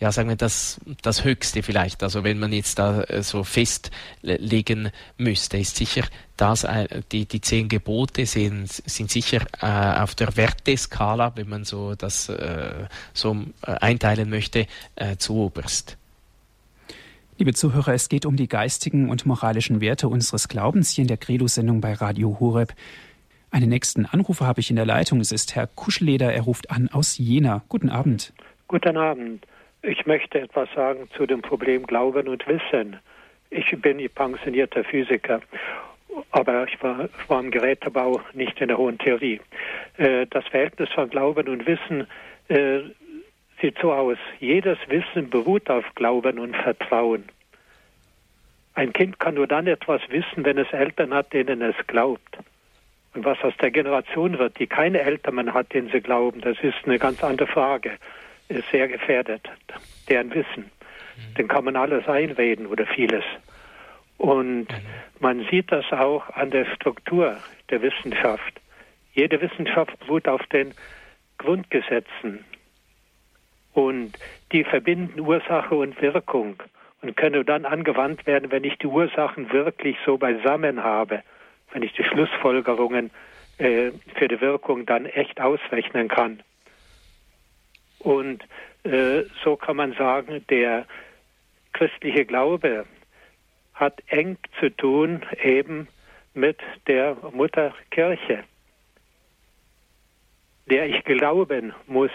ja, 0.00 0.12
sagen 0.12 0.28
wir, 0.28 0.36
das, 0.36 0.80
das 1.02 1.24
Höchste 1.24 1.62
vielleicht. 1.62 2.02
Also 2.02 2.22
wenn 2.22 2.38
man 2.38 2.52
jetzt 2.52 2.78
da 2.78 3.02
äh, 3.02 3.22
so 3.22 3.42
festlegen 3.42 4.90
müsste, 5.16 5.58
ist 5.58 5.76
sicher 5.76 6.04
das, 6.36 6.64
äh, 6.64 7.02
die, 7.10 7.26
die 7.26 7.40
zehn 7.40 7.68
Gebote 7.68 8.26
sind, 8.26 8.70
sind 8.70 9.10
sicher 9.10 9.44
äh, 9.60 10.00
auf 10.00 10.14
der 10.14 10.36
Werteskala, 10.36 11.32
wenn 11.34 11.48
man 11.48 11.64
so 11.64 11.94
das 11.94 12.28
äh, 12.28 12.86
so 13.12 13.36
äh, 13.62 13.72
einteilen 13.72 14.30
möchte, 14.30 14.66
äh, 14.94 15.16
zu 15.16 15.34
oberst. 15.36 15.96
Liebe 17.38 17.54
Zuhörer, 17.54 17.94
es 17.94 18.08
geht 18.08 18.26
um 18.26 18.34
die 18.34 18.48
geistigen 18.48 19.08
und 19.08 19.24
moralischen 19.24 19.80
Werte 19.80 20.08
unseres 20.08 20.48
Glaubens 20.48 20.90
hier 20.90 21.02
in 21.02 21.08
der 21.08 21.18
Credo-Sendung 21.18 21.80
bei 21.80 21.92
Radio 21.92 22.36
Horeb. 22.40 22.72
Einen 23.52 23.68
nächsten 23.68 24.06
Anrufer 24.06 24.44
habe 24.44 24.58
ich 24.58 24.70
in 24.70 24.76
der 24.76 24.84
Leitung. 24.84 25.20
Es 25.20 25.30
ist 25.30 25.54
Herr 25.54 25.68
Kuschleder. 25.68 26.32
Er 26.32 26.42
ruft 26.42 26.72
an 26.72 26.88
aus 26.92 27.16
Jena. 27.16 27.62
Guten 27.68 27.90
Abend. 27.90 28.32
Guten 28.66 28.96
Abend. 28.96 29.46
Ich 29.82 30.04
möchte 30.04 30.40
etwas 30.40 30.68
sagen 30.74 31.08
zu 31.16 31.26
dem 31.26 31.40
Problem 31.40 31.86
Glauben 31.86 32.26
und 32.26 32.44
Wissen. 32.48 32.96
Ich 33.50 33.70
bin 33.80 34.04
pensionierter 34.12 34.82
Physiker, 34.82 35.40
aber 36.32 36.66
ich 36.66 36.82
war, 36.82 37.08
war 37.28 37.38
im 37.38 37.52
Gerätebau, 37.52 38.20
nicht 38.34 38.60
in 38.60 38.66
der 38.66 38.78
hohen 38.78 38.98
Theorie. 38.98 39.40
Äh, 39.96 40.26
das 40.28 40.44
Verhältnis 40.48 40.88
von 40.92 41.08
Glauben 41.08 41.46
und 41.46 41.68
Wissen 41.68 42.08
äh, 42.48 42.80
sieht 43.60 43.78
so 43.80 43.92
aus. 43.92 44.18
Jedes 44.40 44.78
Wissen 44.88 45.30
beruht 45.30 45.70
auf 45.70 45.84
Glauben 45.94 46.38
und 46.38 46.56
Vertrauen. 46.56 47.24
Ein 48.74 48.92
Kind 48.92 49.18
kann 49.18 49.34
nur 49.34 49.46
dann 49.46 49.66
etwas 49.66 50.00
wissen, 50.08 50.44
wenn 50.44 50.58
es 50.58 50.72
Eltern 50.72 51.12
hat, 51.12 51.32
denen 51.32 51.62
es 51.62 51.74
glaubt. 51.86 52.38
Und 53.14 53.24
was 53.24 53.42
aus 53.42 53.54
der 53.60 53.70
Generation 53.70 54.38
wird, 54.38 54.58
die 54.58 54.66
keine 54.66 55.00
Eltern 55.00 55.34
mehr 55.34 55.52
hat, 55.52 55.72
denen 55.72 55.90
sie 55.90 56.00
glauben, 56.00 56.40
das 56.40 56.56
ist 56.62 56.76
eine 56.84 56.98
ganz 56.98 57.24
andere 57.24 57.48
Frage. 57.48 57.92
Ist 58.48 58.70
sehr 58.70 58.88
gefährdet, 58.88 59.42
deren 60.08 60.32
Wissen. 60.32 60.70
Mhm. 61.16 61.34
Den 61.36 61.48
kann 61.48 61.64
man 61.64 61.76
alles 61.76 62.06
einreden 62.06 62.66
oder 62.66 62.86
vieles. 62.86 63.24
Und 64.16 64.68
mhm. 64.68 64.86
man 65.20 65.46
sieht 65.50 65.72
das 65.72 65.90
auch 65.92 66.28
an 66.30 66.50
der 66.50 66.64
Struktur 66.76 67.36
der 67.70 67.82
Wissenschaft. 67.82 68.60
Jede 69.12 69.40
Wissenschaft 69.40 69.98
beruht 69.98 70.28
auf 70.28 70.46
den 70.46 70.72
Grundgesetzen, 71.38 72.44
und 73.78 74.18
die 74.50 74.64
verbinden 74.64 75.20
Ursache 75.20 75.76
und 75.76 76.02
Wirkung. 76.02 76.60
und 77.00 77.16
können 77.16 77.46
dann 77.46 77.64
angewandt 77.64 78.26
werden, 78.26 78.50
wenn 78.50 78.64
ich 78.64 78.76
die 78.78 78.88
Ursachen 78.88 79.52
wirklich 79.52 79.96
so 80.04 80.18
beisammen 80.18 80.82
habe, 80.82 81.22
wenn 81.70 81.84
ich 81.84 81.92
die 81.92 82.02
Schlussfolgerungen 82.02 83.12
äh, 83.58 83.92
für 84.16 84.26
die 84.26 84.40
Wirkung 84.40 84.84
dann 84.84 85.06
echt 85.06 85.40
ausrechnen 85.40 86.08
kann. 86.08 86.42
Und 88.00 88.42
äh, 88.82 89.22
so 89.44 89.54
kann 89.54 89.76
man 89.76 89.92
sagen, 89.92 90.44
der 90.50 90.86
christliche 91.72 92.24
Glaube 92.24 92.84
hat 93.74 94.02
eng 94.08 94.38
zu 94.58 94.70
tun 94.70 95.24
eben 95.40 95.86
mit 96.34 96.58
der 96.88 97.16
Mutterkirche, 97.30 98.42
der 100.66 100.86
ich 100.86 101.04
glauben 101.04 101.72
muss. 101.86 102.10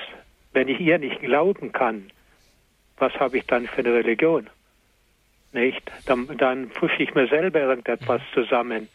Wenn 0.53 0.67
ich 0.67 0.79
ihr 0.79 0.99
nicht 0.99 1.19
glauben 1.19 1.71
kann, 1.71 2.11
was 2.97 3.13
habe 3.15 3.37
ich 3.37 3.45
dann 3.45 3.67
für 3.67 3.79
eine 3.79 3.93
Religion? 3.93 4.49
Nicht? 5.51 5.91
Dann, 6.05 6.37
dann 6.37 6.69
pushe 6.69 7.01
ich 7.03 7.13
mir 7.13 7.27
selber 7.27 7.59
irgendetwas 7.59 8.21
zusammen. 8.33 8.87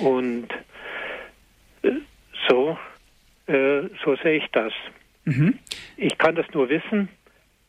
Und 0.00 0.48
äh, 1.82 1.90
so, 2.48 2.78
äh, 3.46 3.82
so 4.04 4.16
sehe 4.16 4.38
ich 4.38 4.50
das. 4.52 4.72
Mhm. 5.24 5.58
Ich 5.96 6.16
kann 6.18 6.34
das 6.34 6.46
nur 6.52 6.68
wissen, 6.68 7.08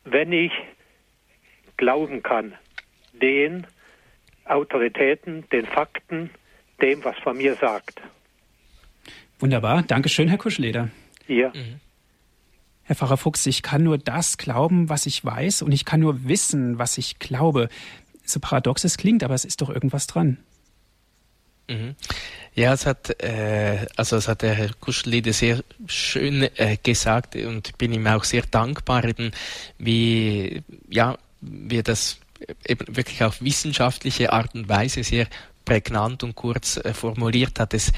wenn 0.04 0.32
ich 0.32 0.52
glauben 1.78 2.24
kann, 2.24 2.54
den 3.14 3.68
Autoritäten, 4.46 5.48
den 5.52 5.66
Fakten, 5.66 6.30
dem, 6.82 7.04
was 7.04 7.18
von 7.20 7.38
mir 7.38 7.56
sagt. 7.56 8.02
Wunderbar. 9.40 9.84
Dankeschön, 9.84 10.30
Herr 10.30 10.38
Kuschleder. 10.38 10.90
Ja. 11.28 11.50
Mhm. 11.50 11.80
Herr 12.84 12.96
Pfarrer 12.96 13.18
Fuchs, 13.18 13.46
ich 13.46 13.64
kann 13.64 13.84
nur 13.84 13.98
das 13.98 14.38
glauben, 14.38 14.88
was 14.88 15.06
ich 15.06 15.24
weiß, 15.24 15.62
und 15.62 15.74
ich 15.74 15.84
kann 15.84 16.00
nur 16.00 16.26
wissen, 16.26 16.80
was 16.80 16.98
ich 16.98 17.20
glaube. 17.20 17.68
So 18.24 18.40
paradox 18.40 18.84
es 18.84 18.98
klingt, 18.98 19.24
aber 19.24 19.34
es 19.34 19.46
ist 19.46 19.62
doch 19.62 19.70
irgendwas 19.70 20.08
dran. 20.08 20.38
Mhm. 21.70 21.96
Ja, 22.56 22.74
es 22.74 22.86
hat, 22.86 23.22
äh, 23.22 23.86
also 23.98 24.16
es 24.16 24.28
hat 24.28 24.42
der 24.42 24.54
Herr 24.54 24.72
Kuschelide 24.80 25.34
sehr 25.34 25.64
schön 25.86 26.44
äh, 26.56 26.78
gesagt 26.82 27.36
und 27.36 27.78
bin 27.78 27.92
ihm 27.92 28.08
auch 28.08 28.24
sehr 28.24 28.44
dankbar, 28.44 29.04
eben 29.04 29.32
wie, 29.78 30.64
ja, 30.90 31.18
wie 31.42 31.80
er 31.80 31.84
das 31.84 32.20
eben 32.66 32.96
wirklich 32.96 33.24
auf 33.24 33.42
wissenschaftliche 33.42 34.32
Art 34.32 34.56
und 34.56 34.70
Weise 34.70 35.04
sehr 35.04 35.28
prägnant 35.66 36.24
und 36.24 36.36
kurz 36.36 36.78
äh, 36.78 36.94
formuliert 36.94 37.60
hat. 37.60 37.74
Es 37.74 37.92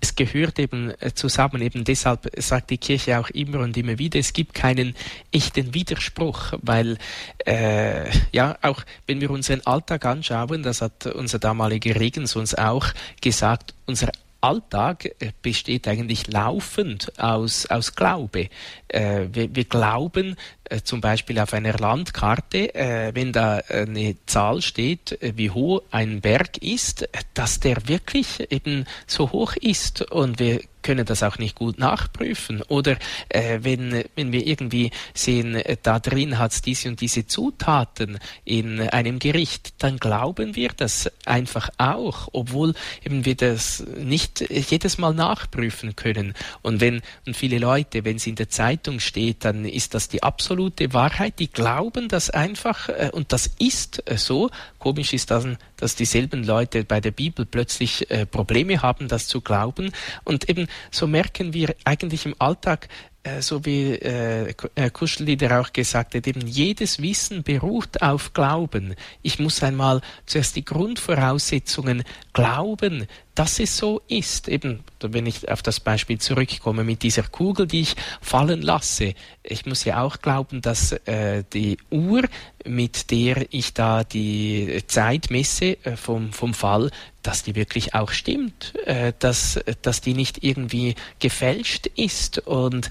es 0.00 0.14
gehört 0.14 0.58
eben 0.58 0.92
äh, 1.00 1.12
zusammen. 1.14 1.62
Eben 1.62 1.84
deshalb 1.84 2.30
sagt 2.36 2.70
die 2.70 2.78
Kirche 2.78 3.18
auch 3.18 3.30
immer 3.30 3.60
und 3.60 3.76
immer 3.76 3.98
wieder, 3.98 4.18
es 4.18 4.32
gibt 4.32 4.54
keinen 4.54 4.94
echten 5.32 5.74
Widerspruch, 5.74 6.54
weil 6.62 6.98
äh, 7.46 8.10
ja 8.32 8.56
auch 8.62 8.82
wenn 9.06 9.20
wir 9.20 9.30
unseren 9.30 9.60
Alltag 9.66 10.04
anschauen, 10.04 10.62
das 10.62 10.82
hat 10.82 11.06
unser 11.06 11.38
damaliger 11.38 11.98
Regens 11.98 12.36
uns 12.36 12.54
auch 12.54 12.86
gesagt, 13.20 13.74
unser 13.86 14.10
Alltag 14.40 15.06
äh, 15.18 15.32
besteht 15.42 15.88
eigentlich 15.88 16.28
laufend 16.28 17.12
aus, 17.18 17.66
aus 17.66 17.94
Glaube. 17.94 18.48
Äh, 18.88 19.26
wir, 19.32 19.54
wir, 19.54 19.64
glauben 19.64 20.36
äh, 20.64 20.80
zum 20.82 21.00
Beispiel 21.00 21.38
auf 21.38 21.52
einer 21.52 21.74
Landkarte, 21.74 22.74
äh, 22.74 23.14
wenn 23.14 23.32
da 23.32 23.60
eine 23.68 24.16
Zahl 24.26 24.62
steht, 24.62 25.20
äh, 25.22 25.32
wie 25.36 25.50
hoch 25.50 25.82
ein 25.90 26.20
Berg 26.20 26.58
ist, 26.58 27.08
dass 27.34 27.60
der 27.60 27.88
wirklich 27.88 28.50
eben 28.50 28.86
so 29.06 29.32
hoch 29.32 29.54
ist 29.56 30.02
und 30.10 30.38
wir 30.38 30.60
können 30.88 31.04
das 31.04 31.22
auch 31.22 31.36
nicht 31.36 31.54
gut 31.54 31.78
nachprüfen. 31.78 32.62
Oder 32.62 32.96
äh, 33.28 33.58
wenn, 33.60 34.04
wenn 34.16 34.32
wir 34.32 34.46
irgendwie 34.46 34.90
sehen, 35.12 35.54
äh, 35.54 35.76
da 35.82 35.98
drin 35.98 36.38
hat 36.38 36.52
es 36.52 36.62
diese 36.62 36.88
und 36.88 37.02
diese 37.02 37.26
Zutaten 37.26 38.18
in 38.46 38.80
einem 38.80 39.18
Gericht, 39.18 39.74
dann 39.82 39.98
glauben 39.98 40.56
wir 40.56 40.70
das 40.74 41.10
einfach 41.26 41.68
auch, 41.76 42.30
obwohl 42.32 42.72
eben 43.04 43.26
wir 43.26 43.34
das 43.34 43.84
nicht 43.98 44.40
jedes 44.48 44.96
Mal 44.96 45.12
nachprüfen 45.12 45.94
können. 45.94 46.32
Und 46.62 46.80
wenn 46.80 47.02
und 47.26 47.36
viele 47.36 47.58
Leute, 47.58 48.06
wenn 48.06 48.16
es 48.16 48.26
in 48.26 48.36
der 48.36 48.48
Zeitung 48.48 48.98
steht, 48.98 49.44
dann 49.44 49.66
ist 49.66 49.92
das 49.92 50.08
die 50.08 50.22
absolute 50.22 50.94
Wahrheit. 50.94 51.38
Die 51.38 51.48
glauben 51.48 52.08
das 52.08 52.30
einfach 52.30 52.88
äh, 52.88 53.10
und 53.12 53.34
das 53.34 53.50
ist 53.58 54.02
äh, 54.10 54.16
so. 54.16 54.48
Komisch 54.78 55.12
ist 55.12 55.30
dann, 55.32 55.58
dass 55.76 55.96
dieselben 55.96 56.44
Leute 56.44 56.84
bei 56.84 57.02
der 57.02 57.10
Bibel 57.10 57.44
plötzlich 57.44 58.10
äh, 58.10 58.24
Probleme 58.24 58.80
haben, 58.80 59.06
das 59.08 59.26
zu 59.26 59.42
glauben. 59.42 59.92
Und 60.24 60.48
eben 60.48 60.66
so 60.90 61.06
merken 61.06 61.52
wir 61.52 61.74
eigentlich 61.84 62.26
im 62.26 62.34
Alltag, 62.38 62.88
äh, 63.22 63.42
so 63.42 63.64
wie 63.64 63.92
äh, 63.94 64.54
Kuschellieder 64.92 65.60
auch 65.60 65.72
gesagt 65.72 66.14
hat, 66.14 66.26
eben 66.26 66.46
jedes 66.46 67.02
Wissen 67.02 67.42
beruht 67.42 68.02
auf 68.02 68.32
Glauben. 68.32 68.94
Ich 69.22 69.38
muss 69.38 69.62
einmal 69.62 70.00
zuerst 70.26 70.56
die 70.56 70.64
Grundvoraussetzungen 70.64 72.04
glauben, 72.32 73.06
dass 73.38 73.60
es 73.60 73.76
so 73.76 74.02
ist. 74.08 74.48
Eben, 74.48 74.82
wenn 75.00 75.26
ich 75.26 75.48
auf 75.48 75.62
das 75.62 75.78
Beispiel 75.78 76.18
zurückkomme 76.18 76.82
mit 76.82 77.04
dieser 77.04 77.22
Kugel, 77.22 77.68
die 77.68 77.82
ich 77.82 77.94
fallen 78.20 78.62
lasse. 78.62 79.14
Ich 79.44 79.64
muss 79.64 79.84
ja 79.84 80.02
auch 80.02 80.20
glauben, 80.20 80.60
dass 80.60 80.90
äh, 80.90 81.44
die 81.52 81.78
Uhr, 81.88 82.22
mit 82.64 83.12
der 83.12 83.46
ich 83.50 83.74
da 83.74 84.02
die 84.02 84.82
Zeit 84.88 85.30
messe 85.30 85.76
äh, 85.84 85.96
vom, 85.96 86.32
vom 86.32 86.52
Fall, 86.52 86.90
dass 87.22 87.44
die 87.44 87.54
wirklich 87.54 87.94
auch 87.94 88.10
stimmt, 88.10 88.74
äh, 88.86 89.12
dass, 89.20 89.60
dass 89.82 90.00
die 90.00 90.14
nicht 90.14 90.42
irgendwie 90.42 90.96
gefälscht 91.20 91.86
ist. 91.86 92.40
Und 92.40 92.90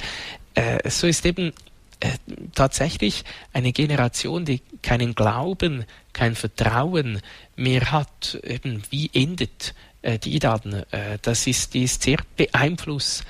äh, 0.54 0.90
so 0.90 1.08
ist 1.08 1.26
eben 1.26 1.52
äh, 2.00 2.12
tatsächlich 2.56 3.26
eine 3.52 3.74
Generation, 3.74 4.46
die 4.46 4.62
keinen 4.82 5.14
Glauben, 5.14 5.84
kein 6.14 6.36
Vertrauen 6.36 7.22
mehr 7.58 7.92
hat, 7.92 8.40
eben 8.44 8.84
wie 8.92 9.10
endet 9.14 9.74
die 10.04 10.40
dann? 10.40 10.84
Äh, 10.92 11.18
das 11.22 11.48
ist, 11.48 11.74
die 11.74 11.84
ist 11.84 12.04
sehr 12.04 12.20
beeinflussbar 12.36 13.24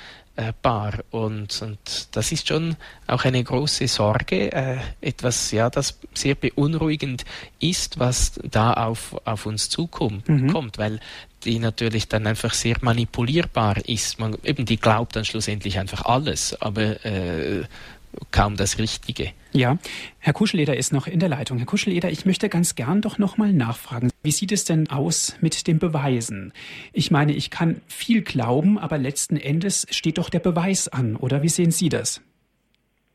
und, 1.10 1.62
und 1.62 2.08
das 2.12 2.32
ist 2.32 2.48
schon 2.48 2.76
auch 3.06 3.24
eine 3.24 3.42
große 3.42 3.88
Sorge, 3.88 4.52
äh, 4.52 4.78
etwas, 5.00 5.50
ja, 5.50 5.70
das 5.70 5.98
sehr 6.14 6.34
beunruhigend 6.34 7.24
ist, 7.58 7.98
was 7.98 8.38
da 8.44 8.74
auf, 8.74 9.16
auf 9.24 9.46
uns 9.46 9.68
zukommt, 9.68 10.28
mhm. 10.28 10.52
kommt, 10.52 10.78
weil 10.78 11.00
die 11.44 11.58
natürlich 11.58 12.08
dann 12.08 12.26
einfach 12.26 12.52
sehr 12.52 12.76
manipulierbar 12.80 13.78
ist. 13.88 14.18
Man, 14.18 14.36
eben 14.42 14.64
die 14.64 14.76
glaubt 14.76 15.16
dann 15.16 15.24
schlussendlich 15.24 15.78
einfach 15.78 16.04
alles, 16.04 16.60
aber 16.60 17.04
äh, 17.04 17.64
kaum 18.30 18.56
das 18.56 18.78
Richtige. 18.78 19.32
Ja, 19.52 19.78
Herr 20.18 20.32
Kuscheleder 20.32 20.76
ist 20.76 20.92
noch 20.92 21.06
in 21.06 21.20
der 21.20 21.28
Leitung. 21.28 21.58
Herr 21.58 21.66
Kuscheleder, 21.66 22.10
ich 22.10 22.26
möchte 22.26 22.48
ganz 22.48 22.74
gern 22.74 23.00
doch 23.00 23.18
noch 23.18 23.38
mal 23.38 23.52
nachfragen. 23.52 24.10
Wie 24.22 24.30
sieht 24.30 24.52
es 24.52 24.64
denn 24.64 24.90
aus 24.90 25.38
mit 25.40 25.66
den 25.66 25.78
Beweisen? 25.78 26.52
Ich 26.92 27.10
meine, 27.10 27.32
ich 27.32 27.50
kann 27.50 27.80
viel 27.86 28.22
glauben, 28.22 28.78
aber 28.78 28.98
letzten 28.98 29.36
Endes 29.36 29.86
steht 29.90 30.18
doch 30.18 30.28
der 30.28 30.40
Beweis 30.40 30.88
an, 30.88 31.16
oder 31.16 31.42
wie 31.42 31.48
sehen 31.48 31.70
Sie 31.70 31.88
das? 31.88 32.22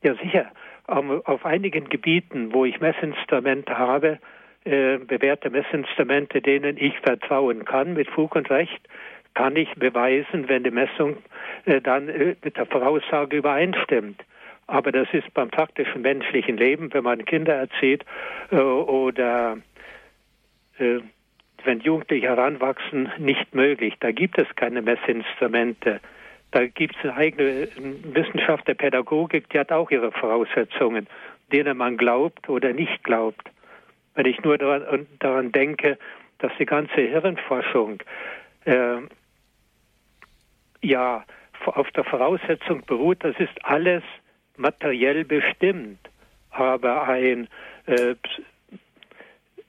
Ja, 0.01 0.15
sicher. 0.15 0.51
Auf 0.85 1.45
einigen 1.45 1.87
Gebieten, 1.87 2.53
wo 2.53 2.65
ich 2.65 2.81
Messinstrumente 2.81 3.77
habe, 3.77 4.19
äh, 4.65 4.97
bewährte 4.97 5.49
Messinstrumente, 5.49 6.41
denen 6.41 6.77
ich 6.77 6.97
vertrauen 6.99 7.65
kann, 7.65 7.93
mit 7.93 8.09
Fug 8.09 8.35
und 8.35 8.49
Recht, 8.49 8.81
kann 9.33 9.55
ich 9.55 9.73
beweisen, 9.75 10.47
wenn 10.47 10.63
die 10.63 10.71
Messung 10.71 11.17
äh, 11.65 11.81
dann 11.81 12.09
äh, 12.09 12.35
mit 12.43 12.57
der 12.57 12.65
Voraussage 12.65 13.37
übereinstimmt. 13.37 14.23
Aber 14.67 14.91
das 14.91 15.07
ist 15.11 15.33
beim 15.33 15.49
praktischen 15.49 16.01
menschlichen 16.01 16.57
Leben, 16.57 16.93
wenn 16.93 17.03
man 17.03 17.25
Kinder 17.25 17.53
erzieht 17.53 18.05
äh, 18.51 18.55
oder 18.55 19.57
äh, 20.77 20.99
wenn 21.65 21.79
Jugendliche 21.79 22.27
heranwachsen, 22.27 23.11
nicht 23.17 23.53
möglich. 23.53 23.95
Da 23.99 24.11
gibt 24.11 24.37
es 24.37 24.47
keine 24.55 24.81
Messinstrumente. 24.81 25.99
Da 26.51 26.67
gibt 26.67 26.95
es 26.97 27.03
eine 27.03 27.15
eigene 27.15 27.67
Wissenschaft 28.13 28.67
der 28.67 28.75
Pädagogik, 28.75 29.49
die 29.49 29.59
hat 29.59 29.71
auch 29.71 29.89
ihre 29.89 30.11
Voraussetzungen, 30.11 31.07
denen 31.51 31.77
man 31.77 31.97
glaubt 31.97 32.47
oder 32.49 32.73
nicht 32.73 33.03
glaubt. 33.03 33.49
Wenn 34.15 34.25
ich 34.25 34.41
nur 34.43 34.57
daran, 34.57 35.07
daran 35.19 35.51
denke, 35.51 35.97
dass 36.39 36.51
die 36.59 36.65
ganze 36.65 37.01
Hirnforschung 37.01 37.99
äh, 38.65 38.97
ja 40.81 41.23
auf 41.65 41.89
der 41.91 42.03
Voraussetzung 42.03 42.85
beruht, 42.85 43.23
das 43.23 43.35
ist 43.39 43.63
alles 43.63 44.03
materiell 44.57 45.23
bestimmt. 45.23 45.99
Aber 46.51 47.07
ein, 47.07 47.47
äh, 47.87 48.15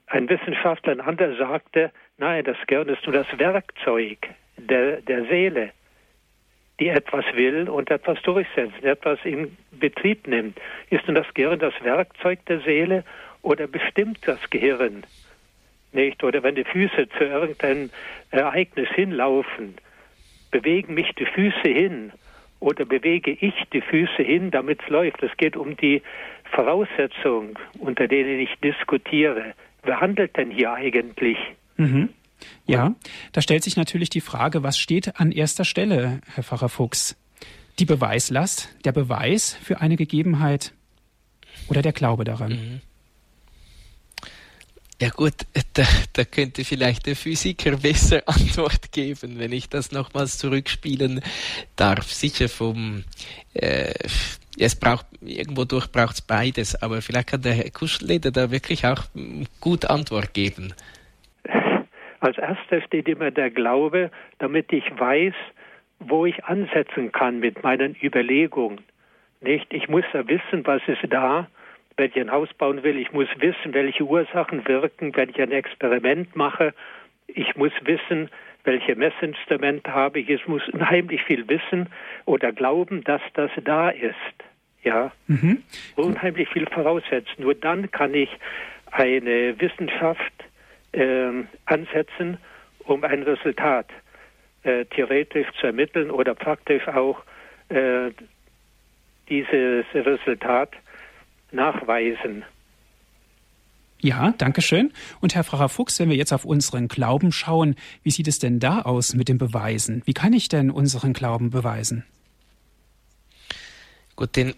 ein 0.07 0.29
Wissenschaftler, 0.29 0.93
ein 0.93 1.01
anderer 1.01 1.37
sagte, 1.37 1.93
nein, 2.19 2.45
das 2.45 2.57
Gehirn 2.67 2.89
ist 2.89 3.05
nur 3.07 3.15
das 3.15 3.39
Werkzeug 3.39 4.19
der, 4.57 5.01
der 5.01 5.25
Seele, 5.27 5.71
die 6.81 6.89
etwas 6.89 7.25
will 7.35 7.69
und 7.69 7.91
etwas 7.91 8.21
durchsetzt, 8.23 8.83
etwas 8.83 9.19
in 9.25 9.57
Betrieb 9.73 10.27
nimmt. 10.27 10.59
Ist 10.91 11.07
nun 11.07 11.15
das 11.15 11.33
Gehirn 11.35 11.59
das 11.59 11.75
Werkzeug 11.83 12.45
der 12.47 12.61
Seele 12.61 13.05
oder 13.43 13.67
bestimmt 13.67 14.19
das 14.27 14.39
Gehirn? 14.51 15.05
Nicht? 15.93 16.25
Oder 16.25 16.43
wenn 16.43 16.57
die 16.57 16.65
Füße 16.65 17.09
zu 17.17 17.25
irgendeinem 17.25 17.91
Ereignis 18.31 18.89
hinlaufen, 18.91 19.77
bewegen 20.51 20.95
mich 20.95 21.11
die 21.15 21.27
Füße 21.27 21.69
hin 21.69 22.13
oder 22.65 22.87
bewege 22.87 23.31
ich 23.31 23.55
die 23.75 23.83
Füße 23.83 24.23
hin, 24.23 24.51
damit 24.51 24.81
es 24.83 24.89
läuft. 24.89 25.23
Es 25.23 25.37
geht 25.37 25.55
um 25.55 25.77
die 25.77 26.03
Voraussetzungen, 26.55 27.59
unter 27.79 28.09
denen 28.09 28.41
ich 28.41 28.49
diskutiere. 28.63 29.53
Wer 29.83 30.01
handelt 30.01 30.35
denn 30.39 30.51
hier 30.51 30.73
eigentlich? 30.73 31.37
Mhm. 31.77 32.09
Ja, 32.67 32.95
da 33.33 33.43
stellt 33.43 33.65
sich 33.65 33.77
natürlich 33.77 34.09
die 34.09 34.23
Frage, 34.23 34.63
was 34.63 34.79
steht 34.79 35.21
an 35.21 35.31
erster 35.31 35.65
Stelle, 35.65 36.21
Herr 36.35 36.43
Pfarrer 36.43 36.71
Fuchs? 36.71 37.17
Die 37.79 37.85
Beweislast, 37.85 38.75
der 38.85 38.93
Beweis 38.93 39.59
für 39.63 39.81
eine 39.81 39.97
Gegebenheit 39.97 40.73
oder 41.69 41.83
der 41.83 41.93
Glaube 41.93 42.25
daran? 42.25 42.53
Mhm. 42.53 42.81
Ja 45.01 45.09
gut, 45.09 45.35
da, 45.75 45.83
da, 46.13 46.25
könnte 46.25 46.65
vielleicht 46.65 47.07
der 47.07 47.17
Physiker 47.17 47.73
besser 47.73 48.23
Antwort 48.27 48.93
geben, 48.93 49.39
wenn 49.39 49.53
ich 49.53 49.69
das 49.69 49.91
nochmals 49.91 50.39
zurückspielen 50.39 51.21
darf. 51.75 52.05
Sicher 52.05 52.49
vom, 52.49 53.03
äh, 53.55 53.93
es 54.57 54.79
braucht, 54.79 55.07
irgendwo 55.21 55.65
durch 55.65 55.91
braucht 55.91 56.15
es 56.15 56.23
beides, 56.23 56.81
aber 56.81 57.03
vielleicht 57.03 57.29
kann 57.29 57.43
der 57.43 57.55
Herr 57.55 57.71
Kuschleder 57.71 58.31
da 58.31 58.53
wirklich 58.53 58.87
auch 58.87 59.03
gut 59.61 59.85
Antwort 59.85 60.33
geben. 60.33 60.75
Als 62.21 62.39
erstes 62.39 62.85
steht 62.85 63.09
immer 63.09 63.33
der 63.33 63.51
Glaube, 63.51 64.11
damit 64.39 64.73
ich 64.73 64.85
weiß, 64.97 65.35
wo 65.99 66.25
ich 66.25 66.45
ansetzen 66.45 67.11
kann 67.11 67.41
mit 67.41 67.63
meinen 67.63 67.97
Überlegungen. 68.01 68.81
Nicht? 69.41 69.73
Ich 69.75 69.89
muss 69.89 70.05
ja 70.13 70.27
wissen, 70.27 70.65
was 70.65 70.81
ist 70.87 71.03
da, 71.11 71.49
wenn 71.97 72.11
ich 72.11 72.17
ein 72.21 72.31
Haus 72.31 72.53
bauen 72.55 72.83
will. 72.83 72.99
Ich 72.99 73.13
muss 73.13 73.29
wissen, 73.39 73.73
welche 73.73 74.05
Ursachen 74.05 74.67
wirken, 74.67 75.15
wenn 75.15 75.31
ich 75.31 75.41
ein 75.41 75.53
Experiment 75.53 76.35
mache. 76.35 76.75
Ich 77.27 77.55
muss 77.57 77.73
wissen, 77.83 78.31
welche 78.65 78.97
Messinstrumente 78.97 79.93
habe 79.93 80.21
ich. 80.21 80.29
Es 80.29 80.47
muss 80.47 80.67
unheimlich 80.71 81.23
viel 81.23 81.49
wissen 81.49 81.89
oder 82.25 82.53
glauben, 82.53 83.05
dass 83.05 83.23
das 83.35 83.51
da 83.63 83.91
ist. 83.91 84.15
Ja, 84.83 85.13
mhm. 85.29 85.63
unheimlich 85.97 86.49
viel 86.51 86.67
voraussetzen. 86.67 87.43
Nur 87.43 87.55
dann 87.55 87.91
kann 87.91 88.13
ich 88.13 88.29
eine 88.91 89.59
Wissenschaft 89.59 90.33
äh, 90.93 91.31
ansetzen, 91.65 92.37
um 92.81 93.03
ein 93.03 93.23
Resultat 93.23 93.87
äh, 94.63 94.85
theoretisch 94.87 95.47
zu 95.59 95.69
ermitteln 95.69 96.11
oder 96.11 96.35
praktisch 96.35 96.87
auch 96.89 97.23
äh, 97.71 98.11
dieses 99.29 99.87
Resultat 99.95 100.73
nachweisen. 101.55 102.45
Ja, 104.01 104.35
danke 104.37 104.61
schön. 104.61 104.93
Und 105.21 105.35
Herr 105.35 105.45
Pfarrer 105.45 105.71
Fuchs, 105.71 105.99
wenn 105.99 106.11
wir 106.11 106.17
jetzt 106.17 106.35
auf 106.35 106.45
unseren 106.45 106.89
Glauben 106.89 107.33
schauen, 107.33 107.75
wie 108.03 108.11
sieht 108.11 108.29
es 108.29 108.39
denn 108.39 108.61
da 108.61 108.83
aus 108.83 109.15
mit 109.15 109.29
den 109.29 109.39
Beweisen? 109.39 110.03
Wie 110.05 110.13
kann 110.13 110.35
ich 110.35 110.49
denn 110.49 110.71
unseren 110.71 111.15
Glauben 111.15 111.49
beweisen? 111.49 112.05
Gut, 114.15 114.37
den 114.37 114.55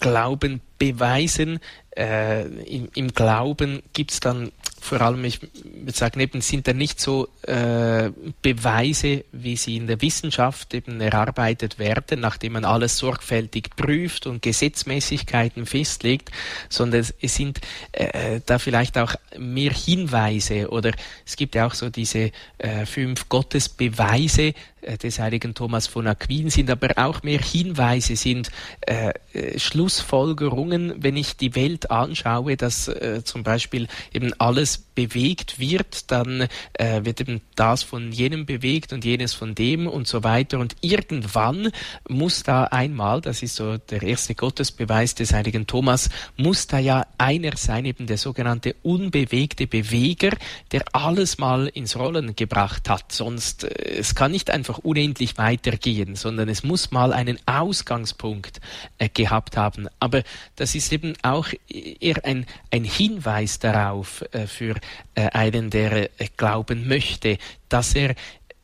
Glauben 0.00 0.60
beweisen. 0.78 1.60
Äh, 1.96 2.42
im, 2.64 2.90
im, 2.94 3.08
Glauben 3.14 3.82
gibt 3.94 4.10
es 4.10 4.20
dann 4.20 4.52
vor 4.86 5.00
allem, 5.00 5.24
ich 5.24 5.40
würde 5.42 5.92
sagen, 5.92 6.20
eben 6.20 6.40
sind 6.40 6.66
da 6.68 6.72
nicht 6.72 7.00
so 7.00 7.28
äh, 7.42 8.10
Beweise, 8.40 9.24
wie 9.32 9.56
sie 9.56 9.76
in 9.76 9.86
der 9.86 10.00
Wissenschaft 10.00 10.72
eben 10.74 11.00
erarbeitet 11.00 11.78
werden, 11.78 12.20
nachdem 12.20 12.54
man 12.54 12.64
alles 12.64 12.98
sorgfältig 12.98 13.70
prüft 13.76 14.26
und 14.26 14.42
Gesetzmäßigkeiten 14.42 15.66
festlegt, 15.66 16.30
sondern 16.68 17.04
es, 17.20 17.34
sind 17.34 17.60
äh, 17.92 18.40
da 18.46 18.58
vielleicht 18.58 18.96
auch 18.96 19.14
mehr 19.36 19.72
Hinweise 19.72 20.70
oder 20.70 20.92
es 21.26 21.36
gibt 21.36 21.54
ja 21.54 21.66
auch 21.66 21.74
so 21.74 21.90
diese 21.90 22.30
äh, 22.58 22.86
fünf 22.86 23.28
Gottesbeweise 23.28 24.54
des 24.96 25.18
heiligen 25.18 25.54
Thomas 25.54 25.86
von 25.86 26.06
Aquin, 26.06 26.50
sind 26.50 26.70
aber 26.70 26.90
auch 26.96 27.22
mehr 27.22 27.40
Hinweise, 27.40 28.16
sind 28.16 28.50
äh, 28.80 29.12
äh, 29.32 29.58
Schlussfolgerungen, 29.58 30.94
wenn 31.02 31.16
ich 31.16 31.36
die 31.36 31.54
Welt 31.54 31.90
anschaue, 31.90 32.56
dass 32.56 32.88
äh, 32.88 33.22
zum 33.24 33.42
Beispiel 33.42 33.88
eben 34.12 34.32
alles 34.38 34.78
bewegt 34.78 35.60
wird, 35.60 36.10
dann 36.10 36.48
äh, 36.72 37.04
wird 37.04 37.20
eben 37.20 37.42
das 37.54 37.82
von 37.82 38.10
jenem 38.10 38.46
bewegt 38.46 38.92
und 38.92 39.04
jenes 39.04 39.34
von 39.34 39.54
dem 39.54 39.86
und 39.86 40.08
so 40.08 40.24
weiter. 40.24 40.58
Und 40.58 40.74
irgendwann 40.80 41.70
muss 42.08 42.42
da 42.42 42.64
einmal, 42.64 43.20
das 43.20 43.42
ist 43.42 43.56
so 43.56 43.76
der 43.76 44.02
erste 44.02 44.34
Gottesbeweis 44.34 45.14
des 45.14 45.32
heiligen 45.32 45.66
Thomas, 45.66 46.08
muss 46.36 46.66
da 46.66 46.78
ja 46.78 47.06
einer 47.18 47.56
sein, 47.56 47.84
eben 47.84 48.06
der 48.06 48.18
sogenannte 48.18 48.74
unbewegte 48.82 49.66
Beweger, 49.66 50.30
der 50.72 50.82
alles 50.92 51.38
mal 51.38 51.66
ins 51.68 51.96
Rollen 51.96 52.34
gebracht 52.34 52.88
hat. 52.88 53.12
Sonst, 53.12 53.64
äh, 53.64 53.98
es 53.98 54.14
kann 54.14 54.32
nicht 54.32 54.50
einfach 54.50 54.75
unendlich 54.78 55.38
weitergehen, 55.38 56.16
sondern 56.16 56.48
es 56.48 56.62
muss 56.62 56.90
mal 56.90 57.12
einen 57.12 57.38
Ausgangspunkt 57.46 58.60
äh, 58.98 59.08
gehabt 59.08 59.56
haben. 59.56 59.88
Aber 60.00 60.22
das 60.56 60.74
ist 60.74 60.92
eben 60.92 61.14
auch 61.22 61.48
eher 61.68 62.24
ein, 62.24 62.46
ein 62.70 62.84
Hinweis 62.84 63.58
darauf 63.58 64.24
äh, 64.32 64.46
für 64.46 64.76
äh, 65.14 65.28
einen, 65.30 65.70
der 65.70 66.10
äh, 66.20 66.28
glauben 66.36 66.88
möchte, 66.88 67.38
dass 67.68 67.94
er 67.94 68.14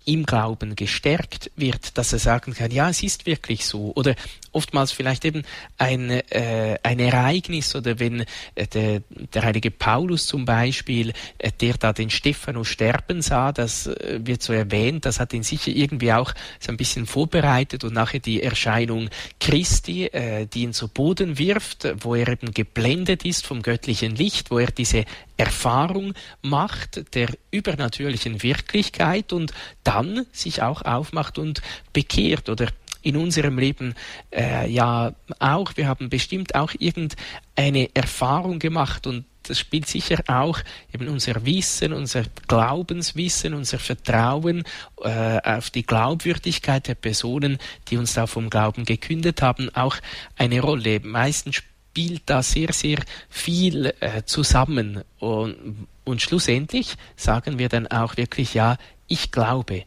im 0.05 0.25
Glauben 0.25 0.75
gestärkt 0.75 1.51
wird, 1.57 1.97
dass 1.97 2.13
er 2.13 2.19
sagen 2.19 2.55
kann, 2.55 2.71
ja, 2.71 2.89
es 2.91 3.03
ist 3.03 3.27
wirklich 3.27 3.67
so. 3.67 3.93
Oder 3.95 4.15
oftmals 4.53 4.93
vielleicht 4.93 5.25
eben 5.25 5.43
ein, 5.79 6.11
äh, 6.11 6.79
ein 6.83 6.99
Ereignis 6.99 7.75
oder 7.75 7.99
wenn 7.99 8.25
äh, 8.55 8.67
der, 8.67 9.03
der 9.35 9.43
heilige 9.43 9.71
Paulus 9.71 10.27
zum 10.27 10.45
Beispiel, 10.45 11.13
äh, 11.39 11.51
der 11.61 11.75
da 11.75 11.93
den 11.93 12.11
Stephanus 12.11 12.69
sterben 12.69 13.23
sah, 13.23 13.53
das 13.53 13.87
äh, 13.87 14.21
wird 14.23 14.43
so 14.43 14.53
erwähnt, 14.53 15.05
das 15.05 15.21
hat 15.21 15.33
ihn 15.33 15.43
sicher 15.43 15.71
irgendwie 15.71 16.13
auch 16.13 16.33
so 16.61 16.71
ein 16.71 16.77
bisschen 16.77 17.07
vorbereitet 17.07 17.85
und 17.85 17.95
nachher 17.95 18.21
die 18.21 18.43
Erscheinung 18.43 19.09
Christi, 19.41 20.07
äh, 20.07 20.47
die 20.47 20.63
ihn 20.63 20.73
zu 20.73 20.89
Boden 20.89 21.39
wirft, 21.39 21.89
wo 22.01 22.15
er 22.15 22.29
eben 22.29 22.53
geblendet 22.53 23.25
ist 23.25 23.47
vom 23.47 23.63
göttlichen 23.63 24.15
Licht, 24.15 24.51
wo 24.51 24.59
er 24.59 24.71
diese 24.71 25.05
Erfahrung 25.37 26.15
macht 26.43 27.15
der 27.15 27.29
übernatürlichen 27.51 28.43
Wirklichkeit 28.43 29.33
und 29.33 29.53
dann 29.83 30.27
sich 30.33 30.63
auch 30.63 30.83
aufmacht 30.83 31.39
und 31.39 31.63
bekehrt 31.93 32.49
oder 32.49 32.69
in 33.03 33.17
unserem 33.17 33.59
Leben 33.59 33.95
äh, 34.31 34.71
ja 34.71 35.13
auch. 35.39 35.77
Wir 35.77 35.89
haben 35.89 36.09
bestimmt 36.09 36.55
auch 36.55 36.73
irgendeine 36.79 37.91
Erfahrung 37.95 38.59
gemacht 38.59 39.07
und 39.07 39.25
das 39.45 39.59
spielt 39.59 39.89
sicher 39.89 40.23
auch 40.29 40.61
eben 40.95 41.09
unser 41.09 41.45
Wissen, 41.45 41.93
unser 41.93 42.23
Glaubenswissen, 42.47 43.55
unser 43.55 43.79
Vertrauen 43.79 44.65
äh, 45.03 45.41
auf 45.43 45.71
die 45.71 45.83
Glaubwürdigkeit 45.83 46.87
der 46.89 46.95
Personen, 46.95 47.59
die 47.89 47.97
uns 47.97 48.15
da 48.15 48.27
vom 48.27 48.51
Glauben 48.51 48.85
gekündet 48.85 49.43
haben, 49.43 49.69
auch 49.75 49.97
eine 50.37 50.61
Rolle. 50.61 51.01
Meistens 51.01 51.57
spielt 51.57 52.23
da 52.27 52.43
sehr, 52.43 52.73
sehr 52.73 52.99
viel 53.29 53.93
äh, 54.01 54.23
zusammen 54.25 55.03
und, 55.19 55.87
und 56.05 56.23
schlussendlich 56.23 56.95
sagen 57.17 57.59
wir 57.59 57.69
dann 57.69 57.87
auch 57.87 58.17
wirklich, 58.17 58.55
ja, 58.55 58.77
ich 59.09 59.31
glaube. 59.31 59.85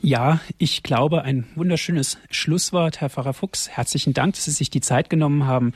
Ja, 0.00 0.40
ich 0.58 0.84
glaube, 0.84 1.22
ein 1.22 1.44
wunderschönes 1.56 2.18
Schlusswort, 2.30 3.00
Herr 3.00 3.10
Pfarrer 3.10 3.34
Fuchs. 3.34 3.68
Herzlichen 3.68 4.14
Dank, 4.14 4.34
dass 4.34 4.44
Sie 4.44 4.52
sich 4.52 4.70
die 4.70 4.80
Zeit 4.80 5.10
genommen 5.10 5.44
haben. 5.44 5.72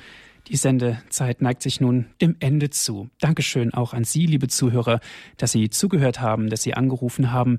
Die 0.47 0.57
Sendezeit 0.57 1.43
neigt 1.43 1.61
sich 1.61 1.81
nun 1.81 2.07
dem 2.21 2.37
Ende 2.39 2.71
zu. 2.71 3.11
Dankeschön 3.21 3.75
auch 3.75 3.93
an 3.95 4.05
Sie, 4.05 4.27
liebe 4.27 4.47
Zuhörer, 4.47 5.01
dass 5.39 5.51
Sie 5.53 5.71
zugehört 5.71 6.21
haben, 6.21 6.51
dass 6.51 6.63
Sie 6.63 6.75
angerufen 6.75 7.33
haben. 7.33 7.59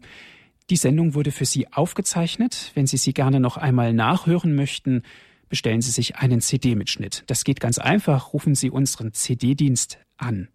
Die 0.69 0.77
Sendung 0.77 1.15
wurde 1.15 1.31
für 1.31 1.43
Sie 1.45 1.71
aufgezeichnet. 1.73 2.71
Wenn 2.75 2.87
Sie 2.87 2.95
sie 2.97 3.13
gerne 3.13 3.41
noch 3.41 3.57
einmal 3.57 3.93
nachhören 3.93 4.55
möchten, 4.55 5.03
bestellen 5.49 5.81
Sie 5.81 5.91
sich 5.91 6.15
einen 6.15 6.39
CD-Mitschnitt. 6.39 7.25
Das 7.27 7.43
geht 7.43 7.59
ganz 7.59 7.77
einfach. 7.77 8.31
Rufen 8.31 8.55
Sie 8.55 8.69
unseren 8.69 9.11
CD-Dienst 9.11 9.97
an. 10.15 10.47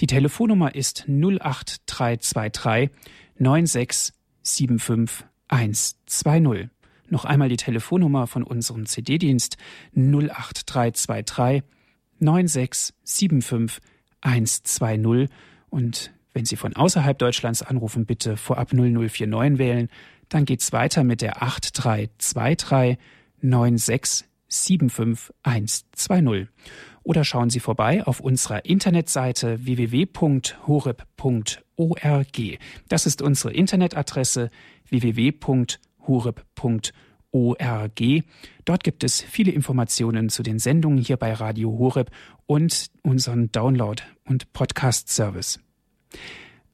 Die 0.00 0.06
Telefonnummer 0.06 0.76
ist 0.76 1.06
08323 1.08 2.90
9675 3.38 5.28
120. 5.48 6.68
Noch 7.08 7.24
einmal 7.24 7.48
die 7.48 7.56
Telefonnummer 7.56 8.26
von 8.26 8.42
unserem 8.42 8.86
CD-Dienst 8.86 9.56
08323 9.94 11.62
9675 12.20 13.80
120 14.20 15.28
und 15.70 16.12
wenn 16.32 16.44
Sie 16.44 16.56
von 16.56 16.76
außerhalb 16.76 17.18
Deutschlands 17.18 17.62
anrufen, 17.62 18.06
bitte 18.06 18.36
vorab 18.36 18.72
0049 18.72 19.58
wählen. 19.58 19.88
Dann 20.28 20.44
geht's 20.44 20.72
weiter 20.72 21.02
mit 21.02 21.22
der 21.22 21.42
8323 21.42 22.98
9675 23.40 25.34
120. 25.42 26.48
Oder 27.02 27.24
schauen 27.24 27.50
Sie 27.50 27.58
vorbei 27.60 28.06
auf 28.06 28.20
unserer 28.20 28.66
Internetseite 28.66 29.64
www.horeb.org. 29.64 31.67
Das 32.88 33.06
ist 33.06 33.22
unsere 33.22 33.52
Internetadresse 33.52 34.50
www.horeb.org. 34.88 35.44
Dort 38.64 38.84
gibt 38.84 39.04
es 39.04 39.22
viele 39.22 39.52
Informationen 39.52 40.28
zu 40.28 40.42
den 40.42 40.58
Sendungen 40.58 40.98
hier 40.98 41.16
bei 41.16 41.32
Radio 41.32 41.78
Horeb 41.78 42.10
und 42.46 42.90
unseren 43.02 43.52
Download- 43.52 44.02
und 44.24 44.52
Podcast-Service. 44.52 45.60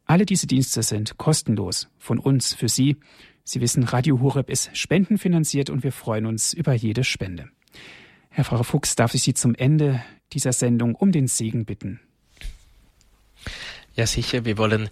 Alle 0.07 0.26
diese 0.26 0.46
Dienste 0.46 0.82
sind 0.82 1.16
kostenlos 1.18 1.88
von 1.98 2.18
uns 2.18 2.55
für 2.55 2.68
Sie. 2.68 2.96
Sie 3.42 3.61
wissen, 3.61 3.84
Radio 3.84 4.20
Horeb 4.20 4.48
ist 4.48 4.76
spendenfinanziert 4.76 5.70
und 5.70 5.82
wir 5.82 5.92
freuen 5.92 6.26
uns 6.26 6.52
über 6.55 6.72
jede 6.72 7.05
Spende. 7.05 7.48
Herr 8.30 8.44
Pfarrer 8.44 8.64
Fuchs, 8.64 8.96
darf 8.96 9.14
ich 9.14 9.22
Sie 9.22 9.34
zum 9.34 9.55
Ende 9.55 10.02
dieser 10.32 10.52
Sendung 10.52 10.94
um 10.94 11.12
den 11.12 11.26
Segen 11.26 11.64
bitten? 11.64 12.00
Ja, 13.97 14.07
sicher. 14.07 14.45
Wir 14.45 14.59
wollen 14.59 14.90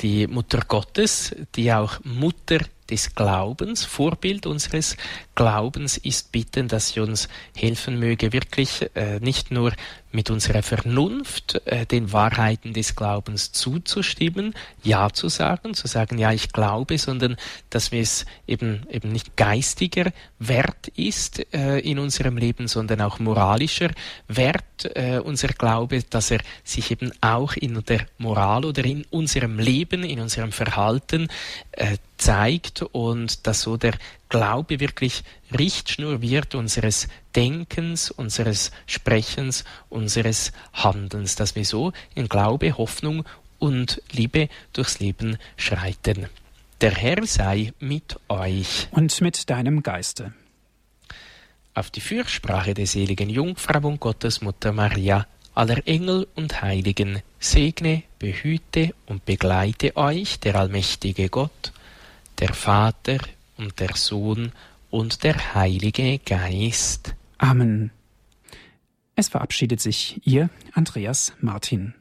die 0.00 0.26
Mutter 0.26 0.62
Gottes, 0.66 1.34
die 1.54 1.72
auch 1.72 2.00
Mutter 2.04 2.58
des 2.92 3.14
Glaubens, 3.14 3.86
Vorbild 3.86 4.44
unseres 4.44 4.98
Glaubens 5.34 5.96
ist, 5.96 6.30
bitten, 6.30 6.68
dass 6.68 6.90
sie 6.90 7.00
uns 7.00 7.28
helfen 7.56 7.98
möge, 7.98 8.34
wirklich 8.34 8.90
äh, 8.94 9.18
nicht 9.18 9.50
nur 9.50 9.72
mit 10.12 10.28
unserer 10.28 10.62
Vernunft 10.62 11.62
äh, 11.64 11.86
den 11.86 12.12
Wahrheiten 12.12 12.74
des 12.74 12.94
Glaubens 12.94 13.52
zuzustimmen, 13.52 14.54
Ja 14.82 15.10
zu 15.10 15.30
sagen, 15.30 15.72
zu 15.72 15.86
sagen, 15.86 16.18
ja, 16.18 16.32
ich 16.32 16.52
glaube, 16.52 16.98
sondern 16.98 17.36
dass 17.70 17.92
wir 17.92 18.02
es 18.02 18.26
eben, 18.46 18.86
eben 18.90 19.10
nicht 19.10 19.38
geistiger 19.38 20.12
Wert 20.38 20.88
ist 20.88 21.54
äh, 21.54 21.78
in 21.78 21.98
unserem 21.98 22.36
Leben, 22.36 22.68
sondern 22.68 23.00
auch 23.00 23.18
moralischer 23.20 23.90
Wert, 24.28 24.84
äh, 24.94 25.18
unser 25.18 25.48
Glaube, 25.48 26.02
dass 26.02 26.30
er 26.30 26.40
sich 26.62 26.90
eben 26.90 27.10
auch 27.22 27.54
in 27.54 27.82
der 27.84 28.06
Moral 28.18 28.66
oder 28.66 28.84
in 28.84 29.06
unserem 29.10 29.58
Leben, 29.58 30.04
in 30.04 30.20
unserem 30.20 30.52
Verhalten 30.52 31.28
äh, 31.72 31.96
zeigt 32.22 32.82
und 32.82 33.46
dass 33.46 33.62
so 33.62 33.76
der 33.76 33.94
Glaube 34.28 34.78
wirklich 34.80 35.24
Richtschnur 35.56 36.22
wird 36.22 36.54
unseres 36.54 37.08
Denkens, 37.34 38.10
unseres 38.10 38.70
Sprechens, 38.86 39.64
unseres 39.88 40.52
Handelns, 40.72 41.34
dass 41.34 41.56
wir 41.56 41.64
so 41.64 41.92
in 42.14 42.28
Glaube, 42.28 42.78
Hoffnung 42.78 43.24
und 43.58 44.00
Liebe 44.12 44.48
durchs 44.72 45.00
Leben 45.00 45.36
schreiten. 45.56 46.28
Der 46.80 46.92
Herr 46.92 47.26
sei 47.26 47.72
mit 47.80 48.18
euch. 48.28 48.88
Und 48.92 49.20
mit 49.20 49.50
deinem 49.50 49.82
Geiste. 49.82 50.32
Auf 51.74 51.90
die 51.90 52.00
Fürsprache 52.00 52.74
der 52.74 52.86
seligen 52.86 53.30
Jungfrau 53.30 53.86
und 53.86 53.98
Gottesmutter 53.98 54.72
Maria, 54.72 55.26
aller 55.54 55.86
Engel 55.86 56.28
und 56.34 56.62
Heiligen, 56.62 57.22
segne, 57.40 58.04
behüte 58.18 58.94
und 59.06 59.24
begleite 59.24 59.96
euch 59.96 60.38
der 60.38 60.56
allmächtige 60.56 61.28
Gott, 61.28 61.72
der 62.38 62.54
Vater 62.54 63.18
und 63.56 63.78
der 63.80 63.96
Sohn 63.96 64.52
und 64.90 65.24
der 65.24 65.54
Heilige 65.54 66.18
Geist. 66.18 67.14
Amen. 67.38 67.90
Es 69.14 69.28
verabschiedet 69.28 69.80
sich 69.80 70.20
Ihr 70.26 70.50
Andreas 70.72 71.32
Martin. 71.40 71.94